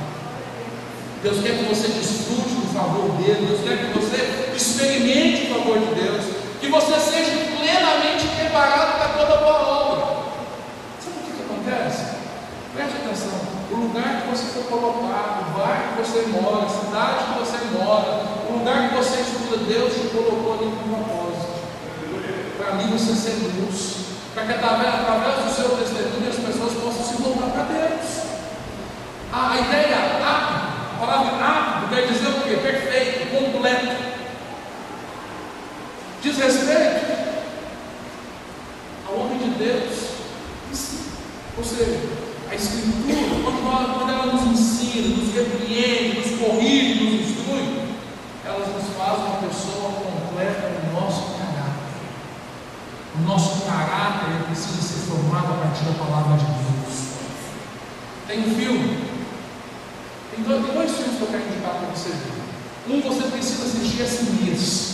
Deus 1.22 1.38
quer 1.40 1.54
que 1.58 1.70
você 1.70 1.88
desfrute 1.88 2.66
do 2.66 2.74
favor 2.74 3.14
dele. 3.22 3.46
Deus 3.46 3.62
quer 3.62 3.78
que 3.78 3.94
você 3.94 4.50
experimente 4.58 5.46
o 5.46 5.54
favor 5.54 5.78
de 5.78 6.02
Deus. 6.02 6.33
Que 6.64 6.70
você 6.70 6.98
seja 6.98 7.58
plenamente 7.60 8.26
preparado 8.40 8.98
para 8.98 9.10
toda 9.18 9.38
boa 9.44 9.68
obra. 9.68 10.06
Sabe 11.04 11.18
o 11.20 11.24
que, 11.26 11.32
que 11.34 11.44
acontece? 11.44 12.16
Preste 12.74 12.96
atenção. 13.04 13.38
O 13.70 13.76
lugar 13.76 14.22
que 14.22 14.30
você 14.30 14.46
foi 14.46 14.64
colocado, 14.64 15.42
o 15.44 15.60
bairro 15.60 15.98
que 15.98 16.08
você 16.08 16.26
mora, 16.32 16.66
a 16.66 16.70
cidade 16.70 17.26
que 17.26 17.40
você 17.40 17.58
mora, 17.78 18.24
o 18.48 18.60
lugar 18.60 18.88
que 18.88 18.96
você 18.96 19.20
estuda, 19.20 19.58
Deus 19.58 19.92
te 19.92 20.08
colocou 20.16 20.54
ali 20.54 20.72
com 20.72 20.88
propósito. 20.88 21.52
Para 22.58 22.68
ali 22.70 22.86
você 22.94 23.14
ser 23.14 23.44
luz. 23.60 23.96
Para 24.34 24.46
que 24.46 24.54
através, 24.54 24.88
através 24.88 25.44
do 25.44 25.54
seu 25.54 25.70
testemunho 25.78 26.30
as 26.30 26.38
pessoas 26.38 26.74
possam 26.82 27.04
se 27.04 27.22
voltar 27.22 27.52
para 27.52 27.64
Deus. 27.64 28.24
A 29.34 29.60
ideia, 29.60 29.98
a 30.24 30.64
a 30.96 31.06
palavra 31.06 31.46
apto 31.46 31.94
quer 31.94 32.08
dizer 32.08 32.30
o 32.30 32.42
quê? 32.42 32.56
Perfeito, 32.56 33.30
completo. 33.36 34.13
Diz 36.24 36.38
respeito 36.38 37.06
ao 39.08 39.20
homem 39.20 39.38
de 39.38 39.50
Deus. 39.60 40.14
Ou 41.58 41.64
seja, 41.64 42.00
a 42.50 42.56
Escritura, 42.56 43.42
quando, 43.44 44.10
ela, 44.10 44.26
nos 44.26 44.60
ensina, 44.60 45.16
nos 45.18 45.36
repreende, 45.36 46.20
nos 46.20 46.40
corrige, 46.40 47.04
nos 47.04 47.30
instrui, 47.30 47.84
ela 48.46 48.60
nos 48.60 48.98
faz 48.98 49.20
uma 49.20 49.48
pessoa 49.48 49.92
completa 49.92 50.70
no 50.70 51.00
nosso 51.00 51.38
caráter. 51.38 51.94
O 53.16 53.22
nosso 53.28 53.66
caráter 53.66 54.46
precisa 54.48 54.82
ser 54.82 55.12
formado 55.12 55.54
a 55.54 55.58
partir 55.58 55.84
da 55.84 56.06
palavra 56.06 56.38
de 56.38 56.46
Deus. 56.46 57.04
Tem 58.28 58.40
um 58.40 58.56
filme 58.56 59.14
então, 60.40 60.64
tem 60.64 60.74
dois 60.74 60.92
filmes 60.92 61.18
que 61.18 61.22
eu 61.22 61.28
quero 61.28 61.46
indicar 61.46 61.76
para 61.76 61.90
você 61.94 62.10
ver. 62.10 62.44
Um 62.90 63.02
você 63.02 63.30
precisa 63.30 63.64
assistir 63.64 64.02
esse 64.02 64.24
mês, 64.32 64.94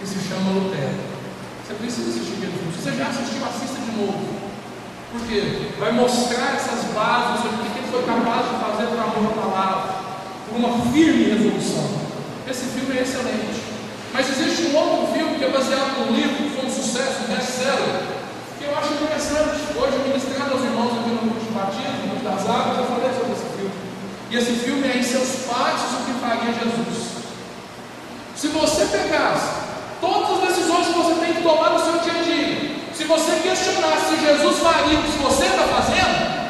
que 0.00 0.06
se 0.06 0.18
chama 0.26 0.50
Lutero. 0.50 0.98
Você 1.62 1.74
precisa 1.74 2.10
assistir 2.10 2.34
aquele 2.34 2.58
filme. 2.58 2.72
Se 2.72 2.73
você 2.84 2.92
já 3.00 3.08
assistiu, 3.08 3.40
assista 3.40 3.80
de 3.80 3.96
novo. 3.96 4.20
Porque 5.10 5.72
vai 5.80 5.92
mostrar 5.92 6.52
essas 6.52 6.84
bases 6.92 7.48
o 7.48 7.56
que 7.56 7.78
ele 7.80 7.88
foi 7.88 8.02
capaz 8.04 8.44
de 8.44 8.60
fazer 8.60 8.92
por 8.92 9.00
amor 9.00 9.24
à 9.24 9.40
palavra, 9.40 9.94
por 10.44 10.56
uma 10.60 10.92
firme 10.92 11.32
resolução. 11.32 11.88
Esse 12.44 12.66
filme 12.76 12.98
é 12.98 13.00
excelente. 13.00 13.64
Mas 14.12 14.28
existe 14.28 14.68
um 14.68 14.76
outro 14.76 15.16
filme 15.16 15.38
que 15.38 15.44
é 15.44 15.48
baseado 15.48 15.96
num 15.96 16.12
livro 16.12 16.36
que 16.36 16.60
foi 16.60 16.66
um 16.66 16.70
sucesso, 16.70 17.24
um 17.24 17.32
best-seller, 17.32 18.04
que 18.58 18.64
eu 18.68 18.76
acho 18.76 18.92
interessante. 18.92 19.64
Hoje, 19.80 20.04
ministrando 20.04 20.52
aos 20.52 20.62
irmãos 20.62 20.92
aqui 20.92 21.08
no 21.08 21.24
Monte 21.24 21.48
Batismo, 21.56 22.12
no 22.12 22.20
das 22.20 22.44
Águas, 22.44 22.78
eu 22.78 22.84
falei 22.84 23.10
sobre 23.16 23.32
esse 23.32 23.48
filme. 23.56 23.76
E 24.28 24.36
esse 24.36 24.52
filme 24.60 24.86
é 24.86 24.98
em 24.98 25.02
seus 25.02 25.48
passos 25.48 25.88
o 25.88 26.04
que 26.04 26.20
faria 26.20 26.52
Jesus. 26.52 27.24
Se 28.36 28.48
você 28.48 28.84
pegasse 28.92 29.64
todas 30.02 30.36
as 30.36 30.48
decisões 30.48 30.86
que 30.88 30.92
você 30.92 31.14
tem 31.14 31.32
que 31.32 31.42
tomar 31.42 31.70
no 31.70 31.78
seu 31.80 31.98
dia, 32.00 32.23
se 32.96 33.04
você 33.04 33.40
questionasse 33.40 34.16
se 34.16 34.24
Jesus 34.24 34.58
faria 34.58 34.98
o 34.98 35.02
que 35.02 35.18
você 35.18 35.46
está 35.46 35.64
fazendo, 35.64 36.44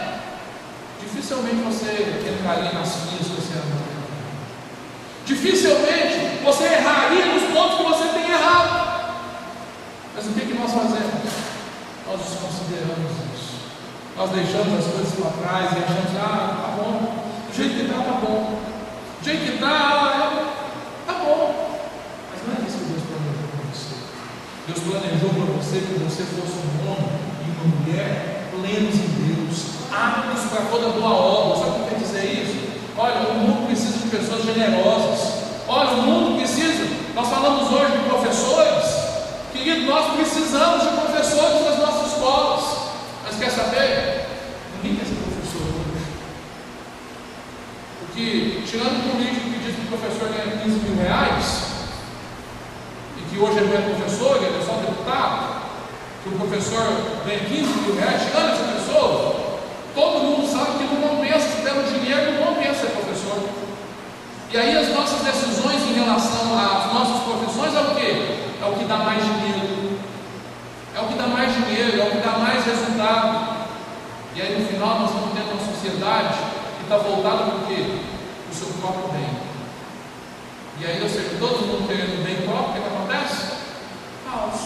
dificilmente 1.01 1.57
você 1.57 2.23
entraria 2.39 2.73
nas 2.73 2.95
filhas 2.97 3.27
que 3.27 3.41
você 3.41 3.55
anda. 3.55 3.85
Dificilmente 5.25 6.43
você 6.45 6.65
erraria 6.65 7.27
nos 7.27 7.43
pontos 7.53 7.79
que 7.79 7.83
você 7.85 8.09
tem 8.09 8.31
errado. 8.31 9.15
Mas 10.15 10.27
o 10.27 10.31
que, 10.31 10.41
que 10.41 10.55
nós 10.55 10.71
fazemos? 10.71 11.33
Nós 12.07 12.21
desconsideramos 12.21 13.11
isso. 13.35 13.55
Nós 14.17 14.31
deixamos 14.31 14.79
as 14.79 14.93
coisas 14.93 15.15
para 15.15 15.31
trás 15.31 15.73
e 15.73 15.83
achamos, 15.83 16.17
ah, 16.21 16.61
tá 16.61 16.77
bom, 16.77 17.25
do 17.49 17.57
jeito 17.57 17.75
que 17.75 17.83
está, 17.83 17.99
está 18.01 18.13
bom. 18.13 18.61
Do 19.19 19.25
jeito 19.25 19.45
que 19.45 19.55
está 19.55 20.15
bom. 21.25 21.81
Mas 22.31 22.47
não 22.47 22.55
é 22.55 22.69
isso 22.69 22.79
que 22.79 22.85
Deus 22.85 23.03
planejou 23.09 23.49
para 23.49 23.65
você. 23.73 23.97
Deus 24.67 24.81
planejou 24.81 25.31
para 25.31 25.53
você 25.61 25.79
que 25.79 25.99
você 26.01 26.23
fosse 26.23 26.57
um 26.57 26.91
homem 26.91 27.21
e 27.45 27.51
uma 27.53 27.77
mulher 27.77 28.49
plenos 28.51 28.95
em 28.95 29.11
Deus, 29.27 29.57
aptos 29.93 30.51
para 30.51 30.67
toda 30.71 30.99
boa 30.99 31.11
obra. 31.11 31.59
Sabe 31.59 31.71
o 31.71 31.85
que 31.85 31.91
quer 31.91 32.01
dizer 32.01 32.25
isso? 32.25 32.75
Olha, 32.97 33.29
o 33.29 33.35
mundo 33.35 33.67
precisa 33.67 33.99
de 33.99 34.09
pessoas 34.09 34.45
generosas. 34.45 35.45
Olha, 35.69 35.91
o 35.91 36.03
mundo 36.03 36.39
precisa. 36.39 36.87
Nós 37.15 37.29
falamos 37.29 37.71
hoje 37.73 37.93
de 37.93 38.09
professores. 38.09 38.85
Querido, 39.53 39.87
nós 39.87 40.15
precisamos 40.15 40.83
de 40.83 40.89
professores 40.89 41.65
nas 41.65 41.79
nossas 41.79 42.13
escolas. 42.13 42.65
Mas 43.25 43.37
quer 43.37 43.51
saber? 43.51 44.27
Ninguém 44.83 44.97
quer 44.97 45.07
ser 45.07 45.25
que, 48.15 48.63
tirando 48.65 48.97
o 48.97 49.11
político 49.11 49.51
que 49.51 49.59
diz 49.59 49.75
que 49.75 49.83
o 49.83 49.99
professor 49.99 50.29
ganha 50.29 50.57
15 50.63 50.79
mil 50.79 51.03
reais, 51.03 51.74
que 53.35 53.41
hoje 53.41 53.59
ele 53.59 53.67
não 53.67 53.75
é 53.75 53.95
professor, 53.95 54.37
ele 54.37 54.59
é 54.59 54.63
só 54.65 54.79
deputado, 54.79 55.67
que 56.23 56.29
o 56.29 56.39
professor 56.39 56.87
ganha 57.27 57.41
15 57.41 57.63
mil 57.83 57.97
reais, 57.97 58.23
tirando 58.23 58.55
essa 58.55 58.79
pessoa, 58.79 59.59
todo 59.93 60.23
mundo 60.23 60.47
sabe 60.47 60.79
que 60.79 60.95
não 60.95 61.03
compensa, 61.03 61.49
pelo 61.63 61.83
dinheiro 61.83 62.39
não 62.39 62.55
compensa 62.55 62.87
ser 62.87 62.91
professor. 62.95 63.43
E 64.53 64.57
aí 64.57 64.79
as 64.79 64.89
nossas 64.95 65.21
decisões 65.23 65.83
em 65.83 65.95
relação 65.95 66.55
às 66.55 66.93
nossas 66.95 67.23
profissões 67.25 67.75
é 67.75 67.81
o 67.81 67.95
que? 67.97 68.63
É 68.63 68.67
o 68.67 68.79
que 68.79 68.85
dá 68.85 68.99
mais 68.99 69.21
dinheiro. 69.21 69.99
É 70.95 71.01
o 71.01 71.09
que 71.09 71.15
dá 71.15 71.27
mais 71.27 71.53
dinheiro, 71.53 72.01
é 72.01 72.07
o 72.07 72.11
que 72.13 72.19
dá 72.19 72.39
mais 72.39 72.65
resultado. 72.65 73.67
E 74.37 74.41
aí 74.41 74.61
no 74.61 74.67
final 74.69 75.01
nós 75.01 75.11
vamos 75.11 75.33
ter 75.35 75.43
uma 75.43 75.75
sociedade 75.75 76.55
está 76.85 76.99
voltado 76.99 77.45
para 77.45 77.57
o 77.57 77.67
quê? 77.67 77.99
Para 78.45 78.53
o 78.53 78.55
seu 78.55 78.69
próprio 78.81 79.09
bem. 79.09 79.44
E 80.81 80.87
aí, 80.87 81.03
ou 81.03 81.09
seja, 81.09 81.39
todo 81.39 81.67
mundo 81.67 81.87
querendo 81.87 82.25
bem 82.25 82.47
próprio, 82.47 82.71
o 82.71 82.73
que, 82.75 82.81
que 82.81 82.87
acontece? 82.87 83.37
Caos. 84.27 84.61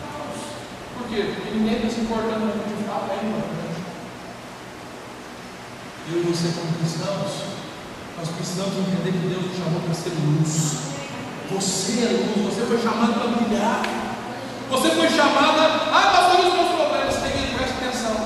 Caos. 0.00 0.40
Por 0.98 1.08
quê? 1.08 1.32
Porque 1.34 1.50
ninguém 1.56 1.76
está 1.76 1.88
se 1.88 2.00
importando 2.02 2.52
muito 2.52 2.76
de 2.76 2.84
fato 2.84 3.10
é 3.10 3.24
importante. 3.24 3.64
Eu 6.12 6.20
e 6.20 6.22
você, 6.28 6.52
como 6.52 6.76
cristãos, 6.76 7.54
nós 8.18 8.28
precisamos 8.28 8.76
entender 8.76 9.12
que 9.12 9.26
Deus 9.26 9.48
nos 9.48 9.56
chamou 9.56 9.80
para 9.80 9.94
ser 9.94 10.12
luz. 10.12 10.92
Você 11.50 12.04
é 12.04 12.10
luz, 12.12 12.54
você 12.54 12.66
foi 12.66 12.78
chamado 12.80 13.14
para 13.14 13.32
brilhar. 13.32 13.82
Você 14.70 14.90
foi 14.90 15.08
chamada, 15.08 15.88
ah, 15.92 16.10
pastor, 16.12 16.46
os 16.46 16.54
meus 16.54 16.70
problemas, 16.76 17.16
preste 17.16 17.74
atenção. 17.80 18.16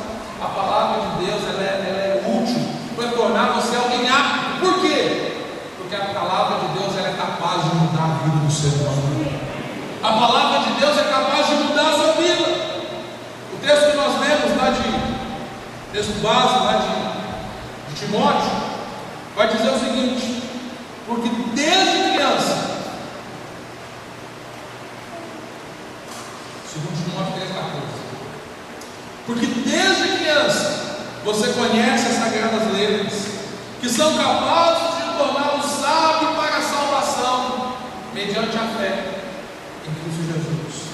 A 0.43 0.49
palavra 0.49 1.07
de 1.07 1.27
Deus 1.27 1.43
ela 1.43 1.63
é, 1.63 1.75
ela 1.87 2.03
é 2.03 2.09
para 2.97 3.09
tornar 3.13 3.53
você 3.55 3.77
alguém 3.77 4.09
apto. 4.09 4.59
Por 4.59 4.81
quê? 4.81 5.33
Porque 5.79 5.95
a 5.95 6.15
palavra 6.15 6.67
de 6.67 6.79
Deus 6.79 6.97
é 6.99 7.15
capaz 7.17 7.63
de 7.63 7.75
mudar 7.77 8.05
a 8.05 8.25
vida 8.25 8.45
do 8.45 8.51
ser 8.51 8.75
humano. 8.75 9.39
A 10.03 10.13
palavra 10.13 10.59
de 10.67 10.81
Deus 10.81 10.99
é 10.99 11.05
capaz 11.05 11.47
de 11.47 11.55
mudar 11.55 11.91
a 11.91 11.93
sua 11.93 12.13
vida. 12.15 12.45
O 13.55 13.59
texto 13.61 13.91
que 13.91 13.97
nós 13.97 14.21
lemos 14.21 14.57
lá 14.57 14.69
texto 16.19 16.23
base 16.23 16.65
lá 16.65 16.73
de, 17.87 17.95
de 17.95 18.07
Timóteo 18.07 18.51
vai 19.37 19.49
dizer 19.49 19.71
o 19.71 19.79
seguinte: 19.79 20.43
porque 21.07 21.29
desde 21.55 22.13
criança 22.13 22.69
segundo 26.73 27.05
Timóteo 27.05 27.35
3,14. 27.35 27.69
Porque 29.27 29.47
desde 29.47 30.19
criança 30.19 30.97
você 31.25 31.49
conhece 31.53 32.07
as 32.07 32.15
sagradas 32.15 32.73
letras, 32.73 33.13
que 33.81 33.89
são 33.89 34.17
capazes 34.17 34.97
de 34.97 35.19
torná-lo 35.19 35.63
sábio 35.63 36.35
para 36.37 36.57
a 36.57 36.63
salvação, 36.63 37.77
mediante 38.15 38.57
a 38.57 38.79
fé 38.79 39.23
em 39.87 39.95
Cristo 39.95 40.33
Jesus. 40.33 40.89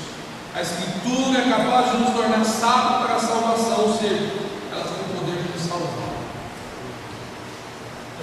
A 0.55 0.63
Escritura 0.63 1.41
é 1.41 1.51
capaz 1.51 1.91
de 1.91 1.97
nos 1.99 2.15
tornar 2.15 2.45
sábios 2.45 3.05
para 3.05 3.17
a 3.17 3.21
salvação, 3.21 3.87
ou 3.87 3.99
seja, 3.99 4.45
ela 4.75 4.85
tem 4.85 5.17
o 5.17 5.19
poder 5.19 5.43
de 5.43 5.53
nos 5.53 5.69
salvar. 5.69 6.15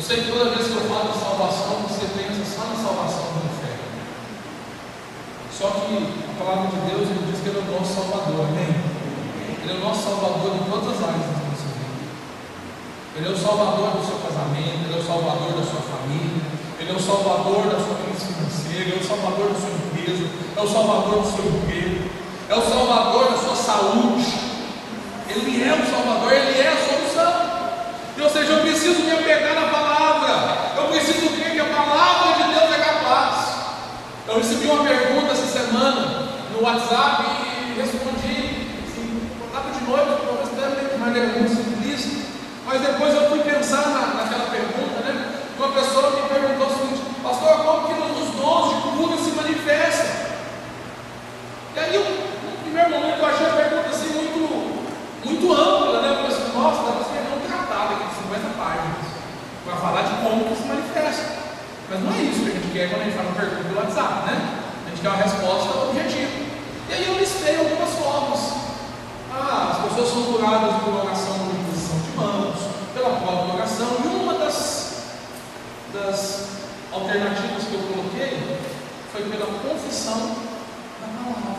Eu 0.02 0.08
sei 0.10 0.18
que 0.26 0.32
toda 0.34 0.50
vez 0.50 0.66
que 0.66 0.74
eu 0.74 0.90
falo 0.90 1.14
de 1.14 1.20
salvação, 1.22 1.86
você 1.86 2.10
pensa 2.18 2.42
só 2.42 2.66
na 2.66 2.74
salvação 2.74 3.38
do 3.38 3.46
inferno. 3.54 3.86
Só 5.54 5.68
que 5.78 5.94
a 6.26 6.34
palavra 6.42 6.74
de 6.74 6.90
Deus 6.90 7.06
ele 7.06 7.30
diz 7.30 7.38
que 7.38 7.50
Ele 7.54 7.62
é 7.62 7.70
o 7.70 7.78
nosso 7.78 7.94
Salvador, 7.94 8.50
amém? 8.50 8.74
Ele 9.62 9.72
é 9.72 9.76
o 9.78 9.86
nosso 9.86 10.02
Salvador 10.02 10.58
em 10.58 10.72
todas 10.72 10.98
as 10.98 11.04
áreas 11.06 11.42
ele 13.14 13.28
é 13.28 13.32
o 13.34 13.38
salvador 13.38 13.92
do 13.92 14.08
seu 14.08 14.18
casamento, 14.18 14.88
Ele 14.88 14.96
é 14.96 14.98
o 14.98 15.06
salvador 15.06 15.52
da 15.52 15.62
sua 15.62 15.82
família, 15.82 16.42
Ele 16.80 16.90
é 16.90 16.96
o 16.96 17.00
salvador 17.00 17.64
da 17.68 17.78
sua 17.78 17.96
crise 18.02 18.34
financeira, 18.34 18.90
Ele 18.90 18.98
é 18.98 19.04
o 19.04 19.08
salvador 19.08 19.52
da 19.52 19.60
sua 19.60 19.70
empresa, 19.70 20.26
é 20.58 20.62
o 20.62 20.68
salvador 20.68 21.22
do 21.22 21.30
seu 21.30 21.46
emprego. 21.46 22.10
é 22.50 22.56
o 22.56 22.62
Salvador 22.62 23.32
da 23.32 23.38
sua 23.38 23.56
saúde, 23.56 24.26
Ele 25.30 25.62
é 25.62 25.74
o 25.74 25.92
Salvador, 25.92 26.34
Ele 26.34 26.60
é 26.62 26.68
a 26.70 26.78
solução. 26.78 27.41
Ou 28.20 28.30
seja, 28.30 28.52
eu 28.52 28.62
preciso 28.62 29.02
me 29.04 29.12
apegar 29.12 29.56
na 29.56 29.68
palavra, 29.68 30.74
eu 30.78 30.84
preciso 30.90 31.30
crer 31.36 31.52
que 31.52 31.60
a 31.60 31.66
palavra 31.66 32.44
de 32.44 32.54
Deus 32.54 32.72
é 32.74 32.84
capaz. 32.84 33.52
Eu 34.28 34.38
recebi 34.38 34.68
uma 34.68 34.84
pergunta 34.84 35.32
essa 35.32 35.46
semana 35.46 36.30
no 36.52 36.64
WhatsApp 36.64 37.24
e 37.44 37.80
respondi, 37.80 38.68
estava 39.46 39.72
de 39.72 39.84
noite, 39.84 40.22
talvez 40.26 40.50
até 40.54 40.98
maneira 40.98 41.28
muito 41.30 41.56
simplista, 41.56 42.30
mas 42.66 42.82
depois 42.82 43.14
eu 43.14 43.30
fui 43.30 43.40
pensar 43.40 43.90
na, 43.90 44.24
naquela 44.24 44.50
pergunta, 44.50 45.02
né? 45.04 45.42
Uma 45.58 45.70
pessoa 45.74 46.12
me 46.12 46.30
perguntou 46.30 46.68
o 46.68 46.78
seguinte, 46.78 47.02
pastor, 47.22 47.66
como 47.66 47.88
que 47.88 47.94
os 47.94 48.30
dons 48.36 48.70
de 48.70 48.82
cura 48.82 49.18
se 49.18 49.32
manifestam? 49.32 50.32
E 51.76 51.80
aí, 51.80 51.98
no 51.98 52.64
primeiro 52.64 52.90
momento, 52.92 53.20
eu 53.20 53.26
achei 53.26 53.48
a 53.48 53.50
pergunta 53.50 53.90
assim 53.90 54.10
muito, 54.14 54.88
muito 55.26 55.54
ampla, 55.54 56.02
né? 56.02 56.10
Eu 56.10 56.16
falei 56.16 56.32
assim, 56.32 56.58
nossa, 56.58 56.84
dá 56.84 56.92
para 56.92 57.02
escrever 57.02 57.34
um 57.36 57.48
tratado 57.48 57.94
aqui 57.96 58.08
de 58.08 58.16
50 58.16 58.58
páginas 58.58 59.12
para 59.72 59.80
falar 59.80 60.02
de 60.02 60.16
como 60.22 60.44
que 60.44 60.62
se 60.62 60.68
manifesta. 60.68 61.32
Mas 61.90 62.04
não 62.04 62.12
é 62.12 62.22
isso 62.24 62.44
que 62.44 62.52
a 62.52 62.54
gente 62.60 62.74
quer 62.74 62.90
quando 62.90 63.02
a 63.02 63.06
gente 63.06 63.16
faz 63.16 63.28
uma 63.28 63.40
pergunta 63.40 63.64
do 63.64 63.78
WhatsApp, 63.78 64.28
né? 64.28 64.60
A 64.86 64.90
gente 64.90 65.02
quer 65.02 65.08
uma 65.08 65.24
resposta 65.24 65.70
objetiva. 65.88 66.32
E 66.90 66.94
aí 66.94 67.08
eu 67.08 67.18
listei 67.18 67.56
algumas 67.56 67.90
formas. 67.96 68.40
Ah, 69.32 69.72
as 69.72 69.90
pessoas 69.90 70.10
são 70.12 70.24
curadas 70.24 70.76
por 70.84 70.94
oração 70.94 71.40
por 71.40 71.56
imposição 71.56 72.00
de 72.00 72.12
mãos, 72.18 72.56
pela 72.94 73.16
própria 73.16 73.56
oração, 73.56 73.88
e 74.04 74.08
uma 74.08 74.34
das, 74.34 75.04
das 75.94 76.48
alternativas 76.92 77.64
que 77.64 77.74
eu 77.74 77.82
coloquei 77.96 78.60
foi 79.14 79.24
pela 79.30 79.46
confissão 79.46 80.36
palavra. 81.00 81.56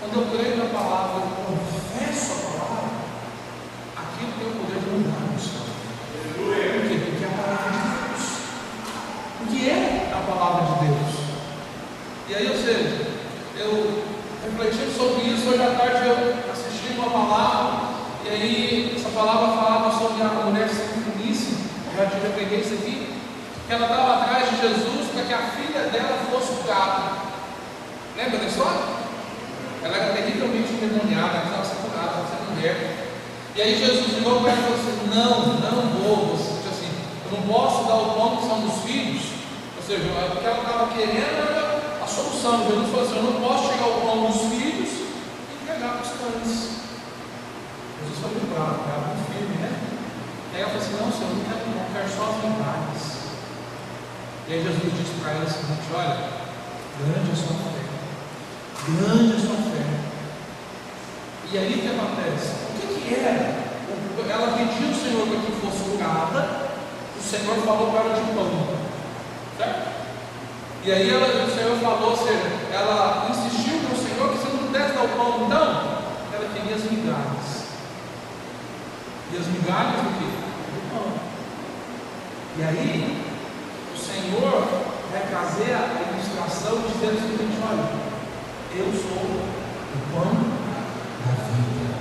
Quando 0.00 0.14
eu 0.14 0.38
creio 0.38 0.56
na 0.56 0.64
palavra, 0.72 1.20
eu 1.20 1.44
confesso 1.44 2.32
a 2.32 2.60
palavra, 2.60 2.90
aquilo 3.96 4.32
tem 4.38 4.48
o 4.48 4.64
poder 4.64 4.80
de 4.80 4.90
mudar 4.90 5.36
o 5.36 5.38
céu. 5.38 5.71
Quê? 6.50 7.02
Porque 7.04 7.24
é 7.24 7.28
a 7.28 7.42
palavra 7.42 7.72
de 7.72 8.08
Deus. 8.08 8.24
Porque 9.38 9.70
é 9.70 10.12
a 10.12 10.20
palavra 10.32 10.62
de 10.64 10.86
Deus. 10.86 11.12
E 12.28 12.34
aí, 12.34 12.48
ou 12.48 12.56
seja, 12.56 13.06
eu 13.58 14.04
refletindo 14.44 14.96
sobre 14.96 15.28
isso, 15.28 15.48
hoje 15.48 15.62
à 15.62 15.70
tarde 15.76 16.08
eu 16.08 16.52
assisti 16.52 16.98
uma 16.98 17.10
palavra, 17.10 17.92
e 18.24 18.28
aí 18.28 18.94
essa 18.96 19.10
palavra 19.10 19.48
falava 19.48 19.90
sobre 19.98 20.22
a 20.22 20.28
mulher 20.44 20.68
já, 21.96 22.04
já 22.04 22.34
peguei 22.34 22.60
isso 22.60 22.74
aqui, 22.74 23.14
que 23.66 23.72
ela 23.72 23.86
estava 23.86 24.22
atrás 24.22 24.50
de 24.50 24.56
Jesus 24.60 25.10
para 25.12 25.24
que 25.24 25.34
a 25.34 25.38
filha 25.38 25.80
dela 25.90 26.18
fosse 26.30 26.62
curada. 26.62 27.32
Lembra 28.16 28.38
da 28.38 28.46
história? 28.46 28.80
Ela 29.84 29.96
era 29.96 30.12
terrivelmente 30.14 30.72
endemoniada, 30.72 31.38
ela 31.38 31.64
ser 31.64 31.76
curada, 31.76 32.22
precisava 32.22 32.46
ser 32.46 32.54
mulher. 32.54 33.01
E 33.54 33.60
aí 33.60 33.78
Jesus 33.78 34.14
virou 34.14 34.40
para 34.40 34.52
ela 34.52 34.60
e 34.60 34.64
falou 34.64 34.78
assim: 34.80 34.96
Não, 35.12 35.30
não 35.60 35.88
vou. 36.00 36.36
Você, 36.36 36.68
assim, 36.72 36.88
eu 37.26 37.36
não 37.36 37.46
posso 37.46 37.84
dar 37.84 37.96
o 37.96 38.14
pão 38.14 38.36
que 38.38 38.48
são 38.48 38.60
dos 38.62 38.80
filhos. 38.82 39.22
Ou 39.76 39.82
seja, 39.84 40.08
o 40.08 40.40
que 40.40 40.46
ela 40.46 40.62
estava 40.62 40.92
querendo 40.94 41.36
era 41.36 42.00
a 42.02 42.06
solução. 42.06 42.64
Jesus 42.66 42.88
falou 42.88 43.04
assim: 43.04 43.16
Eu 43.16 43.22
não 43.24 43.40
posso 43.42 43.68
chegar 43.68 43.84
ao 43.84 44.00
pão 44.00 44.24
dos 44.24 44.40
filhos 44.48 44.88
e 44.88 45.62
entregar 45.62 46.00
para 46.00 46.00
os 46.00 46.16
cães. 46.16 46.80
Jesus 48.00 48.18
foi 48.24 48.30
muito 48.32 48.54
bravo, 48.56 48.88
era 48.88 49.04
muito 49.04 49.24
firme, 49.28 49.56
né? 49.60 49.68
E 49.68 50.56
aí 50.56 50.62
ela 50.62 50.70
falou 50.72 50.82
assim: 50.82 50.96
Não, 50.96 51.12
Senhor, 51.12 51.36
não 51.36 51.44
quero, 51.44 51.62
não 51.76 51.92
quero 51.92 52.08
só 52.08 52.24
as 52.32 52.40
verdades. 52.40 53.04
E 54.48 54.52
aí 54.54 54.62
Jesus 54.64 54.92
disse 54.96 55.20
para 55.20 55.32
ela 55.36 55.44
o 55.44 55.52
seguinte: 55.52 55.92
Olha, 55.92 56.40
grande 57.04 57.28
é 57.28 57.32
a 57.32 57.36
sua 57.36 57.56
fé. 57.68 57.84
Grande 58.96 59.36
a 59.36 59.40
sua 59.44 59.60
fé. 59.60 59.91
E 61.52 61.58
aí 61.58 61.74
o 61.74 61.82
que 61.82 61.88
acontece? 61.88 62.48
O 62.64 62.80
que, 62.80 63.00
que 63.02 63.14
era? 63.14 63.60
Ela 64.26 64.56
pediu 64.56 64.88
ao 64.88 64.94
Senhor 64.94 65.28
para 65.28 65.40
que 65.44 65.52
fosse 65.60 65.84
curada, 65.90 66.70
o 67.14 67.22
Senhor 67.22 67.56
falou 67.66 67.90
para 67.90 68.00
ela 68.00 68.14
de 68.14 68.32
pão. 68.32 68.68
Certo? 69.58 69.88
E 70.82 70.90
aí 70.90 71.10
ela, 71.10 71.26
o 71.26 71.54
Senhor 71.54 71.76
falou, 71.76 72.16
ela 72.72 73.28
insistiu 73.28 73.80
com 73.80 73.92
o 73.92 73.98
Senhor 73.98 74.32
que 74.32 74.38
se 74.38 74.50
não 74.50 74.66
pudesse 74.66 74.94
dar 74.94 75.04
o 75.04 75.08
pão, 75.08 75.44
então, 75.44 75.62
ela 76.32 76.48
queria 76.54 76.74
as 76.74 76.90
migalhas. 76.90 77.68
E 79.30 79.36
as 79.36 79.46
migalhas 79.48 80.00
do 80.00 80.18
quê? 80.18 80.32
Pão. 80.90 81.12
E 82.56 82.62
aí, 82.62 83.26
o 83.94 83.98
Senhor 83.98 84.68
vai 85.12 85.20
trazer 85.28 85.74
a 85.74 86.00
ilustração 86.14 86.80
dizendo 86.88 87.18
o 87.18 87.28
seguinte: 87.28 87.60
olha, 87.62 87.90
eu 88.74 88.90
sou 88.90 89.20
o 89.20 90.00
pão 90.14 90.61
da 91.26 91.32
vida. 91.32 91.94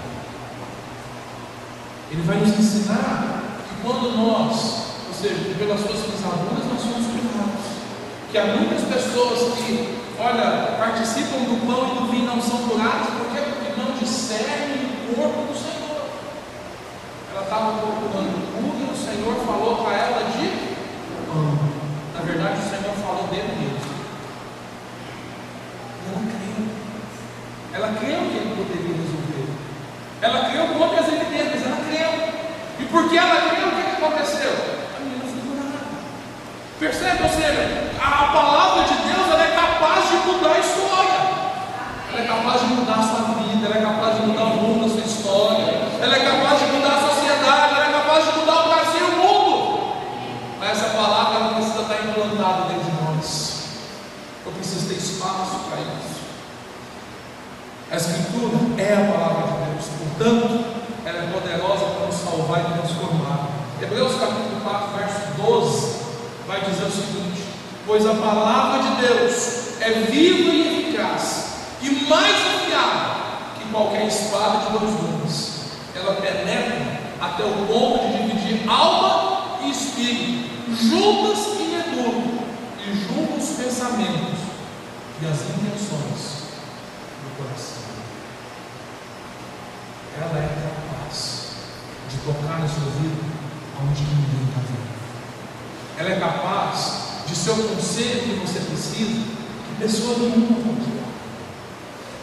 Ele 2.12 2.22
vai 2.24 2.38
nos 2.38 2.60
ensinar 2.60 3.44
que 3.68 3.82
quando 3.82 4.18
nós, 4.18 4.56
ou 5.08 5.14
seja, 5.14 5.56
pelas 5.58 5.80
suas 5.80 6.00
pisaduras, 6.02 6.66
nós 6.66 6.82
somos 6.82 7.08
curados. 7.08 7.66
Que 8.32 8.38
há 8.38 8.46
muitas 8.46 8.84
pessoas 8.84 9.54
que, 9.56 10.00
olha, 10.20 10.78
participam 10.78 11.44
do 11.44 11.66
pão 11.66 11.88
e 11.88 12.00
do 12.00 12.12
vinho 12.12 12.26
não 12.26 12.42
são 12.42 12.68
curadas? 12.68 13.08
Porque 13.18 13.42
não 13.78 13.98
discernem 13.98 14.92
o 15.10 15.16
corpo 15.16 15.54
do 15.54 15.58
Senhor. 15.58 16.02
Ela 17.32 17.44
estava 17.44 17.78
procurando 17.80 18.38
cura 18.52 18.78
e 18.80 18.94
o 18.94 18.98
Senhor 18.98 19.36
falou 19.46 19.84
para 19.84 19.98
ela 19.98 20.24
de 20.32 20.48
pão. 21.28 21.60
Na 22.14 22.22
verdade, 22.22 22.60
o 22.60 22.70
Senhor 22.70 22.96
falou 22.96 23.28
dele 23.28 23.56
mesmo. 23.60 23.92
Ela 27.74 27.88
creu 28.00 28.20
que 28.28 28.38
ele 28.38 28.56
poderia 28.56 28.96
resolver. 29.00 29.48
Ela 30.22 30.50
creu 30.50 30.68
com 30.68 30.84
outras 30.84 31.08
evidências, 31.08 31.66
ela 31.66 31.80
creu. 31.88 32.12
E 32.80 32.84
porque 32.92 33.18
ela 33.18 33.50
creu, 33.50 33.68
o 33.68 33.72
que, 33.72 34.04
aconteceu? 34.04 34.52
A 34.96 35.00
menina 35.00 35.24
foi 35.24 35.40
curada. 35.40 35.80
Percebe? 36.80 37.24
Ou 37.24 37.30
seja, 37.30 37.92
a 37.98 38.32
palavra 38.34 38.84
de 38.84 38.96
Deus 39.08 39.28
ela 39.32 39.44
é 39.44 39.56
capaz 39.56 40.10
de 40.10 40.16
mudar 40.28 40.52
a 40.52 40.60
história. 40.60 41.42
Ela 42.12 42.22
é 42.22 42.28
capaz 42.28 42.60
de 42.60 42.68
mudar 42.68 43.00
a 43.00 43.04
sua 43.04 43.22
vida, 43.40 43.66
ela 43.66 43.78
é 43.78 43.82
capaz 43.82 44.16
de 44.18 44.22
mudar 44.28 44.44
o 44.44 44.56
mundo 44.58 44.84
da 44.84 44.90
sua 44.90 45.06
história, 45.06 45.82
ela 46.02 46.16
é 46.16 46.20
capaz 46.20 46.60
de 46.60 46.66
mudar 46.66 46.98
a 46.98 47.08
sociedade, 47.08 47.76
ela 47.76 47.88
é 47.88 47.92
capaz 47.94 48.26
de 48.26 48.40
mudar 48.40 48.60
o 48.60 48.68
Brasil 48.68 49.00
e 49.00 49.12
o 49.12 49.16
mundo. 49.16 49.94
Mas 50.60 50.72
essa 50.72 50.90
palavra 50.90 51.40
ela 51.40 51.54
precisa 51.54 51.84
estar 51.84 52.04
implantada 52.04 52.68
dentro 52.68 52.84
de 52.84 53.02
nós. 53.02 53.64
Eu 54.46 54.52
preciso 54.52 54.90
ter 54.90 54.96
espaço 54.96 55.70
para 55.70 55.80
isso. 55.80 56.22
A 57.92 57.98
Escritura 57.98 58.58
é 58.78 58.94
a 58.94 59.12
palavra 59.12 59.48
de 59.52 59.66
Deus, 59.66 59.86
portanto, 60.00 60.66
ela 61.06 61.24
é 61.26 61.30
poderosa 61.30 61.86
para 61.88 62.06
nos 62.08 62.16
salvar 62.16 62.62
e 62.62 62.80
transformar. 62.80 63.50
Hebreus 63.82 64.14
capítulo 64.14 64.62
4, 64.64 64.98
verso 64.98 65.42
12, 65.42 65.96
vai 66.48 66.62
dizer 66.62 66.86
o 66.86 66.90
seguinte: 66.90 67.44
Pois 67.86 68.06
a 68.06 68.14
palavra 68.14 68.82
de 68.82 69.02
Deus 69.02 69.82
é 69.82 69.90
viva 70.10 70.52
e 70.52 70.86
eficaz, 70.86 71.48
e 71.82 71.90
mais 72.08 72.34
afiada 72.34 73.16
que 73.60 73.70
qualquer 73.70 74.08
espada 74.08 74.60
de 74.60 74.80
dois 74.80 74.94
gumes. 74.96 75.62
Ela 75.94 76.16
penetra 76.16 76.98
até 77.20 77.44
o 77.44 77.68
ponto 77.68 78.08
de 78.08 78.24
dividir 78.24 78.70
alma 78.70 79.60
e 79.66 79.70
espírito, 79.70 80.50
juntas 80.82 81.40
e 81.60 81.64
medula, 81.64 82.46
e 82.80 83.06
julga 83.06 83.34
os 83.34 83.50
pensamentos 83.50 84.40
e 85.22 85.26
as 85.26 85.42
intenções 85.42 86.41
do 87.22 87.38
coração 87.38 87.92
ela 90.20 90.38
é 90.38 90.50
capaz 90.60 91.56
de 92.10 92.18
tocar 92.18 92.60
no 92.60 92.68
seu 92.68 92.84
ouvido 92.84 93.24
onde 93.82 94.04
ninguém 94.04 94.44
está 94.50 94.62
vendo. 94.68 94.92
Ela 95.98 96.10
é 96.12 96.20
capaz 96.20 97.26
de 97.28 97.36
ser 97.36 97.52
o 97.52 97.70
conselho 97.70 98.22
que 98.22 98.46
você 98.46 98.60
precisa, 98.60 99.24
que 99.24 99.76
pessoa 99.80 100.18
nenhuma 100.20 100.62
pode 100.62 100.92
dar. 100.92 101.12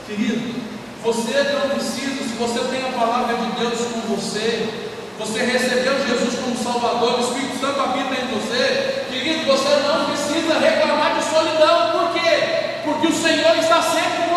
Querido, 0.07 0.55
você 1.03 1.43
não 1.53 1.71
precisa, 1.71 2.23
se 2.23 2.37
você 2.39 2.61
tem 2.69 2.85
a 2.89 2.93
palavra 2.93 3.37
de 3.37 3.53
Deus 3.59 3.81
com 3.93 4.15
você, 4.15 4.91
você 5.19 5.41
recebeu 5.41 6.07
Jesus 6.07 6.39
como 6.39 6.63
Salvador, 6.63 7.19
o 7.19 7.21
Espírito 7.21 7.59
Santo 7.59 7.81
habita 7.81 8.15
em 8.15 8.29
você, 8.29 9.07
querido, 9.11 9.47
você 9.47 9.77
não 9.83 10.05
precisa 10.07 10.59
reclamar 10.59 11.19
de 11.19 11.25
solidão, 11.25 11.91
por 11.93 12.13
quê? 12.13 12.83
Porque 12.85 13.07
o 13.09 13.13
Senhor 13.13 13.57
está 13.57 13.83
sempre 13.83 14.28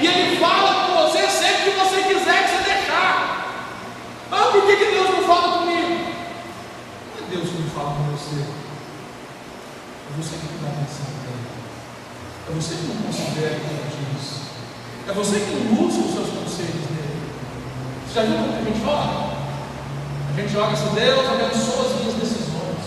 e 0.00 0.06
Ele 0.06 0.36
fala 0.36 0.86
com 0.86 1.02
você 1.02 1.26
sempre 1.28 1.72
que 1.72 1.78
você 1.78 2.02
quiser 2.02 2.44
que 2.44 2.50
você 2.50 2.70
deixar. 2.70 3.46
Ah, 4.30 4.48
por 4.52 4.66
que, 4.66 4.76
que 4.76 4.90
Deus 4.90 5.10
não 5.10 5.22
fala 5.24 5.58
comigo? 5.58 5.88
Não 7.14 7.26
é 7.26 7.30
Deus 7.30 7.48
que 7.48 7.62
não 7.62 7.70
fala 7.70 7.96
com 7.96 8.16
você. 8.16 8.42
É 8.42 10.16
você 10.16 10.36
que 10.36 10.46
está 10.46 10.68
pensando 10.68 11.16
nele. 11.24 11.46
É 12.48 12.52
você 12.52 12.74
que 12.74 12.86
não 12.86 13.02
considera 13.02 13.54
que 13.54 13.66
ele 13.66 13.86
diz. 13.96 14.46
É 15.08 15.12
você 15.12 15.36
que 15.40 15.50
não 15.54 15.86
usa 15.86 16.00
os 16.00 16.12
seus 16.12 16.28
conselhos 16.28 16.86
dele. 16.90 17.22
Você 18.06 18.14
já 18.14 18.22
viu 18.22 18.36
como 18.36 18.52
a 18.52 18.64
gente 18.64 18.84
ora? 18.86 19.36
A 20.28 20.40
gente 20.40 20.56
ora 20.56 20.72
assim, 20.72 20.94
Deus 20.94 21.26
abençoa 21.26 21.86
as 21.86 22.00
minhas 22.00 22.14
decisões. 22.20 22.84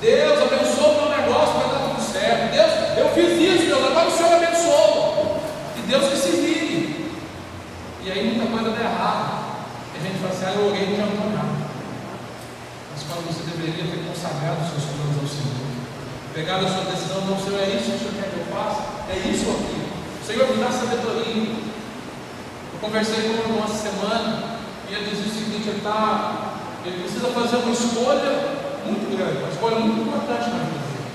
Deus 0.00 0.38
abençoa 0.40 0.88
o 0.88 1.00
meu 1.00 1.18
negócio 1.18 1.54
para 1.54 1.68
dar 1.68 1.90
tudo 1.90 2.12
certo. 2.12 2.52
Deus, 2.52 2.72
eu 2.96 3.08
fiz 3.10 3.32
isso, 3.36 3.66
Deus, 3.66 3.84
agora 3.84 4.08
o 4.08 4.16
Senhor 4.16 4.32
abençoa. 4.32 5.40
E 5.76 5.80
Deus 5.88 6.08
que 6.08 6.16
se 6.16 6.45
vira. 8.06 8.46
ah, 10.46 10.54
eu 10.54 10.68
orei 10.68 10.82
e 10.82 10.96
já 10.96 11.06
não. 11.06 11.26
Mas 12.92 13.02
quando 13.02 13.26
você 13.26 13.42
deveria 13.50 13.84
ter 13.90 14.06
consagrado 14.06 14.62
os 14.62 14.70
seus 14.70 14.84
planos 14.94 15.18
ao 15.20 15.28
Senhor, 15.28 15.66
pegado 16.32 16.66
a 16.66 16.68
sua 16.68 16.90
decisão, 16.92 17.26
não, 17.26 17.38
Senhor, 17.38 17.60
é 17.60 17.74
isso 17.74 17.90
que 17.90 17.96
o 17.96 17.98
Senhor 17.98 18.14
quer 18.14 18.30
que 18.30 18.38
eu 18.38 18.46
faça? 18.54 18.82
É 19.10 19.16
isso 19.26 19.50
aqui. 19.50 19.78
Senhor, 20.24 20.46
me 20.50 20.62
dá 20.62 20.70
sabedoria. 20.70 21.50
Eu 22.72 22.78
conversei 22.80 23.22
com 23.22 23.28
um 23.28 23.40
irmão 23.42 23.64
essa 23.64 23.90
semana 23.90 24.58
e 24.88 24.94
ele 24.94 25.10
dizia 25.10 25.26
o 25.26 25.34
seguinte: 25.34 25.68
ele, 25.68 25.80
tá, 25.82 26.62
ele 26.84 27.02
precisa 27.02 27.28
fazer 27.28 27.56
uma 27.56 27.72
escolha 27.72 28.30
muito 28.86 29.16
grande, 29.16 29.42
uma 29.42 29.50
escolha 29.50 29.78
muito 29.80 30.06
importante 30.06 30.50
na 30.50 30.62
vida 30.62 30.78
dele. 30.78 31.10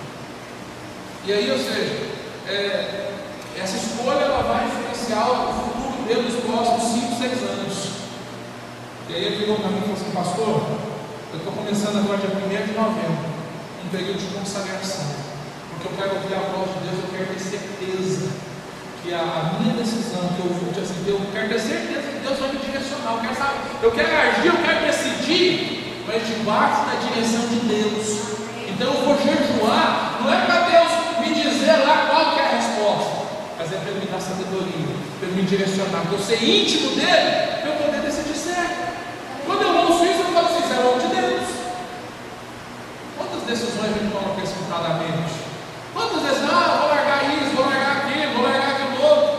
E 1.26 1.34
aí, 1.34 1.52
ou 1.52 1.58
seja, 1.58 2.12
é, 2.48 3.12
essa 3.56 3.78
escolha 3.78 4.26
ela 4.28 4.44
vai 4.44 4.68
influenciar 4.68 5.30
o 5.30 5.54
futuro 5.54 5.81
nos 6.16 6.44
próximos 6.44 6.84
5, 6.84 7.16
6 7.16 7.44
anos. 7.44 7.78
E 9.10 9.16
aí 9.16 9.26
ele 9.26 9.36
virou 9.38 9.58
para 9.58 9.70
mim 9.70 9.80
e 9.80 9.82
falou 9.82 9.96
assim, 9.96 10.12
pastor, 10.12 10.62
eu 11.32 11.38
estou 11.38 11.54
começando 11.54 12.00
agora 12.00 12.18
dia 12.18 12.32
1 12.36 12.68
de 12.68 12.74
novembro, 12.74 13.24
um 13.86 13.90
período 13.90 14.20
de 14.20 14.28
consagração. 14.36 15.08
Porque 15.72 15.88
eu 15.88 15.94
quero 15.98 16.16
ouvir 16.16 16.36
a 16.36 16.52
voz 16.52 16.70
de 16.76 16.80
Deus, 16.88 17.00
eu 17.04 17.12
quero 17.12 17.34
ter 17.34 17.40
certeza 17.40 18.32
que 19.04 19.14
a, 19.14 19.58
minha 19.60 19.74
decisão, 19.76 20.28
que 20.36 20.40
eu 20.40 20.54
vou 20.54 20.70
assim, 20.72 21.04
eu 21.08 21.20
quero 21.34 21.50
ter 21.50 21.60
certeza 21.60 22.08
que 22.08 22.20
Deus 22.20 22.40
vai 22.40 22.50
me 22.54 22.60
direcionar. 22.60 23.14
Eu 23.14 23.22
quero, 23.22 23.36
saber, 23.36 23.60
eu 23.82 23.92
quero 23.92 24.16
agir, 24.16 24.48
eu 24.48 24.58
quero 24.64 24.86
decidir, 24.86 26.04
mas 26.08 26.28
debaixo 26.28 26.86
da 26.86 26.96
direção 27.00 27.48
de 27.48 27.60
Deus. 27.68 28.32
Então 28.70 28.94
eu 28.94 29.06
vou 29.06 29.18
jejuar, 29.18 30.20
não 30.22 30.32
é 30.32 30.46
para 30.46 30.70
Deus 30.70 30.92
me 31.20 31.34
dizer 31.34 31.78
lá 31.84 32.08
qual 32.10 32.34
que 32.34 32.40
é 32.40 32.46
a 32.46 32.56
resposta, 32.56 33.21
mas 33.62 33.74
é 33.74 33.78
para 33.78 33.94
me 33.94 34.06
dar 34.08 34.20
sabedoria, 34.20 34.90
para 35.20 35.30
me 35.30 35.44
direcionar, 35.44 36.02
para 36.02 36.18
eu 36.18 36.20
ser 36.20 36.42
íntimo 36.42 36.96
dele, 36.96 37.62
para 37.62 37.70
eu 37.70 37.78
poder 37.78 38.02
decidir 38.02 38.34
certo. 38.34 38.90
Quando 39.46 39.62
eu 39.62 39.86
ouço 39.86 40.04
isso, 40.04 40.18
eu 40.18 40.34
falo 40.34 40.48
assim, 40.50 40.66
é 40.66 40.82
obra 40.82 41.08
de 41.08 41.14
Deus. 41.14 41.48
Quantas 43.18 43.44
decisões 43.46 43.86
a 43.86 44.00
gente 44.02 44.12
toma 44.12 44.34
precipitadamente? 44.34 45.46
Quantas 45.94 46.22
vezes, 46.24 46.42
ah, 46.50 46.78
vou 46.82 46.90
largar 46.90 47.22
isso, 47.38 47.54
vou 47.54 47.66
largar 47.70 47.98
aquilo, 48.02 48.34
vou 48.34 48.44
largar 48.50 48.72
aquilo 48.74 48.98
outro. 48.98 49.30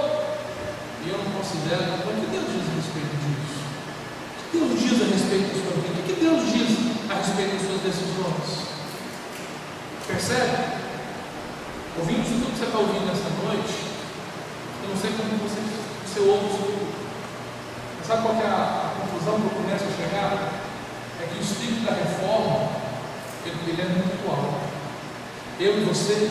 E 1.03 1.09
eu 1.11 1.18
não 1.18 1.31
considero, 1.43 1.83
o 1.83 2.14
que 2.14 2.31
Deus 2.31 2.47
diz 2.47 2.62
a 2.62 2.75
respeito 2.79 3.14
disso? 3.27 3.59
O 4.39 4.39
que 4.39 4.55
Deus 4.55 4.70
diz 4.79 5.03
a 5.03 5.07
respeito 5.18 5.51
da 5.51 5.59
sua 5.66 5.75
vida? 5.83 5.99
O 5.99 6.07
que 6.07 6.14
Deus 6.23 6.41
diz 6.47 6.70
a 7.11 7.14
respeito 7.18 7.59
das 7.59 7.66
suas 7.66 7.83
decisões? 7.91 8.70
Percebe? 10.07 10.79
Ouvindo 11.99 12.23
tudo 12.23 12.53
que 12.55 12.59
você 12.59 12.64
está 12.70 12.79
ouvindo 12.79 13.07
nessa 13.11 13.29
noite, 13.43 13.91
eu 14.83 14.89
não 14.89 14.97
sei 15.01 15.11
como 15.12 15.39
você, 15.39 15.61
você 16.05 16.20
ouve 16.20 16.47
isso 16.47 16.62
tudo. 16.62 16.93
Sabe 18.07 18.22
qual 18.22 18.35
é 18.35 18.47
a, 18.47 18.91
a 18.91 19.01
conclusão 19.01 19.41
que 19.41 19.47
eu 19.47 19.62
começo 19.62 19.85
a 19.87 19.97
chegar? 19.97 20.53
É 21.22 21.26
que 21.26 21.39
o 21.39 21.43
espírito 21.43 21.87
da 21.87 21.95
reforma, 21.95 22.68
ele, 23.47 23.70
ele 23.70 23.83
é 23.83 23.85
muito 23.87 24.28
alto. 24.28 24.61
Eu 25.61 25.78
e 25.78 25.85
você 25.85 26.30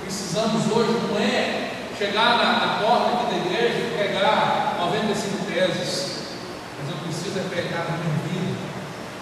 precisamos 0.00 0.72
hoje, 0.72 0.92
não 1.08 1.18
é 1.20 1.70
chegar 1.98 2.38
na, 2.38 2.66
na 2.66 2.74
porta 2.80 3.12
aqui 3.12 3.34
da 3.34 3.46
igreja 3.46 3.78
e 3.78 3.94
pegar 3.96 4.76
95 4.80 5.44
teses, 5.52 6.32
mas 6.80 6.90
eu 6.90 6.96
preciso 7.04 7.38
é 7.38 7.42
pegar 7.54 7.84
na 7.84 7.98
minha 7.98 8.16
vida 8.26 8.58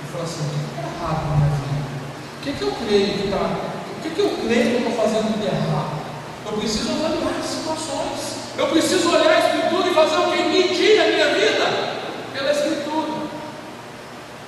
e 0.02 0.12
falar 0.12 0.24
assim: 0.24 0.46
o 0.46 0.50
que 0.50 0.70
está 0.70 0.82
errado 0.82 1.28
na 1.28 1.36
minha 1.36 1.50
vida? 1.50 1.90
O 2.38 2.42
que, 2.42 2.52
que 2.52 2.62
eu 2.62 2.72
creio 2.86 3.18
que 3.18 3.24
está? 3.26 3.36
O 3.36 4.02
que, 4.02 4.10
que 4.10 4.20
eu 4.20 4.30
creio 4.46 4.66
que 4.70 4.84
eu 4.84 4.90
estou 4.90 5.04
fazendo 5.04 5.38
de 5.38 5.46
errado? 5.46 6.00
Eu 6.46 6.52
preciso 6.52 6.90
avaliar 6.92 7.38
as 7.38 7.46
situações. 7.46 8.39
Eu 8.56 8.66
preciso 8.68 9.10
olhar 9.10 9.30
a 9.30 9.38
Escritura 9.38 9.88
e 9.88 9.94
fazer 9.94 10.16
o 10.16 10.30
que 10.30 10.42
medir 10.42 11.00
a 11.00 11.06
minha 11.06 11.34
vida 11.34 11.94
pela 12.32 12.50
Escritura. 12.50 13.20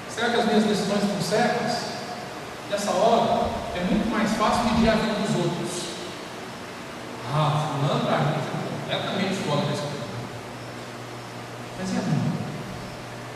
Será 0.09 0.31
que 0.31 0.41
as 0.41 0.47
minhas 0.47 0.65
decisões 0.65 1.03
estão 1.03 1.23
certas? 1.23 1.93
Nessa 2.71 2.91
hora, 2.91 3.49
é 3.77 3.81
muito 3.81 4.11
mais 4.11 4.31
fácil 4.33 4.65
medir 4.65 4.91
a 4.91 4.95
vida 4.95 5.15
dos 5.15 5.37
outros. 5.37 5.83
Ah, 7.35 7.71
fulano 7.81 8.05
para 8.05 8.19
mim 8.19 8.35
é 8.91 8.97
completamente 8.97 9.35
fora 9.47 9.67
da 9.67 9.73
Escritura. 9.73 10.03
Mas 11.79 11.91
a 11.91 12.03
minha? 12.03 12.33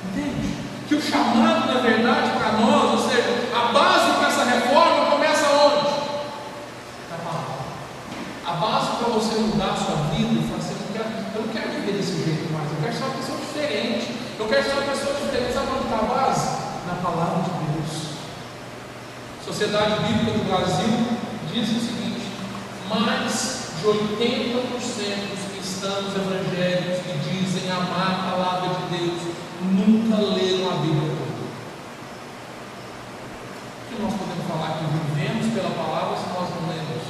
Entende? 0.04 0.56
Que 0.88 0.94
o 0.94 1.02
chamado, 1.02 1.72
na 1.72 1.80
verdade, 1.80 2.30
para 2.38 2.52
nós, 2.52 3.00
ou 3.00 3.10
seja, 3.10 3.48
a 3.54 3.72
base 3.72 4.12
para 4.18 4.28
essa 4.28 4.44
reforma 4.44 5.10
começa 5.10 5.48
onde? 5.48 5.88
Na 7.10 7.18
palavra. 7.24 7.56
A 8.46 8.52
base 8.52 8.96
para 8.96 9.08
você 9.14 9.40
mudar 9.40 9.72
a 9.72 9.76
sua 9.76 9.96
vida 10.14 10.32
e 10.32 10.48
fazer 10.50 10.76
eu 11.36 11.42
não 11.42 11.45
quero 11.56 11.70
viver 11.72 11.92
desse 11.92 12.24
jeito 12.24 12.52
mais, 12.52 12.70
eu 12.70 12.76
quero 12.82 12.92
ser 12.92 13.04
uma 13.04 13.14
pessoa 13.16 13.38
diferente. 13.38 14.06
Eu 14.38 14.48
quero 14.48 14.64
ser 14.64 14.72
uma 14.72 14.82
pessoa 14.82 15.14
diferente. 15.14 15.54
Sabe 15.54 15.68
onde 15.72 15.84
está 15.84 15.96
a 15.96 16.02
base? 16.02 16.46
Na 16.86 16.94
palavra 17.02 17.42
de 17.42 17.50
Deus. 17.72 17.92
Sociedade 19.44 20.02
Bíblica 20.04 20.38
do 20.38 20.44
Brasil 20.44 20.92
diz 21.52 21.68
o 21.70 21.80
seguinte: 21.80 22.26
mais 22.88 23.72
de 23.80 23.86
80% 23.86 25.32
dos 25.32 25.44
cristãos 25.52 26.14
evangélicos 26.14 27.00
que 27.02 27.12
dizem 27.30 27.70
amar 27.70 28.10
a 28.12 28.30
palavra 28.30 28.68
de 28.76 28.98
Deus 28.98 29.20
nunca 29.62 30.16
leram 30.20 30.70
a 30.70 30.76
Bíblia. 30.82 31.16
O 33.80 33.88
que 33.88 34.02
nós 34.02 34.14
podemos 34.14 34.46
falar 34.46 34.78
que 34.78 34.84
vivemos 34.84 35.54
pela 35.54 35.70
palavra 35.70 36.18
se 36.18 36.28
nós 36.28 36.48
não 36.50 36.68
lemos? 36.68 37.04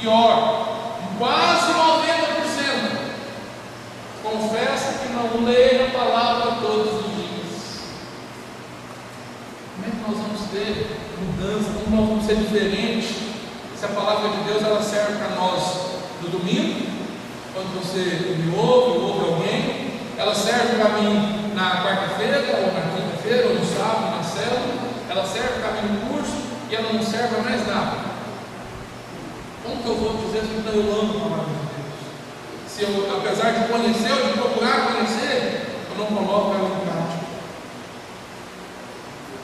Pior, 0.00 0.98
quase 1.18 1.72
90% 1.72 2.25
confessa 4.30 4.98
que 4.98 5.12
não 5.12 5.44
lê 5.44 5.86
a 5.86 5.90
palavra 5.90 6.56
todos 6.60 7.00
os 7.00 7.14
dias. 7.14 7.86
Como 9.74 9.86
é 9.86 9.90
que 9.90 10.10
nós 10.10 10.18
vamos 10.18 10.50
ter 10.50 10.96
mudança? 11.18 11.70
Como 11.84 11.96
nós 11.96 12.08
vamos 12.08 12.26
ser 12.26 12.36
diferentes? 12.36 13.16
Se 13.78 13.84
a 13.84 13.88
palavra 13.88 14.30
de 14.30 14.44
Deus 14.44 14.62
ela 14.62 14.82
serve 14.82 15.14
para 15.18 15.36
nós 15.36 15.62
no 16.22 16.28
domingo, 16.30 16.86
quando 17.52 17.80
você 17.80 18.34
me 18.36 18.56
ouve, 18.56 18.98
ouve 18.98 19.32
alguém, 19.32 20.00
ela 20.18 20.34
serve 20.34 20.76
para 20.76 20.98
mim 20.98 21.52
na 21.54 21.82
quarta-feira, 21.82 22.38
ou 22.38 22.72
na 22.72 22.80
quinta-feira, 22.80 23.48
ou 23.48 23.54
no 23.54 23.64
sábado, 23.64 24.16
na 24.16 24.22
célula, 24.22 24.74
ela 25.08 25.26
serve 25.26 25.60
para 25.60 25.82
mim 25.82 25.88
no 25.94 26.10
curso 26.10 26.36
e 26.70 26.74
ela 26.74 26.92
não 26.92 27.02
serve 27.02 27.28
para 27.28 27.42
mais 27.42 27.66
nada. 27.66 27.96
Como 29.62 29.82
que 29.82 29.88
eu 29.88 29.94
vou 29.94 30.16
dizer 30.26 30.40
que 30.40 30.76
eu 30.76 31.00
amo 31.00 31.16
a 31.16 31.20
palavra 31.20 31.44
de 31.44 31.52
Deus? 31.54 31.65
Se 32.76 32.82
eu, 32.82 33.08
apesar 33.16 33.52
de 33.52 33.72
conhecer 33.72 34.12
ou 34.12 34.26
de 34.26 34.32
procurar 34.34 34.92
conhecer, 34.92 35.64
eu 35.88 35.96
não 35.96 36.06
coloco 36.08 36.54
ela 36.54 36.68
em 36.68 36.84
prática. 36.84 37.26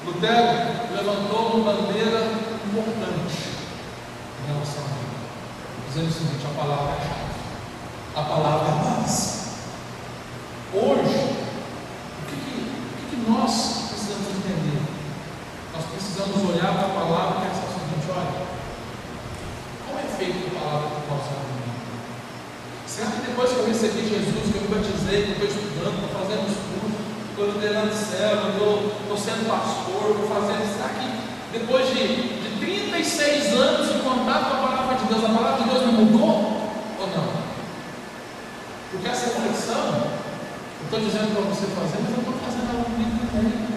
Lutero 0.05 0.95
levantou 0.95 1.57
uma 1.57 1.72
bandeira 1.72 2.30
importante 2.66 3.39
em 4.37 4.53
relação 4.53 4.85
a 4.85 5.89
dizendo 5.89 6.11
o 6.11 6.12
seguinte: 6.12 6.45
a 6.45 6.61
palavra 6.61 6.93
é 6.93 7.01
chave, 7.01 7.41
a 8.16 8.22
palavra 8.22 8.68
é 8.68 9.01
base. 9.01 9.43
Hoje, 10.74 11.16
o 12.20 12.26
que, 12.28 12.37
que, 12.37 12.53
o 12.61 12.97
que, 12.99 13.16
que 13.16 13.30
nós 13.30 13.89
precisamos 13.89 14.28
entender? 14.28 14.83
Nós 15.72 15.85
precisamos 15.87 16.51
olhar 16.51 16.74
para 16.74 16.87
a 16.87 17.01
palavra 17.01 17.39
e 17.39 17.49
pensar 17.49 17.64
o 17.64 17.72
seguinte: 17.80 18.12
olha, 18.14 18.47
como 19.87 19.99
é 20.01 20.16
feito 20.18 20.55
a 20.55 20.61
palavra 20.61 20.89
do 20.89 21.09
nosso 21.09 21.30
vida? 21.30 21.62
Será 22.93 23.11
que 23.11 23.26
depois 23.26 23.51
que 23.51 23.57
eu 23.57 23.66
recebi 23.68 24.05
Jesus, 24.05 24.53
que 24.53 24.59
eu 24.59 24.68
me 24.68 24.68
batizei, 24.68 25.24
que 25.24 25.40
eu 25.40 25.49
estou 25.49 25.49
estudando, 25.49 25.97
estou 25.97 26.12
fazendo 26.12 26.45
cursos, 26.45 27.01
estou 27.30 27.47
liderando 27.49 27.95
célula, 27.97 28.53
estou, 28.53 29.16
sendo 29.16 29.49
pastor, 29.49 30.11
estou 30.12 30.28
fazendo. 30.28 30.61
Será 30.76 30.93
que 31.01 31.09
depois 31.57 31.88
de, 31.88 32.05
de 32.05 32.61
36 32.61 33.55
anos 33.55 33.88
de 33.88 33.99
contato 34.01 34.45
com 34.45 34.57
a 34.61 34.68
palavra 34.68 34.97
de 34.97 35.07
Deus, 35.09 35.24
a 35.24 35.32
palavra 35.32 35.64
de 35.64 35.70
Deus 35.70 35.86
me 35.86 36.05
mudou 36.05 36.28
ou 37.01 37.07
não? 37.16 37.32
Porque 38.90 39.09
essa 39.09 39.40
reflexão, 39.40 40.12
eu 40.76 40.84
estou 40.84 41.01
dizendo 41.01 41.32
para 41.32 41.49
você 41.49 41.64
fazer, 41.72 41.97
mas 41.97 42.12
eu 42.12 42.20
estou 42.20 42.36
fazendo 42.45 42.76
ela 42.76 42.84
comigo 42.84 43.24
também. 43.32 43.72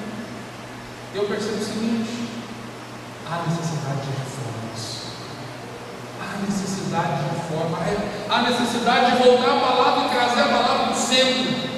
Eu 1.16 1.24
percebo 1.24 1.56
o 1.56 1.64
seguinte: 1.64 2.36
há 3.32 3.48
necessidade 3.48 4.02
de 4.04 4.12
reformas 4.12 5.05
necessidade 6.44 7.24
de 7.24 7.30
reforma, 7.36 7.78
há 8.30 8.42
necessidade 8.42 9.12
de 9.12 9.24
voltar 9.24 9.58
a 9.58 9.60
palavra 9.60 10.06
e 10.06 10.10
trazer 10.10 10.42
a 10.42 10.48
palavra 10.48 10.84
para 10.86 10.92
o 10.92 10.96
centro. 10.96 11.76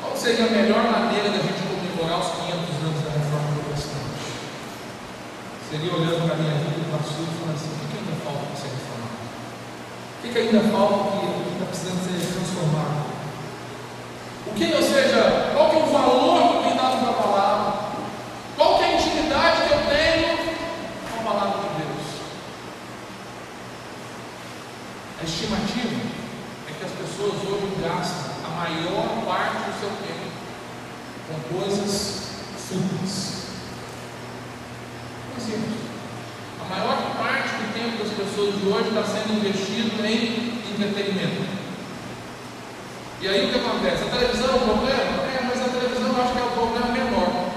Qual 0.00 0.16
seria 0.16 0.46
a 0.46 0.50
melhor 0.50 0.82
maneira 0.90 1.30
da 1.30 1.38
gente 1.38 1.62
comemorar 1.62 2.20
os 2.20 2.32
500 2.34 2.54
anos 2.82 3.04
da 3.04 3.10
reforma 3.10 3.48
protestante? 3.62 4.20
Seria 5.70 5.92
olhando 5.94 6.26
para 6.26 6.34
a 6.34 6.38
minha 6.38 6.54
vida 6.58 6.80
e 6.80 6.90
para 6.90 6.98
a 6.98 7.06
sua 7.06 7.24
e 7.24 7.34
falando 7.38 7.56
assim: 7.56 7.70
o 7.70 7.88
que 7.88 7.98
ainda 7.98 8.16
falta 8.24 8.42
para 8.46 8.56
ser 8.56 8.70
reformado? 8.74 9.18
O 10.16 10.28
que 10.28 10.38
ainda 10.38 10.60
falta 10.72 10.98
que 11.14 11.52
está 11.54 11.66
precisando 11.66 12.00
ser 12.02 12.18
transformado? 12.34 13.10
O 14.46 14.54
que, 14.54 14.64
ou 14.72 14.82
seja, 14.82 15.52
qual 15.54 15.70
que 15.70 15.76
é 15.76 15.82
o 15.84 15.86
valor 15.86 16.48
que 16.48 16.56
eu 16.56 16.62
tenho 16.62 16.76
dado 16.76 16.98
para 16.98 17.10
a 17.10 17.22
palavra? 17.22 17.90
Qual 18.56 18.78
que 18.78 18.84
é 18.84 18.86
a 18.88 18.92
intimidade 18.94 19.62
que 19.68 19.72
eu 19.72 19.82
tenho 19.86 20.38
com 21.06 21.20
a 21.20 21.32
palavra 21.32 21.60
de 21.60 21.68
Deus? 21.80 22.06
A 25.20 25.24
estimativa 25.24 26.00
é 26.68 26.72
que 26.72 26.84
as 26.84 26.92
pessoas 26.92 27.34
hoje 27.46 27.76
gastam 27.80 28.32
a 28.44 28.59
maior 28.70 29.24
parte 29.26 29.56
do 29.66 29.80
seu 29.80 29.90
tempo 29.90 30.30
com 31.26 31.58
coisas 31.58 32.30
fúteis. 32.68 33.40
Exemplo, 35.38 35.74
a 36.60 36.74
maior 36.74 37.16
parte 37.18 37.50
do 37.56 37.74
tempo 37.74 38.04
das 38.04 38.12
pessoas 38.14 38.54
de 38.54 38.68
hoje 38.68 38.88
está 38.88 39.02
sendo 39.02 39.38
investido 39.38 40.06
em 40.06 40.62
entretenimento. 40.70 41.50
E 43.20 43.28
aí 43.28 43.46
o 43.46 43.52
que 43.52 43.58
acontece? 43.58 44.04
A 44.04 44.16
televisão 44.16 44.50
é 44.50 44.54
um 44.54 44.68
problema? 44.68 45.22
É, 45.26 45.40
mas 45.42 45.60
a 45.60 45.68
televisão 45.68 46.08
eu 46.08 46.22
acho 46.22 46.32
que 46.32 46.38
é 46.38 46.42
o 46.42 46.50
problema 46.50 46.86
menor. 46.92 47.50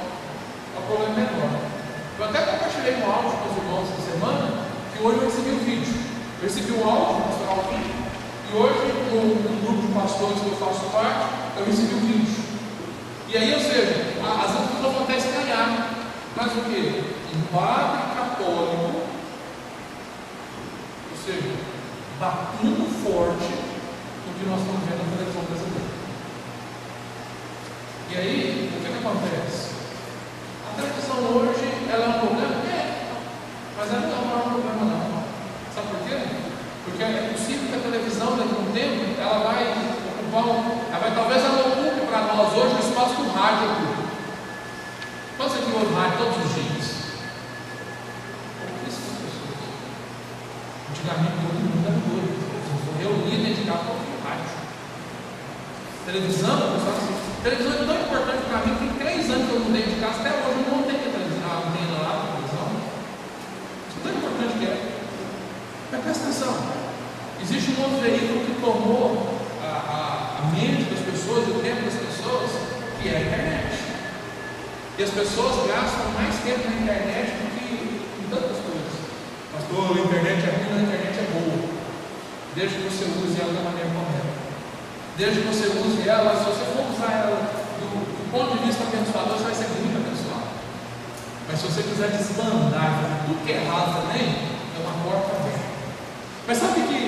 É 0.76 0.80
o 0.80 0.82
problema 0.88 1.14
menor. 1.14 1.59
Eu 2.20 2.26
até 2.26 2.39
compartilhei 2.41 2.95
um 2.95 3.11
áudio 3.11 3.38
com 3.38 3.51
os 3.51 3.57
irmãos 3.57 3.88
essa 3.93 4.11
semana, 4.11 4.66
que 4.91 5.03
hoje 5.03 5.18
eu 5.20 5.26
recebi 5.26 5.49
um 5.51 5.59
vídeo. 5.59 5.93
Eu 6.41 6.49
recebi 6.49 6.72
um 6.74 6.89
áudio, 6.89 7.16
um 7.16 7.22
pastoral 7.22 7.64
vídeo, 7.70 8.02
e 8.53 8.55
hoje, 8.55 8.93
no, 9.09 9.33
no 9.33 9.65
grupo 9.65 9.87
de 9.87 9.93
pastores 9.93 10.39
que 10.39 10.45
eu 10.45 10.55
faço 10.57 10.85
parte, 10.91 11.25
eu 11.57 11.65
recebi 11.65 11.95
um 11.95 11.99
vídeo. 12.01 12.43
E 13.29 13.37
aí, 13.37 13.53
ou 13.55 13.59
seja, 13.59 14.13
as 14.21 14.69
pessoas 14.69 14.93
vão 14.93 15.03
até. 15.03 15.13
Mas 16.35 16.51
o 16.51 16.61
que? 16.61 17.13
Um 17.33 17.41
padre 17.51 18.13
católico, 18.15 19.01
ou 21.09 21.17
seja, 21.25 21.55
batendo 22.19 22.85
forte 23.03 23.49
do 23.49 24.37
que 24.37 24.45
nós 24.45 24.59
estamos 24.61 24.81
vendo 24.85 25.01
na 25.01 25.17
televisão 25.17 25.43
brasileira. 25.49 25.93
E 28.11 28.17
aí, 28.17 28.69
o 28.69 28.81
que, 28.81 28.89
que 28.91 28.99
acontece? 28.99 29.73
A 30.69 30.75
televisão 30.75 31.17
hoje, 31.37 31.65
ela 31.91 32.05
é 32.05 32.09
um 32.09 32.19
problema? 32.19 32.55
É, 32.69 33.09
mas 33.77 33.93
ela 33.93 34.01
não 34.01 34.09
é 34.09 34.21
o 34.21 34.25
maior 34.27 34.43
problema 34.43 34.85
não. 34.85 35.23
Sabe 35.73 35.87
por 35.87 36.07
quê? 36.07 36.52
Porque 36.84 37.03
é 37.03 37.31
possível 37.31 37.67
que 37.69 37.75
a 37.75 37.91
televisão, 37.91 38.38
daqui 38.38 38.55
a 38.55 38.59
um 38.59 38.71
tempo, 38.71 39.21
ela 39.21 39.39
vai 39.39 39.63
ocupar, 39.71 40.43
ela 40.91 40.99
vai, 40.99 41.15
talvez 41.15 41.43
ela 41.43 41.67
ocupe 41.67 42.05
para 42.07 42.21
nós 42.34 42.53
hoje 42.53 42.75
o 42.75 42.79
espaço 42.79 43.15
do 43.15 43.31
rádio 43.31 43.71
ocupa. 43.71 44.03
Quantos 45.38 45.55
aqui 45.55 45.71
ouvem 45.73 45.93
rádio 45.95 46.17
todos 46.17 46.38
os 46.38 46.53
dias? 46.53 46.86
Pouquíssimas 48.59 49.17
pessoas. 49.23 49.63
Antigamente 50.91 51.36
todo 51.39 51.57
mundo 51.57 51.88
era 51.88 51.99
doido. 52.03 52.36
Vocês 52.67 52.99
reunidos 52.99 53.43
dentro 53.43 53.63
de 53.63 53.71
casa 53.71 54.03
Televisão, 56.05 56.59
pessoal, 56.59 56.99
televisão 57.41 57.73
é 57.73 57.86
tão 57.86 57.95
importante 57.95 58.43
para 58.51 58.59
mim 58.67 58.75
que 58.75 58.79
tem 58.79 59.07
três 59.07 59.31
anos 59.31 59.47
que 59.47 59.55
eu 59.55 59.59
mudei 59.61 59.84
de 59.84 60.01
casa, 60.01 60.19
até 60.19 60.31
hoje 60.31 60.59
eu 60.67 60.75
não 60.75 60.84
tenho 60.84 60.99
a 60.99 61.11
televisão, 61.15 61.47
a 61.47 61.69
menina 61.71 61.95
lá, 62.03 62.11
a 62.11 62.27
televisão. 62.27 62.67
Isso 63.88 63.97
é 63.97 64.03
tão 64.03 64.11
importante 64.11 64.59
que 64.59 64.65
é. 64.65 64.93
Mas 65.93 66.01
presta 66.01 66.23
atenção, 66.25 66.57
existe 67.39 67.77
um 67.77 67.83
outro 67.83 68.01
veículo 68.01 68.41
que 68.49 68.57
tomou 68.59 69.29
a, 69.61 69.69
a, 69.69 70.41
a 70.41 70.49
mente 70.49 70.89
das 70.89 71.05
pessoas, 71.05 71.45
o 71.53 71.61
tempo 71.61 71.85
das 71.85 71.93
pessoas, 71.93 72.49
que 72.97 73.09
é 73.09 73.17
a 73.17 73.21
internet. 73.21 73.77
E 74.97 75.03
as 75.03 75.09
pessoas 75.11 75.53
gastam 75.69 76.09
mais 76.17 76.33
tempo 76.41 76.65
na 76.65 76.81
internet 76.81 77.29
do 77.37 77.45
que 77.53 77.77
em 77.93 78.25
tantas 78.25 78.57
coisas. 78.57 78.93
Pastor, 79.53 79.93
a 79.93 80.01
internet 80.01 80.41
é 80.41 80.65
ruim, 80.65 80.81
a 80.81 80.81
internet 80.81 81.13
é 81.13 81.27
boa. 81.29 81.61
Desde 82.57 82.73
que 82.73 82.89
você 82.89 83.05
use 83.13 83.37
ela 83.37 83.53
da 83.53 83.61
maneira 83.61 83.93
correta. 83.93 84.33
Desde 85.15 85.41
que 85.41 85.47
você 85.47 85.77
use 85.77 86.09
ela, 86.09 86.33
se 86.41 86.45
você 86.57 86.65
for 86.73 86.89
usar 86.89 87.13
ela 87.21 87.37
do, 87.77 87.85
do 88.01 88.31
ponto 88.33 88.57
de 88.57 88.65
vista 88.65 88.81
abençoador, 88.81 89.37
você 89.37 89.45
vai 89.45 89.53
ser 89.53 89.69
muito 89.77 90.01
abençoado. 90.01 90.57
Mas 91.45 91.61
se 91.61 91.65
você 91.69 91.83
quiser 91.85 92.09
desbandar 92.17 92.97
tudo 93.29 93.45
que 93.45 93.51
é 93.51 93.61
errado 93.61 94.01
também, 94.01 94.25
é 94.73 94.79
uma 94.81 94.97
porta 95.05 95.37
aberta. 95.37 95.52
Mas 96.45 96.57
sabe 96.57 96.81
que, 96.81 97.02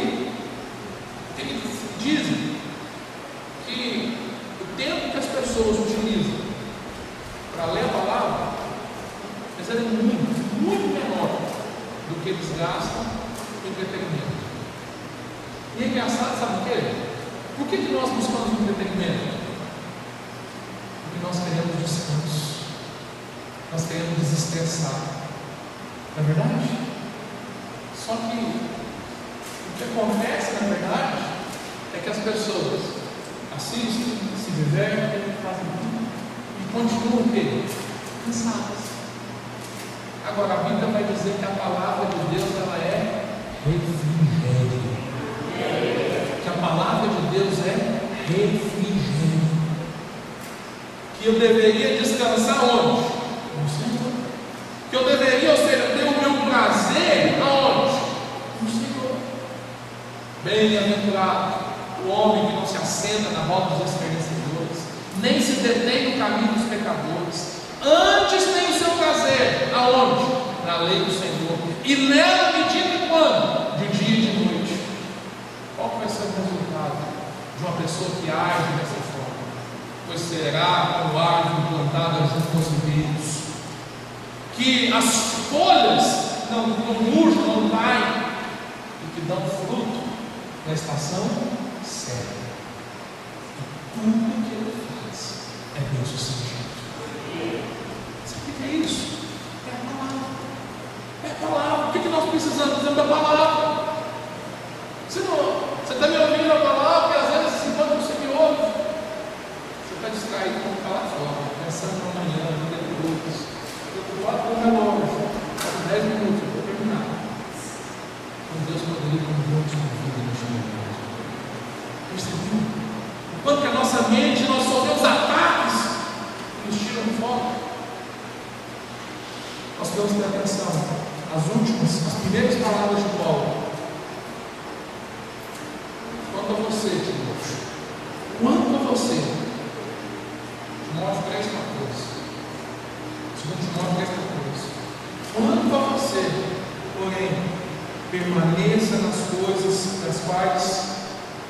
permaneça 148.85 148.97
nas 148.97 149.45
coisas 149.45 150.03
das 150.05 150.21
quais 150.25 150.85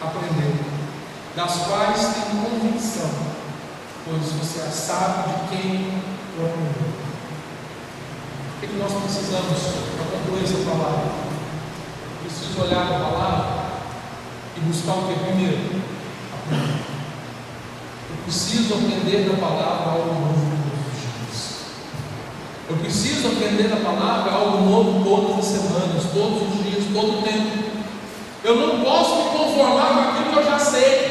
aprendeu, 0.02 0.56
das 1.36 1.56
quais 1.68 2.00
tem 2.00 2.24
convicção, 2.42 3.10
pois 4.06 4.32
você 4.32 4.70
sabe 4.72 5.30
de 5.30 5.50
quem 5.50 6.02
o 6.40 6.46
aprendeu. 6.46 6.96
O 8.56 8.60
que, 8.62 8.68
que 8.68 8.78
nós 8.78 8.94
precisamos 9.04 9.60
para 9.98 10.18
concluir 10.18 10.44
essa 10.44 10.70
palavra? 10.70 11.12
Preciso 12.24 12.62
olhar 12.62 12.84
a 12.84 13.00
palavra 13.00 13.66
e 14.56 14.60
buscar 14.62 14.94
o 14.94 15.08
que 15.08 15.20
primeiro? 15.26 15.82
Aprender. 16.34 16.86
Preciso 18.24 18.74
aprender 18.74 19.30
da 19.30 19.38
palavra 19.38 19.92
algo 19.92 20.14
novo 20.16 20.58
todos 20.64 20.88
os 20.88 21.02
dias. 21.02 21.56
Eu 22.68 22.78
preciso 22.78 23.28
aprender 23.28 23.68
da 23.68 23.76
palavra 23.76 24.32
algo 24.32 24.68
novo 24.68 25.04
todas 25.04 25.40
as 25.40 25.46
semanas, 25.46 26.04
todos 26.12 26.42
os 26.42 26.64
dias, 26.64 26.65
todo 26.96 27.20
o 27.20 27.22
tempo. 27.22 27.66
Eu 28.44 28.56
não 28.56 28.80
posso 28.80 29.16
me 29.16 29.38
conformar 29.38 29.88
com 29.88 30.00
aquilo 30.00 30.32
que 30.32 30.38
eu 30.38 30.46
já 30.46 30.60
sei. 30.60 31.05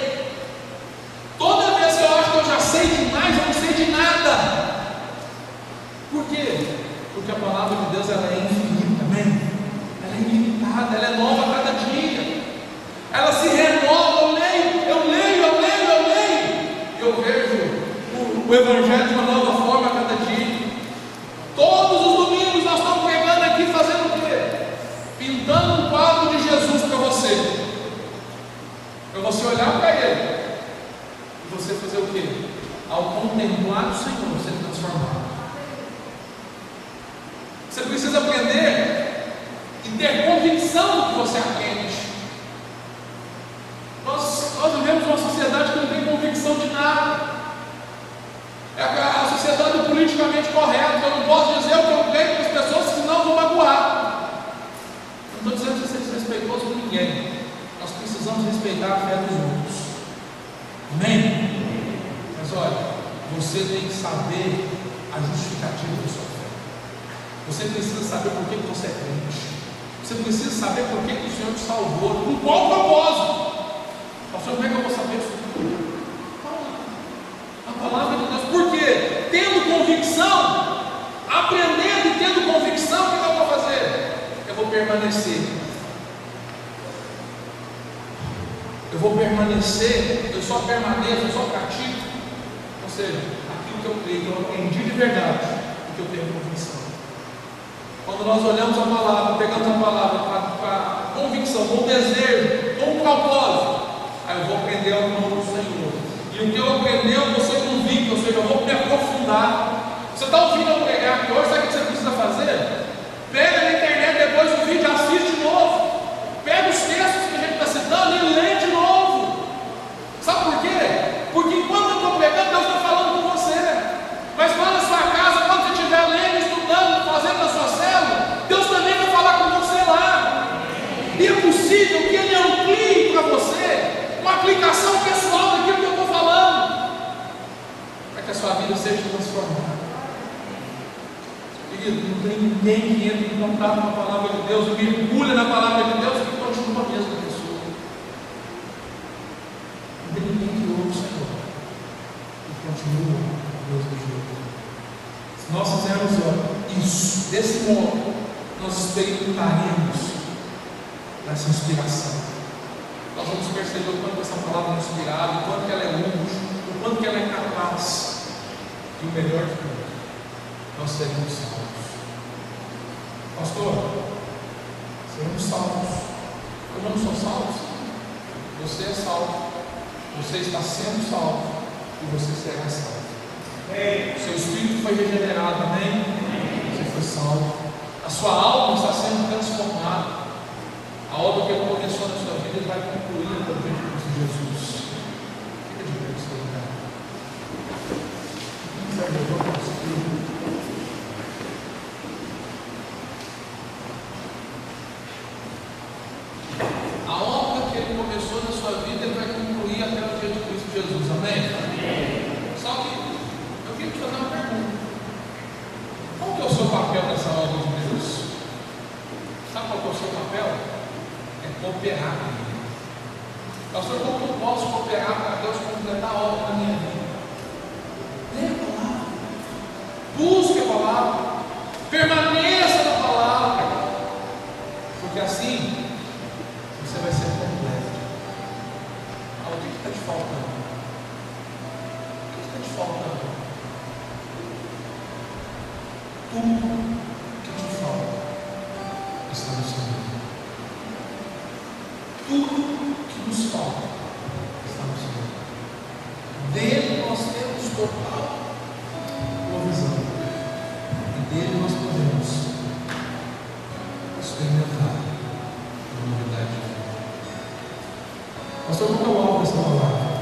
Pastor, 268.66 268.88
qual 268.96 269.04
é 269.04 269.18
o 269.18 269.22
alvo 269.22 269.38
dessa 269.40 269.56
palavra? 269.56 270.14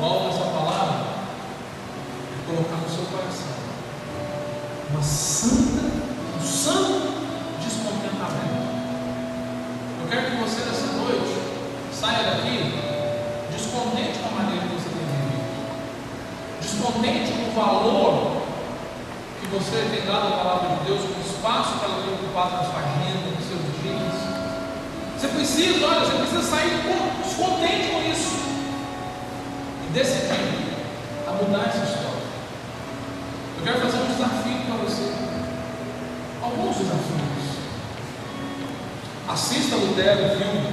O 0.00 0.04
alvo 0.04 0.28
dessa 0.30 0.50
palavra 0.50 0.96
é 2.34 2.46
colocar 2.46 2.76
no 2.76 2.90
seu 2.90 3.04
coração 3.04 3.50
uma 4.90 5.02
santa, 5.02 5.86
um 6.36 6.44
santo 6.44 7.06
descontentamento. 7.62 8.66
Eu 10.02 10.08
quero 10.10 10.26
que 10.26 10.36
você 10.42 10.64
nessa 10.64 10.86
noite 10.98 11.38
saia 11.92 12.34
daqui 12.34 12.74
descontente 13.52 14.18
com 14.18 14.28
a 14.28 14.42
maneira 14.42 14.66
que 14.66 14.74
você 14.74 14.90
tem 14.90 15.06
vivido, 15.06 15.46
descontente 16.60 17.30
com 17.30 17.48
o 17.48 17.54
valor 17.54 18.42
que 19.40 19.46
você 19.46 19.86
tem 19.94 20.04
dado 20.04 20.34
à 20.34 20.36
palavra 20.36 20.76
de 20.76 20.84
Deus, 20.84 21.00
com 21.02 21.20
o 21.20 21.24
espaço 21.24 21.78
que 21.78 21.84
ela 21.84 22.02
tem 22.02 22.12
ocupado 22.12 22.56
na 22.56 22.64
sua 22.64 22.80
agenda, 22.80 23.30
nos 23.30 23.46
seus 23.46 23.62
dias. 23.80 24.18
Você 25.16 25.28
precisa, 25.28 25.86
olha, 25.86 26.00
você 26.00 26.16
precisa 26.16 26.42
sair 26.42 26.70
do 26.70 26.88
corpo 26.88 27.19
contente 27.40 27.90
com 27.90 28.02
isso 28.02 28.36
e 29.86 29.92
decidiu 29.92 30.30
a 31.26 31.32
mudar 31.32 31.68
essa 31.68 31.84
história. 31.84 32.20
Eu 33.58 33.64
quero 33.64 33.80
fazer 33.80 33.96
um 33.98 34.06
desafio 34.06 34.58
para 34.66 34.76
você. 34.84 35.12
Alguns 36.42 36.76
desafios. 36.76 37.20
Assista 39.28 39.76
Lutero, 39.76 40.26
o 40.26 40.36
filme 40.36 40.69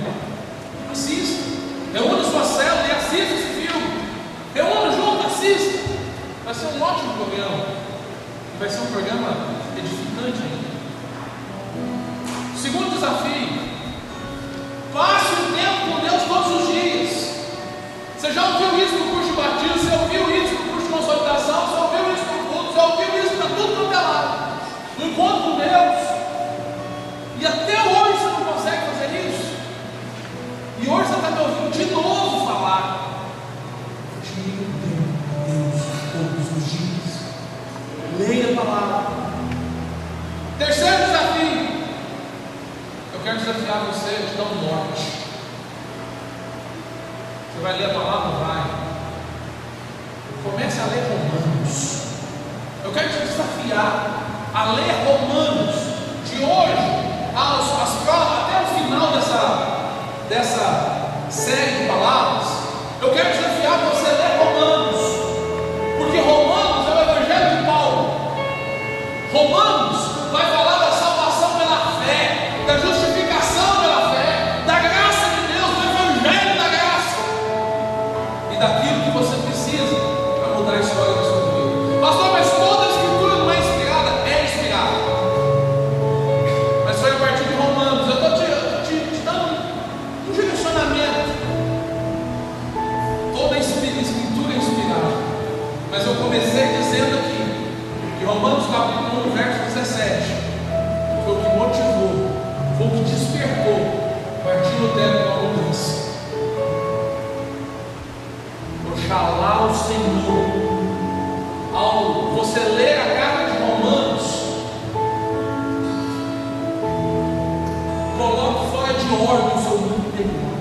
órgãos 119.28 119.66
ou 119.66 119.78
grupo 119.80 120.08
interior, 120.08 120.56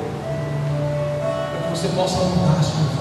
para 1.50 1.60
que 1.62 1.70
você 1.70 1.88
possa 1.88 2.24
mudar 2.24 2.58
a 2.58 2.62
sua 2.62 2.80
vida. 2.80 2.95